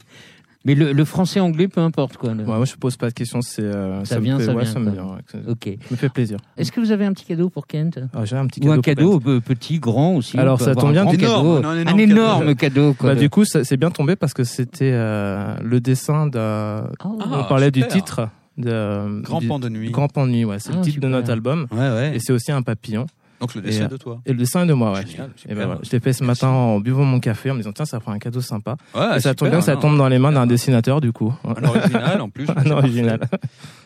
Mais 0.64 0.76
le, 0.76 0.92
le 0.94 1.06
français-anglais, 1.06 1.68
peu 1.68 1.82
importe 1.82 2.18
quoi. 2.18 2.34
le- 2.36 2.44
Ouais, 2.44 2.56
moi, 2.58 2.66
je 2.66 2.76
pose 2.76 2.96
pas 2.96 3.10
de 3.10 3.14
questions. 3.14 3.42
C'est 3.42 3.64
euh, 3.64 4.06
Ça 4.06 4.20
me 4.20 4.26
vient, 4.26 4.38
fait, 4.38 4.46
ça 4.46 4.54
ouais, 4.54 4.64
vient, 4.64 4.72
ça 4.74 4.80
me 4.80 4.92
vient. 4.92 5.06
ouais, 5.06 5.42
Ok. 5.50 5.64
ça 5.66 5.88
me 5.90 5.96
fait 5.98 6.10
plaisir. 6.10 6.38
Est-ce 6.58 6.72
que 6.72 6.80
vous 6.80 6.92
avez 6.92 7.06
un 7.06 7.14
petit 7.14 7.26
cadeau 7.26 7.50
pour 7.50 7.66
Kent? 7.66 8.00
Ah, 8.14 8.26
J'ai 8.26 8.36
un 8.38 8.46
petit 8.46 8.60
Ou 8.60 8.64
cadeau. 8.64 8.74
un 8.74 8.76
pour 8.76 8.84
cadeau 9.24 9.40
petit, 9.42 9.80
grand 9.80 10.16
aussi. 10.16 10.38
Alors, 10.38 10.62
ça 10.62 10.76
tombe 10.76 10.92
bien, 10.92 11.08
un 11.08 11.12
énorme, 11.12 11.62
cadeau. 11.62 11.68
un 11.68 11.72
Un 11.72 11.78
énorme 11.80 12.00
énorme 12.00 12.56
cadeau. 12.56 12.94
quoi. 12.94 13.16
Bah, 13.16 13.20
du 13.20 13.30
coup, 13.32 13.44
ça- 13.44 13.64
c'est 13.64 13.78
bien 13.78 13.90
tombé 13.90 14.16
parce 14.16 14.34
que 14.36 14.44
c'était 14.44 14.92
euh, 14.94 15.56
le 15.64 15.80
dessin 15.82 16.28
d'un. 16.28 16.90
Oh. 17.04 17.18
Ah, 17.22 17.40
on 17.40 17.44
parlait 17.46 17.72
du 17.72 17.86
titre. 17.88 18.30
De, 18.58 19.22
Grand 19.24 19.40
du- 19.40 19.48
pan 19.48 19.58
de 19.60 19.70
nuit. 19.70 19.90
Grand 19.92 20.10
pan 20.10 20.28
de 20.28 20.32
nuit, 20.32 20.46
ouais. 20.46 20.60
C'est 20.60 20.72
Ah, 20.74 20.76
le 20.78 20.82
titre 20.82 20.96
super. 20.96 21.10
de 21.10 21.16
notre 21.16 21.32
album. 21.32 21.68
Ouais, 21.72 21.78
ouais. 21.80 22.12
Et 22.16 22.20
c'est 22.20 22.34
aussi 22.34 22.52
un 22.52 22.62
papillon. 22.62 23.08
Donc 23.42 23.56
le 23.56 23.62
dessin 23.62 23.86
euh, 23.86 23.88
de 23.88 23.98
toi. 23.98 24.22
Et 24.26 24.32
le 24.32 24.38
dessin 24.38 24.64
est 24.64 24.68
de 24.68 24.74
moi, 24.74 24.94
ouais. 24.94 25.06
Génial, 25.06 25.32
Et 25.50 25.56
ben 25.56 25.66
voilà, 25.66 25.82
je 25.84 25.90
l'ai 25.92 26.00
fait 26.00 26.14
ce 26.14 26.24
matin 26.24 26.48
en 26.50 26.80
buvant 26.80 27.04
mon 27.04 27.20
café 27.20 27.52
en 27.52 27.56
me 27.56 27.60
disant 27.60 27.74
tiens 27.74 27.86
ça 27.86 28.00
fera 28.00 28.14
un 28.14 28.20
cadeau 28.20 28.40
sympa. 28.42 28.78
Ouais, 28.96 29.18
et 29.18 29.20
ça 29.20 29.34
tombe 29.34 29.48
super, 29.48 29.52
bien, 29.52 29.62
ça 29.62 29.74
non. 29.76 29.82
tombe 29.82 29.98
dans 29.98 30.08
les 30.08 30.20
mains 30.20 30.32
d'un 30.32 30.46
dessinateur 30.48 31.02
du 31.02 31.12
coup. 31.12 31.34
Un 31.44 31.64
original 31.64 32.22
en 32.22 32.30
plus. 32.30 32.48
Un 32.56 32.72
original. 32.72 33.20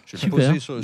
Je 0.05 0.17
vais 0.17 0.27
poser 0.29 0.59
sur, 0.59 0.75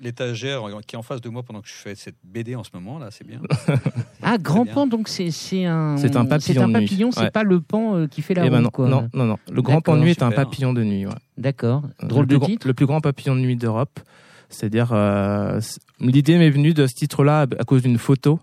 l'étagère 0.00 0.62
qui 0.86 0.96
est 0.96 0.98
en 0.98 1.02
face 1.02 1.20
de 1.20 1.28
moi 1.28 1.42
pendant 1.42 1.60
que 1.60 1.68
je 1.68 1.74
fais 1.74 1.94
cette 1.94 2.16
BD 2.24 2.56
en 2.56 2.64
ce 2.64 2.70
moment 2.72 2.98
là, 2.98 3.08
c'est 3.10 3.26
bien. 3.26 3.38
Ah, 4.22 4.38
grand 4.38 4.64
bien. 4.64 4.72
pan, 4.72 4.86
donc 4.86 5.08
c'est 5.08 5.30
c'est 5.30 5.66
un. 5.66 5.98
C'est 5.98 6.16
un 6.16 6.24
papillon 6.24 6.66
C'est 6.66 6.72
papillon, 6.72 7.12
c'est 7.12 7.20
Ouais. 7.20 7.30
pas 7.30 7.42
le 7.42 7.60
pan 7.60 7.94
euh, 7.96 8.06
qui 8.06 8.22
fait 8.22 8.32
la 8.32 8.46
Et 8.46 8.48
ben 8.50 8.56
ronde, 8.56 8.64
non, 8.64 8.70
quoi. 8.70 8.88
non, 8.88 9.08
non, 9.12 9.24
non. 9.26 9.38
Le 9.52 9.60
grand 9.60 9.82
pan 9.82 9.96
de 9.96 10.00
nuit 10.00 10.10
est 10.12 10.22
un 10.22 10.30
papillon 10.30 10.72
de 10.72 10.82
nuit. 10.82 11.04
Ouais. 11.06 11.12
D'accord. 11.36 11.82
le 12.00 12.08
Drôle 12.08 12.26
de 12.26 12.36
grand- 12.38 12.46
titre. 12.46 12.66
Le 12.66 12.72
plus 12.72 12.86
grand 12.86 13.02
papillon 13.02 13.34
de 13.36 13.40
nuit 13.40 13.56
d'Europe. 13.56 14.00
C'est-à-dire, 14.48 14.90
euh, 14.92 15.60
l'idée 16.04 16.38
m'est 16.38 16.50
venue 16.50 16.74
de 16.74 16.86
ce 16.86 16.94
titre-là 16.94 17.46
à 17.58 17.64
cause 17.64 17.82
d'une 17.82 17.98
photo. 17.98 18.40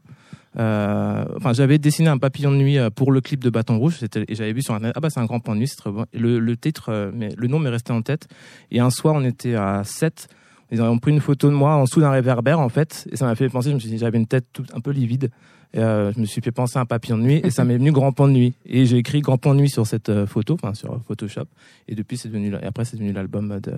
Euh, 0.60 1.24
j'avais 1.54 1.78
dessiné 1.78 2.10
un 2.10 2.18
papillon 2.18 2.52
de 2.52 2.58
nuit 2.58 2.78
euh, 2.78 2.90
pour 2.90 3.12
le 3.12 3.22
clip 3.22 3.42
de 3.42 3.50
Bâton 3.50 3.78
Rouge, 3.78 4.00
et 4.04 4.36
j'avais 4.36 4.52
vu 4.52 4.62
sur 4.62 4.74
internet, 4.74 4.94
ah 4.98 5.00
bah 5.00 5.10
c'est 5.10 5.22
un 5.22 5.26
grand 5.26 5.40
pan 5.40 5.54
de 5.54 5.60
nuit, 5.60 5.68
c'est 5.68 5.78
très 5.78 5.92
bon. 5.92 6.06
Le, 6.14 6.56
titre, 6.58 6.90
euh, 6.90 7.10
mais 7.14 7.30
le 7.38 7.48
nom 7.48 7.58
m'est 7.60 7.70
resté 7.70 7.94
en 7.94 8.02
tête. 8.02 8.28
Et 8.70 8.82
un 8.82 8.90
soir, 8.90 9.16
on 9.16 9.24
était 9.24 9.56
à 9.56 9.84
7 9.84 10.28
ils 10.74 10.82
ont 10.82 11.00
pris 11.00 11.12
une 11.12 11.20
photo 11.20 11.50
de 11.50 11.54
moi 11.54 11.76
en 11.76 11.84
dessous 11.84 12.00
d'un 12.00 12.12
réverbère 12.12 12.62
en 12.62 12.70
fait, 12.70 13.06
et 13.12 13.18
ça 13.18 13.26
m'a 13.26 13.36
fait 13.36 13.50
penser. 13.50 13.72
Je 13.72 13.76
me 13.76 13.80
suis 13.80 13.90
dit, 13.90 13.98
j'avais 13.98 14.18
une 14.18 14.26
tête 14.26 14.46
toute 14.54 14.74
un 14.74 14.80
peu 14.80 14.92
livide. 14.92 15.30
Je 15.74 16.18
me 16.18 16.26
suis 16.26 16.42
fait 16.42 16.54
penser 16.54 16.78
à 16.80 16.82
un 16.82 16.86
papillon 16.86 17.18
de 17.18 17.24
nuit, 17.24 17.42
et 17.44 17.50
ça 17.50 17.66
m'est 17.66 17.78
venu 17.78 17.92
Grand 17.92 18.14
Pan 18.14 18.26
de 18.30 18.32
nuit. 18.32 18.54
Et 18.66 18.86
j'ai 18.86 18.96
écrit 18.96 19.20
Grand 19.20 19.38
Pan 19.38 19.54
de 19.54 19.60
nuit 19.60 19.70
sur 19.70 19.86
cette 19.86 20.26
photo, 20.28 20.54
enfin 20.54 20.74
sur 20.74 20.98
Photoshop. 21.10 21.44
Et 21.90 21.96
depuis, 21.96 22.16
c'est 22.16 22.30
devenu, 22.30 22.56
après, 22.56 22.86
c'est 22.86 22.96
devenu 22.96 23.12
l'album 23.12 23.60
de, 23.60 23.74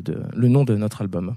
de- 0.00 0.22
le 0.34 0.48
nom 0.48 0.64
de 0.64 0.74
notre 0.74 1.00
album, 1.02 1.36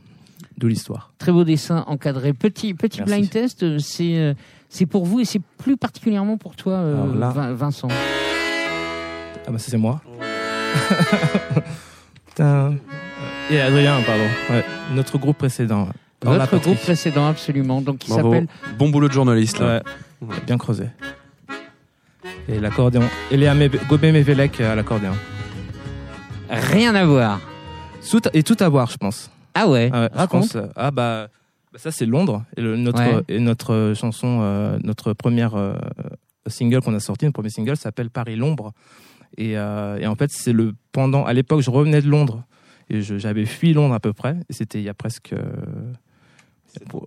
d'où 0.58 0.68
l'histoire. 0.68 1.14
Très 1.18 1.32
beau 1.32 1.44
dessin 1.44 1.84
encadré. 1.88 2.34
Petit, 2.34 2.74
petit 2.74 3.00
Merci. 3.00 3.14
blind 3.14 3.30
test, 3.30 3.64
euh, 3.64 3.80
c'est 3.80 4.18
euh, 4.18 4.34
c'est 4.70 4.86
pour 4.86 5.06
vous 5.06 5.20
et 5.20 5.26
c'est 5.26 5.42
plus 5.58 5.78
particulièrement 5.78 6.38
pour 6.38 6.56
toi, 6.56 6.74
euh, 6.74 7.20
là- 7.20 7.54
Vincent. 7.54 7.88
Ah 9.46 9.52
bah 9.52 9.58
ça 9.60 9.70
c'est 9.72 9.78
moi. 9.78 10.02
Putain. 12.28 12.76
Et 13.52 13.60
Adrien, 13.60 14.02
pardon. 14.06 14.24
Ouais, 14.50 14.66
notre 14.96 15.18
groupe 15.18 15.38
précédent. 15.38 15.88
Patrie. 16.20 16.60
groupe 16.60 16.78
précédent, 16.80 17.28
absolument. 17.28 17.82
Donc, 17.82 17.98
qui 18.00 18.10
s'appelle. 18.12 18.48
Bon 18.80 18.90
boulot 18.90 19.10
de 19.10 19.14
journaliste. 19.14 19.60
Là. 19.60 19.82
Ouais, 20.22 20.36
bien 20.48 20.58
creusé. 20.58 20.86
Et 22.48 22.60
l'accordéon. 22.60 23.04
Et 23.32 23.38
Léa 23.38 23.54
Mebe- 23.54 23.86
Gobet-Mévélec 23.90 24.62
à 24.62 24.76
l'accordéon. 24.76 25.12
Rien 26.50 26.96
à 26.96 27.06
voir. 27.06 27.40
Tout- 28.10 28.22
Et 28.34 28.44
tout 28.44 28.56
à 28.60 28.70
voir, 28.70 28.90
je 28.90 28.98
pense. 28.98 29.30
Ah 29.56 29.68
ouais, 29.70 29.90
Ah 29.94 30.02
ouais, 30.02 30.10
raconte. 30.14 30.54
pense, 30.54 30.58
ah 30.76 30.92
bah, 30.92 31.28
bah 31.72 31.80
ça 31.80 31.92
c'est 31.92 32.06
Londres. 32.06 32.44
Et 32.58 32.62
le- 32.62 32.76
notre, 32.78 33.00
Ouais. 33.00 33.24
et 33.28 33.40
notre 33.40 33.74
euh, 33.74 33.96
chanson, 33.96 34.40
euh, 34.42 34.78
notre 34.84 35.14
première 35.14 35.56
euh, 35.56 35.76
single 36.48 36.82
qu'on 36.82 36.94
a 36.96 37.00
sorti, 37.00 37.26
notre 37.26 37.34
premier 37.36 37.50
single 37.50 37.78
s'appelle 37.78 38.10
Paris 38.10 38.36
l'ombre. 38.36 38.74
Et, 39.38 39.58
euh, 39.58 39.98
et 40.00 40.08
en 40.08 40.16
fait 40.16 40.32
c'est 40.32 40.54
le 40.54 40.74
pendant. 40.92 41.26
À 41.26 41.34
l'époque 41.34 41.62
je 41.62 41.70
revenais 41.70 42.02
de 42.02 42.08
Londres 42.10 42.44
et 42.90 43.02
j'avais 43.02 43.46
fui 43.46 43.74
Londres 43.74 43.94
à 43.96 44.00
peu 44.00 44.14
près. 44.14 44.38
Et 44.50 44.54
c'était 44.54 44.80
il 44.80 44.84
y 44.84 44.90
a 44.90 44.94
presque 44.94 45.34
euh, 45.34 45.44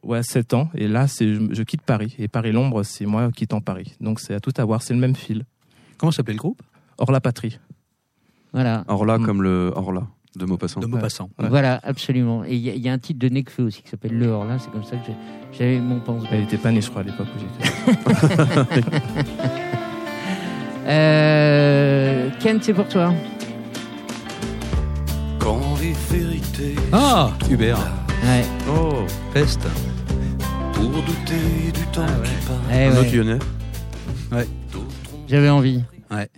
ouais 0.03 0.23
sept 0.23 0.55
ans. 0.55 0.71
Et 0.75 0.89
là 0.89 1.07
c'est 1.09 1.35
je, 1.35 1.41
je 1.51 1.63
quitte 1.63 1.83
Paris 1.83 2.15
et 2.19 2.29
Paris 2.29 2.53
l'ombre 2.53 2.83
c'est 2.83 3.07
moi 3.07 3.31
quittant 3.33 3.61
Paris. 3.61 3.95
Donc 4.01 4.21
c'est 4.21 4.35
à 4.35 4.41
tout 4.41 4.53
à 4.57 4.65
voir. 4.65 4.83
C'est 4.83 4.95
le 4.95 5.01
même 5.01 5.17
fil. 5.17 5.45
Comment 5.99 6.13
s'appelait 6.13 6.35
le 6.35 6.39
groupe? 6.39 6.63
Hors 6.99 7.11
la 7.13 7.21
patrie. 7.21 7.59
Voilà. 8.53 8.85
Orla 8.89 9.19
Mm. 9.19 9.25
comme 9.27 9.43
le 9.43 9.73
Orla 9.75 10.07
de 10.37 10.45
Maupassant. 10.45 10.81
De 10.81 10.87
Maupassant. 10.87 11.31
Ouais. 11.39 11.49
Voilà, 11.49 11.81
absolument. 11.83 12.45
Et 12.45 12.55
il 12.55 12.61
y, 12.77 12.79
y 12.79 12.89
a 12.89 12.93
un 12.93 12.99
titre 12.99 13.19
de 13.19 13.29
Necfeu 13.29 13.65
aussi 13.65 13.83
qui 13.83 13.89
s'appelle 13.89 14.17
Le 14.17 14.29
Horla. 14.29 14.59
C'est 14.59 14.71
comme 14.71 14.85
ça 14.85 14.97
que 14.97 15.11
j'avais 15.53 15.79
mon 15.81 15.99
pense 16.01 16.25
Elle 16.31 16.43
était 16.43 16.59
pas 16.59 16.71
née 16.71 16.81
je 16.81 16.91
crois 16.91 17.01
à 17.03 17.05
l'époque 17.05 17.27
où 17.35 17.39
j'étais. 17.41 18.83
Euh, 20.89 22.31
Ken, 22.39 22.59
c'est 22.63 22.73
pour 22.73 22.87
toi. 22.89 23.13
Quand 25.41 25.61
les 25.81 25.93
vérités 26.17 26.77
Ah, 26.93 27.31
Hubert, 27.51 27.79
Ouais. 28.25 28.45
Oh, 28.71 28.99
Peste. 29.35 29.67
pour 30.73 30.85
douter 30.85 31.73
du 31.75 31.85
temps 31.93 32.03
Ah 32.07 32.21
ouais. 32.21 32.29
qui 32.29 32.47
passe. 32.47 32.57
Eh 32.71 32.85
un 32.85 32.93
ouais, 32.93 32.99
autre 32.99 33.17
lyonnais. 33.17 33.39
J'avais 35.29 35.49
envie. 35.49 35.83
Ouais. 36.11 36.29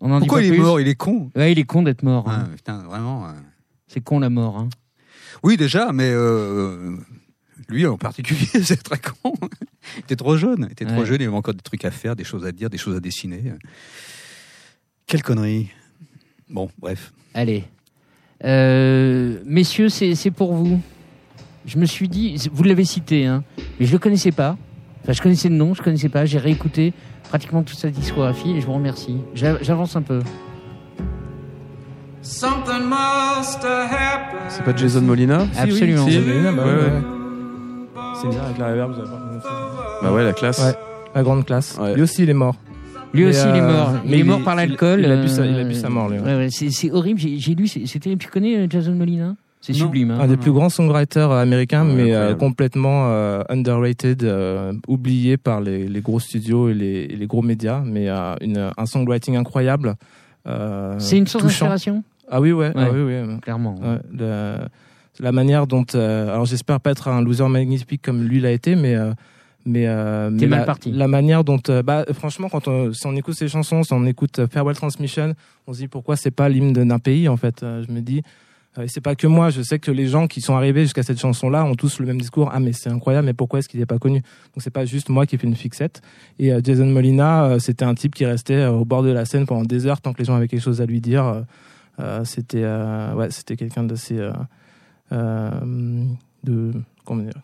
On 0.00 0.10
en 0.12 0.18
Pourquoi 0.20 0.42
il 0.42 0.46
est 0.46 0.50
plus 0.50 0.60
mort 0.60 0.80
Il 0.80 0.88
est 0.88 0.94
con? 0.94 1.30
Ouais, 1.36 1.52
il 1.52 1.58
est 1.58 1.64
con 1.64 1.82
d'être 1.82 2.02
mort. 2.02 2.28
hein. 2.28 2.48
Putain, 2.56 2.78
vraiment. 2.84 3.26
euh. 3.26 3.32
C'est 3.86 4.00
con 4.00 4.20
la 4.20 4.30
mort. 4.30 4.56
hein. 4.58 4.68
Oui, 5.42 5.56
déjà, 5.56 5.92
mais 5.92 6.10
euh, 6.10 6.96
lui 7.68 7.86
en 7.86 7.96
particulier, 7.98 8.46
c'est 8.62 8.82
très 8.82 8.98
con. 8.98 9.34
il 9.96 10.00
était 10.00 10.16
trop 10.16 10.36
jeune. 10.36 10.66
Il 10.68 10.72
était 10.72 10.84
trop 10.86 11.00
Ouais. 11.00 11.06
jeune. 11.06 11.20
Il 11.20 11.26
avait 11.26 11.36
encore 11.36 11.54
des 11.54 11.60
trucs 11.60 11.84
à 11.84 11.90
faire, 11.90 12.16
des 12.16 12.24
choses 12.24 12.44
à 12.46 12.52
dire, 12.52 12.70
des 12.70 12.78
choses 12.78 12.96
à 12.96 13.00
dessiner. 13.00 13.52
Quelle 15.06 15.22
connerie. 15.22 15.68
Bon, 16.48 16.70
bref. 16.78 17.12
Allez. 17.34 17.64
Euh, 18.44 19.40
messieurs, 19.44 19.88
c'est 19.88 20.14
c'est 20.14 20.30
pour 20.30 20.54
vous. 20.54 20.80
Je 21.66 21.78
me 21.78 21.84
suis 21.84 22.08
dit, 22.08 22.48
vous 22.50 22.62
l'avez 22.62 22.84
cité, 22.86 23.26
hein, 23.26 23.44
mais 23.78 23.84
je 23.86 23.92
le 23.92 23.98
connaissais 23.98 24.32
pas. 24.32 24.56
Enfin, 25.02 25.12
je 25.12 25.20
connaissais 25.20 25.48
le 25.50 25.56
nom, 25.56 25.74
je 25.74 25.82
connaissais 25.82 26.08
pas. 26.08 26.24
J'ai 26.24 26.38
réécouté 26.38 26.92
pratiquement 27.30 27.62
toute 27.62 27.78
sa 27.78 27.88
discographie 27.90 28.50
et 28.56 28.60
je 28.60 28.66
vous 28.66 28.74
remercie. 28.74 29.16
J'a- 29.34 29.62
J'avance 29.62 29.94
un 29.96 30.02
peu. 30.02 30.18
C'est 32.22 32.44
pas 34.64 34.76
Jason 34.76 35.00
Molina 35.00 35.46
Absolument. 35.56 36.06
Si, 36.06 36.18
oui, 36.18 36.24
bah, 36.44 36.50
Ouais, 36.50 36.58
ouais, 36.58 36.64
ouais. 36.64 36.82
ouais. 36.82 37.02
C'est 38.20 38.28
bizarre 38.28 38.44
avec 38.46 38.58
la 38.58 38.66
reverb, 38.68 38.92
vous 38.92 38.98
avez 39.00 39.08
pas- 39.08 40.00
Bah 40.02 40.12
ouais, 40.12 40.24
la 40.24 40.32
classe. 40.32 40.58
Ouais. 40.58 40.74
La 41.14 41.22
grande 41.22 41.46
classe. 41.46 41.78
Ouais. 41.80 41.94
Lui 41.94 42.02
aussi, 42.02 42.24
il 42.24 42.30
est 42.30 42.34
mort. 42.34 42.56
Lui 43.14 43.22
Mais, 43.24 43.30
aussi, 43.30 43.40
il 43.48 43.56
est 43.56 43.60
euh, 43.60 43.72
mort. 43.72 43.90
Il 44.04 44.10
mais 44.10 44.18
est 44.18 44.24
mort 44.24 44.42
par 44.42 44.54
l'alcool. 44.56 45.00
Il, 45.00 45.10
a 45.10 45.16
bu 45.16 45.28
sa, 45.28 45.42
euh, 45.42 45.46
il 45.46 45.58
a 45.58 45.64
bu 45.64 45.74
sa 45.74 45.88
mort, 45.88 46.08
lui. 46.08 46.18
ouais. 46.18 46.24
Ouais, 46.24 46.36
ouais, 46.36 46.48
c'est 46.50 46.70
c'est 46.70 46.90
horrible. 46.90 47.18
J'ai 47.20 47.54
lu, 47.54 47.66
c'est 47.68 47.86
c'est 47.86 47.98
terrible. 48.00 48.20
Tu 48.22 48.28
connais 48.28 48.56
euh, 48.56 48.66
Jason 48.68 48.92
Molina? 48.92 49.34
C'est 49.60 49.72
sublime. 49.74 50.10
hein. 50.12 50.18
Un 50.20 50.26
des 50.26 50.36
plus 50.38 50.52
grands 50.52 50.70
songwriters 50.70 51.30
euh, 51.30 51.42
américains, 51.42 51.86
Ouais, 51.86 51.94
mais 51.94 52.14
euh, 52.14 52.34
complètement 52.34 53.08
euh, 53.10 53.42
underrated, 53.50 54.22
euh, 54.24 54.72
oublié 54.88 55.36
par 55.36 55.60
les, 55.60 55.86
les 55.86 56.00
gros 56.00 56.18
studios 56.20 56.68
et 56.70 56.74
les, 56.74 57.02
et 57.10 57.16
les 57.16 57.26
gros 57.26 57.42
médias, 57.42 57.82
mais 57.84 58.08
euh, 58.08 58.34
une, 58.40 58.70
un 58.76 58.86
songwriting 58.86 59.36
incroyable. 59.36 59.96
euh, 60.46 60.94
C'est 60.98 61.18
une 61.18 61.26
source 61.26 61.44
d'inspiration, 61.44 62.02
Ah 62.30 62.40
oui, 62.40 62.52
ouais, 62.52 62.72
ah 62.74 62.90
oui, 62.90 63.00
oui. 63.02 63.40
clairement. 63.40 63.74
Ouais, 63.80 63.98
le- 64.12 64.56
la 65.18 65.32
manière 65.32 65.66
dont, 65.66 65.84
euh, 65.94 66.32
alors 66.32 66.46
j'espère 66.46 66.80
pas 66.80 66.92
être 66.92 67.08
un 67.08 67.20
loser 67.20 67.46
magnifique 67.48 68.00
comme 68.00 68.22
lui 68.22 68.40
l'a 68.40 68.52
été, 68.52 68.74
mais 68.76 68.94
euh, 68.94 69.12
mais, 69.66 69.86
euh, 69.86 70.30
mais 70.32 70.46
mal 70.46 70.60
la, 70.60 70.64
parti. 70.64 70.90
la 70.90 71.06
manière 71.06 71.44
dont, 71.44 71.58
euh, 71.68 71.82
bah 71.82 72.06
franchement, 72.14 72.48
quand 72.48 72.66
on, 72.66 72.94
si 72.94 73.06
on 73.06 73.14
écoute 73.14 73.34
ces 73.34 73.48
chansons, 73.48 73.82
si 73.82 73.92
on 73.92 74.06
écoute 74.06 74.40
Farewell 74.50 74.74
Transmission, 74.74 75.34
on 75.66 75.74
se 75.74 75.80
dit 75.80 75.88
pourquoi 75.88 76.16
c'est 76.16 76.30
pas 76.30 76.48
l'hymne 76.48 76.72
d'un 76.72 76.98
pays 76.98 77.28
en 77.28 77.36
fait. 77.36 77.62
Euh, 77.62 77.84
je 77.86 77.92
me 77.92 78.00
dis, 78.00 78.20
euh, 78.20 78.22
et 78.78 78.86
c'est 78.86 79.00
pas 79.00 79.16
que 79.16 79.26
moi, 79.26 79.50
je 79.50 79.62
sais 79.62 79.80
que 79.80 79.90
les 79.90 80.06
gens 80.06 80.28
qui 80.28 80.40
sont 80.40 80.54
arrivés 80.54 80.82
jusqu'à 80.82 81.02
cette 81.02 81.18
chanson-là 81.18 81.64
ont 81.64 81.74
tous 81.74 81.98
le 81.98 82.06
même 82.06 82.20
discours. 82.20 82.50
Ah 82.52 82.60
mais 82.60 82.72
c'est 82.72 82.88
incroyable, 82.88 83.26
mais 83.26 83.32
pourquoi 83.34 83.58
est-ce 83.58 83.68
qu'il 83.68 83.80
n'est 83.80 83.86
pas 83.86 83.98
connu? 83.98 84.20
Donc 84.20 84.62
c'est 84.62 84.70
pas 84.70 84.84
juste 84.84 85.08
moi 85.08 85.26
qui 85.26 85.36
fais 85.38 85.46
une 85.48 85.56
fixette. 85.56 86.02
Et 86.38 86.52
euh, 86.52 86.60
Jason 86.62 86.86
Molina, 86.86 87.44
euh, 87.44 87.58
c'était 87.58 87.84
un 87.84 87.94
type 87.94 88.14
qui 88.14 88.24
restait 88.24 88.54
euh, 88.54 88.70
au 88.70 88.84
bord 88.84 89.02
de 89.02 89.10
la 89.10 89.24
scène 89.24 89.44
pendant 89.44 89.64
des 89.64 89.86
heures 89.86 90.00
tant 90.00 90.12
que 90.12 90.18
les 90.18 90.24
gens 90.24 90.36
avaient 90.36 90.46
quelque 90.46 90.62
chose 90.62 90.80
à 90.80 90.86
lui 90.86 91.00
dire. 91.00 91.24
Euh, 91.24 91.42
euh, 91.98 92.24
c'était 92.24 92.62
euh, 92.62 93.12
ouais, 93.14 93.30
c'était 93.30 93.56
quelqu'un 93.56 93.82
d'assez 93.82 94.18
euh, 94.18 94.32
euh, 95.10 95.50
de 96.44 96.72
comment 97.04 97.22
dire 97.22 97.34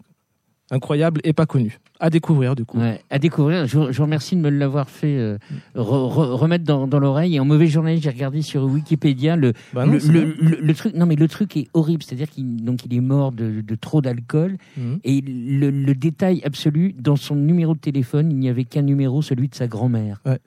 incroyable 0.71 1.21
et 1.25 1.33
pas 1.33 1.47
connu 1.47 1.79
à 1.99 2.11
découvrir 2.11 2.55
du 2.55 2.65
coup. 2.67 2.79
Ouais, 2.79 3.01
à 3.09 3.19
découvrir. 3.19 3.67
Je, 3.67 3.79
vous- 3.79 3.91
je 3.93 3.97
vous 3.97 4.03
remercie 4.03 4.37
de 4.37 4.41
me 4.43 4.51
l'avoir 4.51 4.91
fait 4.91 5.17
euh, 5.17 5.39
re- 5.75 6.13
re- 6.13 6.33
remettre 6.35 6.65
dans, 6.65 6.87
dans 6.87 6.99
l'oreille. 6.99 7.37
Et 7.37 7.41
en 7.41 7.45
mauvais 7.47 7.69
journaliste, 7.69 8.05
j'ai 8.05 8.11
regardé 8.11 8.43
sur 8.43 8.65
Wikipédia 8.65 9.35
le, 9.37 9.55
Bah 9.73 9.87
non, 9.87 9.93
le, 9.93 9.99
le, 9.99 10.21
vrai. 10.21 10.35
le- 10.41 10.59
le 10.61 10.75
truc. 10.75 10.95
Non, 10.95 11.07
mais 11.07 11.17
le 11.17 11.27
truc 11.29 11.57
est 11.57 11.69
horrible. 11.73 12.03
C'est-à-dire 12.03 12.29
qu'il 12.29 12.65
donc 12.65 12.85
il 12.85 12.93
est 12.95 13.01
mort 13.01 13.33
de, 13.33 13.63
de 13.63 13.75
trop 13.77 14.03
d'alcool. 14.03 14.59
Mhm. 14.77 14.99
Et 15.05 15.21
le, 15.23 15.71
le 15.71 15.95
détail 15.95 16.43
absolu, 16.45 16.95
dans 16.99 17.17
son 17.17 17.35
numéro 17.37 17.73
de 17.75 17.79
téléphone, 17.81 18.31
il 18.31 18.37
n'y 18.39 18.49
avait 18.51 18.65
qu'un 18.65 18.83
numéro, 18.83 19.23
celui 19.23 19.49
de 19.49 19.55
sa 19.55 19.67
grand-mère. 19.69 20.21
Ouais. 20.27 20.39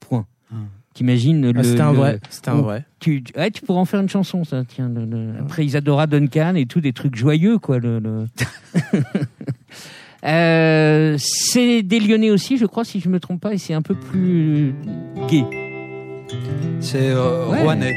Point. 0.00 0.26
Hum. 0.50 0.66
T'imagines 0.94 1.40
le. 1.52 1.52
Ah, 1.58 1.62
c'était 1.64 1.80
un 1.80 1.92
le- 1.92 1.96
vrai, 1.98 2.20
c'était 2.28 2.50
un 2.50 2.58
Oh. 2.58 2.62
vrai. 2.62 2.84
Tu, 3.00 3.24
ouais, 3.36 3.50
tu 3.50 3.62
pourrais 3.62 3.78
en 3.80 3.84
faire 3.86 4.00
une 4.00 4.08
chanson, 4.08 4.44
ça. 4.44 4.62
Tiens, 4.68 4.90
le- 4.94 5.04
le- 5.06 5.32
après 5.40 5.64
Isadora 5.64 6.06
Duncan 6.06 6.54
et 6.54 6.66
tout, 6.66 6.80
des 6.80 6.92
trucs 6.92 7.16
joyeux, 7.16 7.58
quoi. 7.58 7.78
Le, 7.78 7.98
le- 7.98 8.26
Euh, 10.24 11.16
c'est 11.18 11.82
des 11.82 11.98
Lyonnais 11.98 12.30
aussi, 12.30 12.56
je 12.56 12.64
crois, 12.66 12.84
si 12.84 13.00
je 13.00 13.08
me 13.08 13.18
trompe 13.18 13.40
pas, 13.40 13.52
et 13.54 13.58
c'est 13.58 13.74
un 13.74 13.82
peu 13.82 13.96
plus 13.96 14.72
gay. 15.28 15.44
C'est 16.78 17.10
euh, 17.10 17.48
Ouais. 17.48 17.60
Rouennais. 17.62 17.96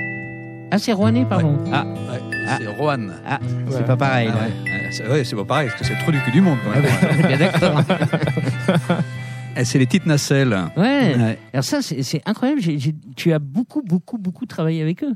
Ah, 0.72 0.80
c'est 0.80 0.92
Rouennais, 0.94 1.26
pardon. 1.30 1.56
Ah, 1.72 1.86
Ouais, 1.86 2.20
Ah. 2.48 2.58
C'est 2.60 2.68
Roanne. 2.68 3.14
ah 3.28 3.40
c'est 3.70 3.76
Ouais. 3.78 3.84
pas 3.84 3.96
pareil. 3.98 4.30
Ah 4.32 4.36
là. 4.36 4.42
ouais, 4.42 4.72
ouais, 4.72 4.90
c'est 4.92 5.08
ouais, 5.08 5.24
c'est 5.24 5.36
pas 5.36 5.46
pareil, 5.46 5.68
parce 5.70 5.82
que 5.82 5.86
c'est 5.88 5.94
le 5.94 6.00
trou 6.02 6.12
du 6.12 6.20
cul 6.22 6.32
du 6.32 6.42
monde. 6.42 6.58
quand 6.64 6.72
même. 6.82 6.86
Est 6.86 7.28
bien 7.28 7.38
d'accord. 7.38 7.82
Et 9.56 9.66
c'est 9.66 9.80
les 9.80 9.86
petites 9.86 10.06
nacelles. 10.06 10.58
Ouais. 10.78 11.16
Ouais. 11.18 11.40
Alors 11.54 11.64
ça, 11.64 11.82
c'est 11.82 12.04
c'est 12.04 12.22
incroyable. 12.26 12.62
J'ai- 12.62 12.78
j'ai- 12.80 12.96
tu 13.16 13.32
as 13.34 13.40
beaucoup, 13.40 13.82
beaucoup, 13.82 14.18
beaucoup 14.18 14.46
travaillé 14.46 14.82
avec 14.82 15.04
eux. 15.04 15.14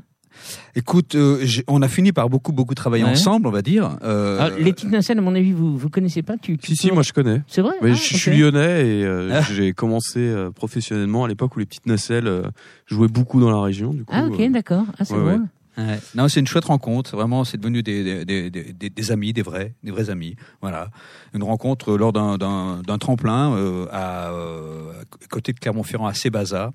Écoute, 0.76 1.16
euh, 1.16 1.44
on 1.66 1.82
a 1.82 1.88
fini 1.88 2.12
par 2.12 2.28
beaucoup, 2.30 2.52
beaucoup 2.52 2.74
travailler 2.74 3.02
Ouais. 3.04 3.10
ensemble, 3.10 3.48
on 3.48 3.50
va 3.50 3.62
dire. 3.62 3.98
Euh, 4.04 4.38
Alors, 4.40 4.58
les 4.58 4.72
petites 4.72 4.90
nacelles, 4.90 5.18
à 5.18 5.22
mon 5.22 5.34
avis, 5.34 5.52
vous 5.52 5.76
vous 5.76 5.90
connaissez 5.90 6.22
pas 6.22 6.36
tu, 6.38 6.56
tu 6.56 6.68
Si, 6.68 6.76
si, 6.76 6.92
moi 6.92 7.02
je 7.02 7.12
connais. 7.12 7.42
C'est 7.48 7.62
vrai 7.62 7.72
Mais 7.82 7.90
Ah, 7.90 7.94
je, 7.94 8.16
suis 8.16 8.36
lyonnais 8.38 8.86
et 9.00 9.04
euh, 9.04 9.30
Ah. 9.34 9.40
j'ai 9.52 9.72
commencé 9.72 10.20
euh, 10.20 10.50
professionnellement 10.50 11.24
à 11.24 11.28
l'époque 11.28 11.56
où 11.56 11.58
les 11.58 11.66
petites 11.66 11.86
nacelles 11.86 12.28
euh, 12.28 12.42
jouaient 12.86 13.08
beaucoup 13.08 13.40
dans 13.40 13.50
la 13.50 13.60
région. 13.60 13.92
Du 13.92 14.04
coup, 14.04 14.14
Ah, 14.16 14.26
ok, 14.26 14.38
euh, 14.40 14.48
d'accord. 14.50 14.84
Ah, 14.98 15.04
c'est 15.04 15.14
ouais, 15.14 15.20
drôle. 15.36 15.46
Ouais. 15.88 15.98
Non, 16.14 16.28
c'est 16.28 16.40
une 16.40 16.46
chouette 16.46 16.64
rencontre. 16.66 17.16
Vraiment, 17.16 17.44
c'est 17.44 17.56
devenu 17.58 17.82
des, 17.82 18.24
des, 18.24 18.50
des, 18.50 18.70
des, 18.72 19.12
amis, 19.12 19.32
des 19.32 19.42
vrais, 19.42 19.74
des 19.82 19.90
vrais 19.90 20.10
amis. 20.10 20.36
Voilà, 20.60 20.90
une 21.34 21.42
rencontre 21.42 21.96
lors 21.96 22.12
d'un 22.12 22.36
d'un 22.38 22.82
d'un 22.86 22.98
tremplin 22.98 23.52
euh, 23.54 23.86
à, 23.92 24.30
euh, 24.32 24.92
à 25.02 25.26
côté 25.28 25.52
de 25.52 25.58
Clermont-Ferrand, 25.58 26.06
à 26.06 26.14
Sébaza, 26.14 26.72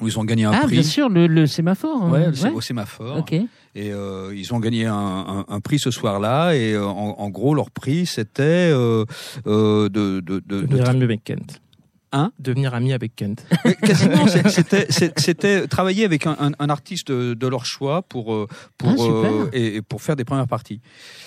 où 0.00 0.08
ils 0.08 0.18
ont 0.18 0.24
gagné 0.24 0.44
un 0.44 0.52
Ah, 0.52 0.62
prix. 0.62 0.72
bien 0.76 0.82
sûr, 0.82 1.08
le, 1.08 1.26
le 1.26 1.46
sémaphore. 1.46 2.02
hein. 2.04 2.10
Ouais, 2.10 2.26
c'est 2.34 2.50
au 2.50 2.60
sémaphore. 2.60 3.18
Ok. 3.18 3.32
Et 3.76 3.92
euh, 3.92 4.32
ils 4.34 4.54
ont 4.54 4.60
gagné 4.60 4.86
un, 4.86 4.94
un, 4.94 5.44
un 5.48 5.60
prix 5.60 5.78
ce 5.78 5.90
soir-là. 5.90 6.54
Et 6.54 6.72
euh, 6.74 6.86
en, 6.86 7.16
en 7.18 7.28
gros, 7.30 7.54
leur 7.54 7.70
prix, 7.72 8.06
c'était 8.06 8.42
euh, 8.72 9.04
euh, 9.46 9.88
de, 9.88 10.20
de, 10.20 10.40
de, 10.46 10.60
de- 10.62 11.16
Kent. 11.24 11.60
Hein 12.16 12.30
Devenir 12.38 12.74
ami 12.74 12.92
avec 12.92 13.16
Kent. 13.16 13.44
Quasiment, 13.82 14.26
c'était 14.28 15.66
travailler 15.66 16.04
avec 16.04 16.28
un, 16.28 16.36
un, 16.38 16.52
un 16.60 16.68
artiste 16.68 17.08
de, 17.10 17.34
de 17.34 17.46
leur 17.48 17.66
choix 17.66 18.02
pour 18.02 18.32
euh, 18.32 18.46
pour 18.78 18.90
Ah, 18.90 19.02
euh, 19.02 19.48
et, 19.52 19.76
et 19.76 19.82
pour 19.82 20.00
faire 20.00 20.14
des 20.14 20.24
premières 20.24 20.46
parties. 20.46 20.80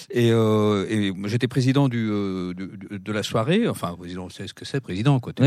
Et, 0.09 0.31
euh, 0.31 0.85
et 0.89 1.11
j'étais 1.25 1.49
président 1.49 1.89
du 1.89 2.07
de, 2.07 3.11
la 3.11 3.21
soirée. 3.21 3.67
Enfin, 3.67 3.95
président, 3.99 4.29
c'est 4.29 4.47
ce 4.47 4.53
que 4.53 4.63
c'est, 4.63 4.79
président 4.79 5.19
quoi. 5.19 5.33
Pas- 5.33 5.45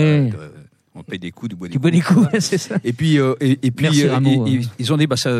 on 0.94 1.02
paye 1.04 1.18
des 1.20 1.30
coups, 1.30 1.50
du 1.50 1.56
bois 1.56 1.68
des 1.68 1.78
des 1.78 2.00
coups, 2.00 2.26
c'est 2.40 2.58
ça. 2.58 2.76
Et 2.82 2.92
puis, 2.92 3.18
euh, 3.18 3.34
et, 3.40 3.52
et 3.62 3.70
puis, 3.70 3.84
Merci, 3.84 4.04
euh, 4.06 4.12
Rameau, 4.12 4.44
ils, 4.46 4.64
hein. 4.64 4.92
ont 4.92 4.96
dit, 4.96 5.06
bah, 5.06 5.16
ça, 5.16 5.30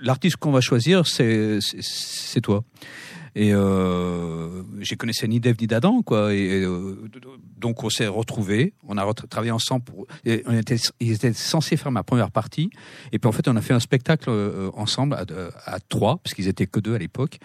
l'artiste 0.00 0.36
qu'on 0.36 0.52
va 0.52 0.60
choisir, 0.62 1.06
c'est 1.06 1.60
toi. 2.42 2.64
Et 3.34 3.54
euh, 3.54 4.62
j'ai 4.80 4.96
connaissé 4.96 5.26
ni 5.26 5.40
Dave 5.40 5.56
ni 5.60 5.66
d'Adam, 5.66 6.02
quoi. 6.02 6.34
Et 6.34 6.62
euh, 6.62 6.96
donc 7.56 7.82
on 7.82 7.90
s'est 7.90 8.06
retrouvés, 8.06 8.74
on 8.86 8.98
a 8.98 9.14
travaillé 9.14 9.52
ensemble. 9.52 9.84
Pour, 9.84 10.06
et 10.24 10.42
on 10.46 10.54
était, 10.56 10.76
ils 11.00 11.12
étaient 11.12 11.32
censés 11.32 11.76
faire 11.76 11.92
ma 11.92 12.02
première 12.02 12.30
partie. 12.30 12.70
Et 13.12 13.18
puis 13.18 13.28
en 13.28 13.32
fait, 13.32 13.48
on 13.48 13.56
a 13.56 13.62
fait 13.62 13.74
un 13.74 13.80
spectacle 13.80 14.28
euh, 14.28 14.70
ensemble 14.74 15.14
à, 15.14 15.24
à 15.64 15.80
trois, 15.80 16.18
parce 16.18 16.34
qu'ils 16.34 16.48
étaient 16.48 16.66
que 16.66 16.80
deux 16.80 16.94
à 16.94 16.98
l'époque, 16.98 17.38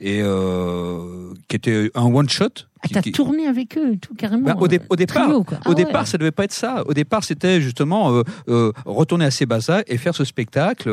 et 0.00 0.20
euh, 0.22 1.34
qui 1.48 1.56
était 1.56 1.90
un 1.94 2.04
one 2.04 2.28
shot. 2.28 2.66
Ah, 2.84 2.88
t'as 2.92 3.02
qui- 3.02 3.12
tourné 3.12 3.46
avec 3.46 3.76
eux, 3.78 3.96
tout, 4.00 4.14
carrément. 4.14 4.44
Bah, 4.44 4.56
au, 4.60 4.68
dé- 4.68 4.78
euh, 4.78 4.86
au 4.90 4.96
départ, 4.96 5.24
trio, 5.24 5.38
au 5.40 5.44
Ah 5.64 5.68
ouais. 5.70 5.74
départ, 5.74 6.06
ça 6.06 6.18
devait 6.18 6.30
pas 6.30 6.44
être 6.44 6.52
ça. 6.52 6.82
Au 6.86 6.92
départ, 6.94 7.24
c'était 7.24 7.60
justement 7.60 8.12
euh, 8.14 8.22
euh, 8.48 8.72
retourner 8.84 9.24
à 9.24 9.30
Sébaza 9.30 9.82
et 9.86 9.96
faire 9.96 10.14
ce 10.14 10.24
spectacle 10.24 10.88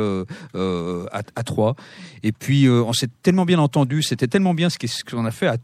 euh, 0.55 1.05
à, 1.11 1.21
à 1.35 1.43
trois. 1.43 1.75
Et 2.23 2.31
puis, 2.31 2.69
on 2.69 2.93
s'est 2.93 3.09
tellement 3.23 3.45
bien 3.45 3.59
entendu, 3.59 4.03
c'était 4.03 4.27
tellement 4.27 4.53
bien 4.53 4.69
ce 4.69 4.77
qu'on 5.03 5.25
a 5.25 5.31
fait 5.31 5.47
à 5.47 5.57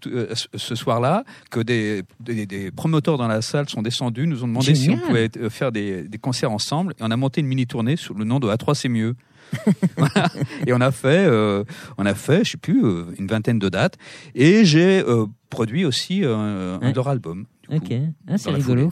ce- 0.53 0.75
soir-là 0.75 1.23
que 1.49 1.59
des, 1.59 2.03
des, 2.19 2.45
des 2.45 2.71
promoteurs 2.71 3.17
dans 3.17 3.27
la 3.27 3.41
salle 3.41 3.69
sont 3.69 3.81
descendus, 3.81 4.27
nous 4.27 4.43
ont 4.43 4.47
demandé 4.47 4.75
si 4.75 4.89
on 4.89 4.97
pouvait 4.97 5.29
faire 5.49 5.71
des, 5.71 6.03
des 6.03 6.17
concerts 6.17 6.51
ensemble. 6.51 6.93
Et 6.99 7.03
on 7.03 7.11
a 7.11 7.17
monté 7.17 7.41
une 7.41 7.47
mini 7.47 7.65
tournée 7.67 7.95
sous 7.95 8.13
le 8.13 8.25
nom 8.25 8.39
de 8.39 8.47
A3 8.47 8.73
c'est 8.75 8.89
mieux. 8.89 9.15
Voilà. 9.97 10.27
Et 10.65 10.73
on 10.73 10.81
a 10.81 10.91
fait, 10.91 11.25
euh, 11.25 11.63
on 11.97 12.05
a 12.05 12.13
fait, 12.13 12.43
je 12.43 12.51
sais 12.51 12.57
plus, 12.57 12.83
euh, 12.85 13.05
une 13.17 13.27
vingtaine 13.27 13.59
de 13.59 13.69
dates. 13.69 13.95
Et 14.35 14.65
j'ai 14.65 14.99
euh, 14.99 15.25
produit 15.49 15.85
aussi 15.85 16.23
euh, 16.23 16.35
un 16.77 16.79
Ouais. 16.79 16.91
de 16.91 16.95
leurs 16.95 17.07
albums. 17.07 17.45
du 17.69 17.77
Ok, 17.77 17.93
ah, 18.27 18.37
c'est 18.37 18.51
rigolo. 18.51 18.91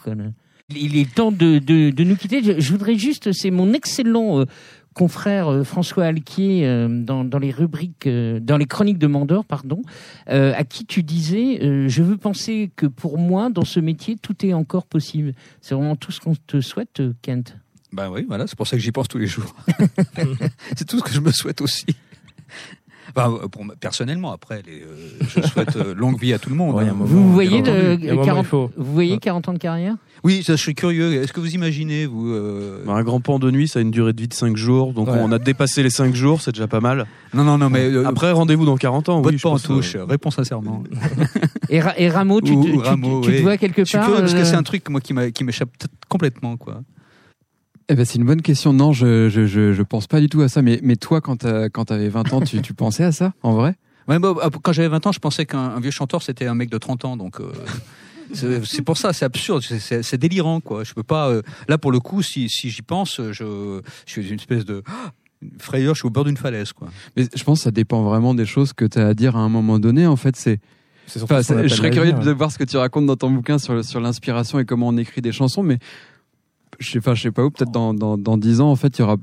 Il 0.70 0.98
est 0.98 1.14
temps 1.14 1.32
de, 1.32 1.60
de, 1.60 1.92
de 1.92 2.04
nous 2.04 2.16
quitter. 2.16 2.42
Je, 2.44 2.60
je 2.60 2.72
voudrais 2.72 2.96
juste, 2.96 3.32
c'est 3.34 3.52
mon 3.52 3.72
excellent 3.74 4.40
euh, 4.40 4.46
confrère 4.96 5.48
euh, 5.48 5.64
François 5.64 6.06
Alquier 6.06 6.66
euh, 6.66 6.88
dans, 6.90 7.24
dans 7.24 7.38
les 7.38 7.52
rubriques, 7.52 8.08
dans 8.08 8.58
les 8.58 8.66
chroniques 8.66 8.98
de 8.98 9.06
Mandor, 9.06 9.46
pardon, 9.46 9.82
à 10.28 10.64
qui 10.64 10.86
tu 10.86 11.04
disais, 11.04 11.60
je 11.88 12.02
veux 12.04 12.18
penser 12.18 12.72
que 12.76 12.88
pour 12.88 13.20
moi, 13.20 13.50
dans 13.52 13.66
ce 13.66 13.80
métier, 13.80 14.16
tout 14.20 14.44
est 14.46 14.54
encore 14.54 14.88
possible. 14.88 15.34
C'est 15.62 15.76
vraiment 15.76 15.96
tout 15.96 16.12
ce 16.12 16.20
qu'on 16.20 16.36
te 16.36 16.62
souhaite, 16.62 17.02
Kent. 17.22 17.58
Ben 17.94 18.10
oui, 18.10 18.26
voilà, 18.28 18.48
c'est 18.48 18.58
pour 18.58 18.68
ça 18.68 18.76
que 18.76 18.82
j'y 18.82 18.92
pense 18.92 19.08
tous 19.08 19.20
les 19.20 19.28
jours. 19.28 19.56
c'est 20.76 20.88
tout 20.88 20.98
ce 20.98 21.04
que 21.04 21.12
je 21.14 21.22
me 21.22 21.32
souhaite 21.32 21.62
aussi. 21.62 21.86
Enfin, 23.16 23.32
euh, 23.44 23.48
pour, 23.48 23.64
personnellement, 23.80 24.32
après, 24.32 24.62
les, 24.66 24.82
euh, 24.82 24.86
je 25.28 25.42
souhaite 25.48 25.76
euh, 25.76 25.94
longue 25.94 26.20
vie 26.20 26.34
à 26.34 26.40
tout 26.40 26.50
le 26.50 26.56
monde. 26.56 26.76
Ouais, 26.76 26.84
hein. 26.84 26.94
moment- 26.94 27.06
Vous 27.06 27.34
voyez, 27.34 27.62
bien 27.62 27.74
entendu. 27.74 27.88
de, 27.88 27.94
Il 28.00 28.06
y 28.06 28.10
a 28.10 28.12
un 28.12 28.16
moment, 28.16 28.24
il 28.24 28.26
40, 28.28 28.46
faut. 28.46 28.72
vous 28.78 28.94
voyez 28.94 29.18
40 29.18 29.50
ans 29.50 29.54
de 29.54 29.60
carrière? 29.60 29.96
Oui, 30.24 30.44
ça, 30.44 30.56
je 30.56 30.62
suis 30.62 30.74
curieux. 30.74 31.14
Est-ce 31.22 31.32
que 31.34 31.40
vous 31.40 31.54
imaginez, 31.54 32.08
vous 32.08 32.30
euh, 32.32 32.84
bah, 32.86 32.94
un 32.94 33.04
grand 33.04 33.20
pan 33.20 33.38
de 33.38 33.52
nuit, 33.52 33.68
ça 33.68 33.78
a 33.80 33.82
une 33.84 33.92
durée 33.92 34.14
de 34.14 34.22
vie 34.22 34.28
de 34.28 34.34
5 34.34 34.56
jours. 34.58 34.94
Donc 34.94 35.08
Ouais. 35.08 35.20
on 35.22 35.32
a 35.32 35.38
dépassé 35.40 35.84
les 35.84 35.90
5 35.92 36.16
jours, 36.16 36.42
c'est 36.42 36.52
déjà 36.52 36.68
pas 36.68 36.80
mal. 36.80 37.06
Non, 37.34 37.44
non, 37.44 37.58
non, 37.60 37.70
mais 37.70 37.82
euh, 37.86 38.08
Après, 38.08 38.32
rendez-vous 38.32 38.66
dans 38.66 38.76
40 38.78 39.10
ans. 39.10 39.22
vote 39.22 39.32
oui, 39.34 39.38
je 39.38 39.44
pas 39.44 39.50
en 39.50 39.60
touche. 39.60 39.96
euh, 39.96 40.06
Réponds 40.06 40.32
sincèrement. 40.32 40.84
et, 41.70 41.80
Ra- 41.82 41.94
et 41.98 42.10
Rameau, 42.10 42.42
tu, 42.42 42.54
te- 42.54 42.58
ou 42.58 42.64
tu- 42.64 42.78
Rameau, 42.80 43.22
tu 43.22 43.30
te 43.32 43.36
oui. 43.36 43.42
vois 43.44 43.58
quelque 43.58 43.84
Je 43.84 43.90
suis 43.90 43.98
part 43.98 44.08
curieux 44.08 44.22
parce 44.22 44.34
que 44.34 44.44
c'est 44.46 44.56
un 44.56 44.64
truc 44.64 44.90
moi 44.90 45.00
qui 45.02 45.14
m'échappe 45.44 45.70
complètement, 46.10 46.58
quoi. 46.58 46.82
Eh 47.90 47.96
ben, 47.96 48.04
c'est 48.06 48.18
une 48.18 48.26
bonne 48.26 48.42
question. 48.42 48.74
Non, 48.74 48.94
je, 48.94 49.30
je, 49.30 49.46
je, 49.46 49.74
je 49.74 49.82
pense 49.84 50.08
pas 50.08 50.20
du 50.20 50.28
tout 50.30 50.42
à 50.42 50.50
ça. 50.50 50.62
Mais, 50.62 50.80
mais 50.82 50.96
toi, 50.96 51.22
quand 51.22 51.38
t'as- 51.38 51.70
quand 51.70 51.86
t'avais 51.86 52.10
20 52.10 52.34
ans, 52.34 52.42
tu, 52.42 52.62
tu 52.62 52.74
pensais 52.74 53.04
à 53.04 53.12
ça, 53.12 53.34
en 53.44 53.54
vrai? 53.54 53.76
Ouais, 54.08 54.18
bah, 54.20 54.34
quand 54.64 54.72
j'avais 54.74 54.88
20 54.88 55.06
ans, 55.08 55.12
je 55.12 55.20
pensais 55.20 55.46
qu'un 55.46 55.60
un 55.60 55.80
vieux 55.80 55.92
chanteur 55.92 56.22
c'était 56.24 56.46
un 56.48 56.54
mec 56.56 56.70
de 56.70 56.78
30 56.78 57.06
ans, 57.06 57.18
donc. 57.18 57.40
euh, 57.40 57.52
C'est 58.34 58.82
pour 58.82 58.98
ça, 58.98 59.14
c'est 59.14 59.24
absurde, 59.24 59.62
c'est- 59.62 60.18
délirant, 60.18 60.60
quoi. 60.60 60.84
Je 60.84 60.94
peux 60.96 61.04
pas. 61.04 61.30
euh, 61.30 61.44
là, 61.70 61.78
pour 61.78 61.92
le 61.92 62.00
coup, 62.00 62.24
si, 62.24 62.50
si 62.50 62.72
j'y 62.72 62.82
pense, 62.82 63.22
je, 63.22 63.32
je 64.08 64.12
suis 64.12 64.28
une 64.28 64.36
espèce 64.40 64.66
de 64.66 64.82
une 65.44 65.60
frayeur. 65.60 65.94
Je 65.94 66.00
suis 66.00 66.08
au 66.08 66.10
bord 66.12 66.24
d'une 66.26 66.36
falaise, 66.36 66.74
quoi. 66.74 66.88
Mais 67.16 67.26
je 67.36 67.44
pense 67.44 67.60
que 67.60 67.64
ça 67.66 67.72
dépend 67.72 68.02
vraiment 68.04 68.34
des 68.34 68.48
choses 68.48 68.74
que 68.74 68.84
tu 68.86 68.98
as 68.98 69.08
à 69.10 69.14
dire 69.14 69.36
à 69.36 69.40
un 69.42 69.50
moment 69.50 69.78
donné. 69.78 70.08
En 70.08 70.16
fait, 70.16 70.36
c'est. 70.36 70.60
Enfin, 71.22 71.38
je 71.68 71.68
serais 71.76 71.92
curieux 71.92 72.14
de 72.14 72.32
voir 72.32 72.52
ce 72.52 72.58
que 72.58 72.64
tu 72.64 72.78
racontes 72.78 73.06
dans 73.06 73.16
ton 73.16 73.30
bouquin 73.30 73.60
sur, 73.60 73.86
sur 73.86 74.00
l'inspiration 74.00 74.58
et 74.58 74.66
comment 74.66 74.88
on 74.88 74.98
écrit 74.98 75.22
des 75.22 75.32
chansons, 75.32 75.62
mais 75.62 75.78
je 76.80 76.92
sais, 77.00 77.00
je 77.16 77.22
sais 77.22 77.32
pas 77.32 77.44
où, 77.46 77.50
peut-être 77.52 77.72
dans, 77.72 77.94
dans, 77.94 78.18
dans 78.18 78.38
10 78.38 78.62
ans, 78.62 78.70
en 78.72 78.76
fait, 78.76 78.98
il 78.98 79.02
y 79.02 79.04
aura. 79.04 79.18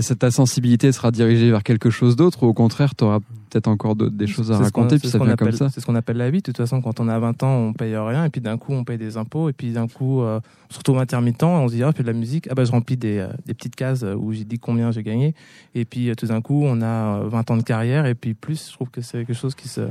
Cette- 0.00 0.20
ta 0.20 0.30
sensibilité 0.30 0.92
sera 0.92 1.10
dirigée 1.10 1.50
vers 1.50 1.62
quelque 1.62 1.90
chose 1.90 2.16
d'autre, 2.16 2.42
ou 2.42 2.46
au 2.46 2.54
contraire, 2.54 2.94
tu 2.94 3.04
auras 3.04 3.18
peut-être 3.50 3.68
encore 3.68 3.94
des 3.94 4.26
choses 4.26 4.50
à 4.50 4.56
raconter, 4.56 4.94
c'est 4.96 5.00
puis 5.00 5.08
ce 5.08 5.12
ça 5.12 5.18
comme 5.18 5.28
appelle- 5.28 5.56
ça. 5.58 5.68
C'est 5.68 5.80
ce 5.80 5.84
qu'on 5.86 5.94
appelle 5.94 6.16
la 6.16 6.30
vie. 6.30 6.38
De 6.38 6.42
toute 6.42 6.56
façon, 6.56 6.80
quand 6.80 7.00
on 7.00 7.08
a 7.08 7.18
20 7.18 7.42
ans, 7.42 7.54
on 7.58 7.72
paye 7.74 7.94
rien, 7.94 8.24
et 8.24 8.30
puis 8.30 8.40
d'un 8.40 8.56
coup, 8.56 8.72
on 8.72 8.82
paye 8.84 8.96
des 8.96 9.18
impôts, 9.18 9.50
et 9.50 9.52
puis 9.52 9.72
d'un 9.72 9.86
coup, 9.86 10.22
euh, 10.22 10.40
on 10.70 10.72
se 10.72 10.78
retrouve 10.78 10.98
intermittent, 10.98 11.42
on 11.42 11.68
se 11.68 11.74
dit, 11.74 11.82
ah, 11.82 11.90
je 11.92 11.96
fais 11.98 12.02
de 12.02 12.08
la 12.08 12.14
musique, 12.14 12.48
ah 12.50 12.54
bah, 12.54 12.64
je 12.64 12.72
remplis 12.72 12.96
des, 12.96 13.18
euh, 13.18 13.28
des 13.44 13.52
petites 13.52 13.76
cases 13.76 14.02
où 14.16 14.32
j'ai 14.32 14.44
dit 14.44 14.58
combien 14.58 14.90
j'ai 14.90 15.02
gagné, 15.02 15.34
et 15.74 15.84
puis 15.84 16.08
euh, 16.08 16.14
tout 16.14 16.26
d'un 16.26 16.40
coup, 16.40 16.62
on 16.64 16.80
a 16.80 17.18
euh, 17.20 17.28
20 17.28 17.50
ans 17.50 17.56
de 17.58 17.62
carrière, 17.62 18.06
et 18.06 18.14
puis 18.14 18.32
plus, 18.32 18.68
je 18.68 18.72
trouve 18.72 18.88
que 18.88 19.02
c'est 19.02 19.18
quelque 19.26 19.34
chose 19.38 19.54
qui 19.54 19.68
se, 19.68 19.82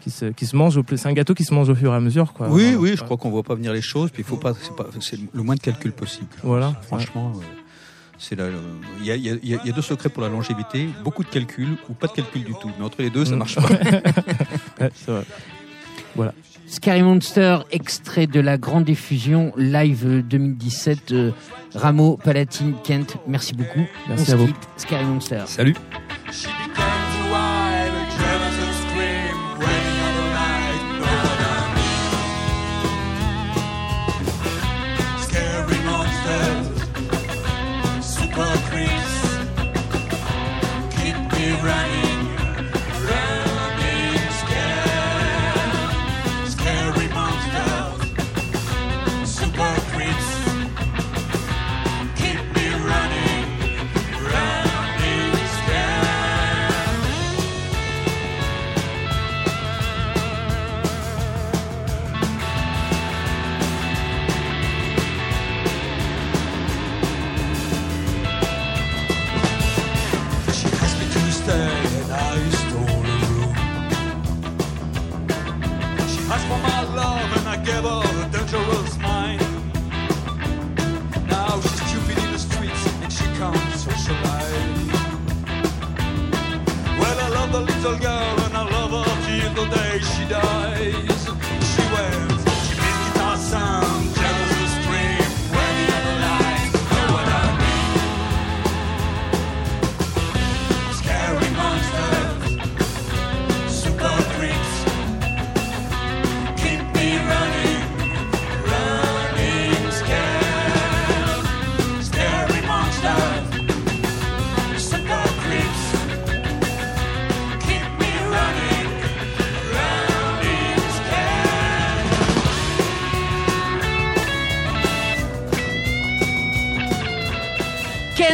qui 0.00 0.10
se, 0.10 0.26
qui 0.26 0.46
se 0.46 0.56
mange 0.56 0.76
au 0.76 0.82
plus. 0.82 0.96
C'est 0.98 1.08
un 1.08 1.12
gâteau 1.12 1.34
qui 1.34 1.44
se 1.44 1.52
mange 1.54 1.68
au 1.68 1.74
fur 1.74 1.92
et 1.92 1.96
à 1.96 2.00
mesure, 2.00 2.32
quoi. 2.32 2.48
Oui, 2.48 2.74
oui, 2.78 2.94
je 2.96 3.02
crois 3.04 3.16
qu'on 3.16 3.30
voit 3.30 3.42
pas 3.42 3.54
venir 3.54 3.72
les 3.72 3.82
choses. 3.82 4.10
Puis 4.10 4.22
il 4.22 4.26
faut 4.28 4.36
pas, 4.36 4.54
c'est 4.60 4.74
pas, 4.74 4.86
c'est 5.00 5.18
le 5.32 5.42
moins 5.42 5.54
de 5.54 5.60
calcul 5.60 5.92
possible. 5.92 6.28
Voilà. 6.42 6.74
Franchement, 6.82 7.32
euh, 7.36 7.40
c'est 8.18 8.36
la- 8.36 8.48
le- 8.48 8.54
il 9.00 9.06
y 9.06 9.10
a, 9.10 9.16
il 9.16 9.22
y 9.26 9.30
a- 9.30 9.32
y 9.42 9.54
a- 9.54 9.60
il 9.62 9.66
y 9.66 9.70
a 9.70 9.74
deux 9.74 9.82
secrets 9.82 10.08
pour 10.08 10.22
la 10.22 10.28
longévité 10.28 10.88
beaucoup 11.04 11.22
de 11.24 11.28
calcul 11.28 11.76
ou 11.88 11.92
pas 11.94 12.06
de 12.06 12.12
calcul 12.12 12.44
du 12.44 12.52
tout. 12.60 12.70
Mais 12.78 12.84
entre 12.84 13.02
les 13.02 13.10
deux, 13.10 13.24
ça 13.24 13.34
Mm. 13.34 13.38
marche 13.38 13.54
pas. 13.56 13.62
Ouais, 14.80 14.90
c'est 14.94 15.10
vrai. 15.10 15.24
Scary 16.66 17.02
Monster, 17.02 17.58
extrait 17.72 18.28
de 18.28 18.38
la 18.38 18.56
grande 18.56 18.84
diffusion 18.84 19.52
live 19.56 20.22
2017 20.28 21.12
de 21.12 21.32
Rameau, 21.74 22.16
Palatine, 22.16 22.74
Kent. 22.84 23.16
Merci 23.26 23.54
beaucoup. 23.54 23.84
Merci 24.08 24.30
On 24.30 24.34
à 24.34 24.36
vous. 24.36 24.48
Scary 24.76 25.04
Monster. 25.04 25.42
Salut. 25.46 25.74
Super 49.60 49.89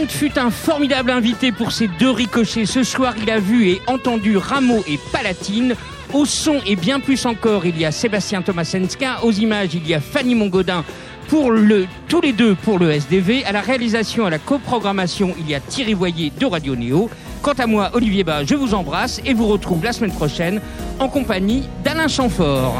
Fut 0.08 0.38
un 0.38 0.50
formidable 0.50 1.10
invité 1.10 1.52
pour 1.52 1.72
ces 1.72 1.88
deux 1.88 2.10
ricochets. 2.10 2.64
Ce 2.64 2.82
soir, 2.84 3.14
il 3.20 3.30
a 3.30 3.38
vu 3.38 3.68
et 3.68 3.82
entendu 3.86 4.36
Rameau 4.36 4.82
et 4.88 4.98
Palatine. 5.12 5.74
Au 6.14 6.24
son 6.24 6.60
et 6.66 6.76
bien 6.76 7.00
plus 7.00 7.26
encore, 7.26 7.66
il 7.66 7.78
y 7.78 7.84
a 7.84 7.90
Sébastien 7.90 8.40
Tomasenska. 8.40 9.24
Aux 9.24 9.32
images, 9.32 9.74
il 9.74 9.86
y 9.86 9.94
a 9.94 10.00
Fanny 10.00 10.34
Mongodin 10.34 10.84
pour 11.28 11.50
le, 11.50 11.86
tous 12.08 12.20
les 12.20 12.32
deux 12.32 12.54
pour 12.54 12.78
le 12.78 12.92
SDV. 12.92 13.44
À 13.44 13.52
la 13.52 13.60
réalisation, 13.60 14.26
à 14.26 14.30
la 14.30 14.38
coprogrammation, 14.38 15.34
il 15.38 15.50
y 15.50 15.54
a 15.54 15.60
Thierry 15.60 15.94
Voyer 15.94 16.32
de 16.38 16.46
Radio 16.46 16.76
Néo. 16.76 17.10
Quant 17.42 17.54
à 17.58 17.66
moi, 17.66 17.90
Olivier 17.92 18.24
Bas, 18.24 18.44
je 18.44 18.54
vous 18.54 18.74
embrasse 18.74 19.20
et 19.24 19.34
vous 19.34 19.46
retrouve 19.46 19.84
la 19.84 19.92
semaine 19.92 20.12
prochaine 20.12 20.60
en 20.98 21.08
compagnie 21.08 21.64
d'Alain 21.84 22.08
Chamfort. 22.08 22.76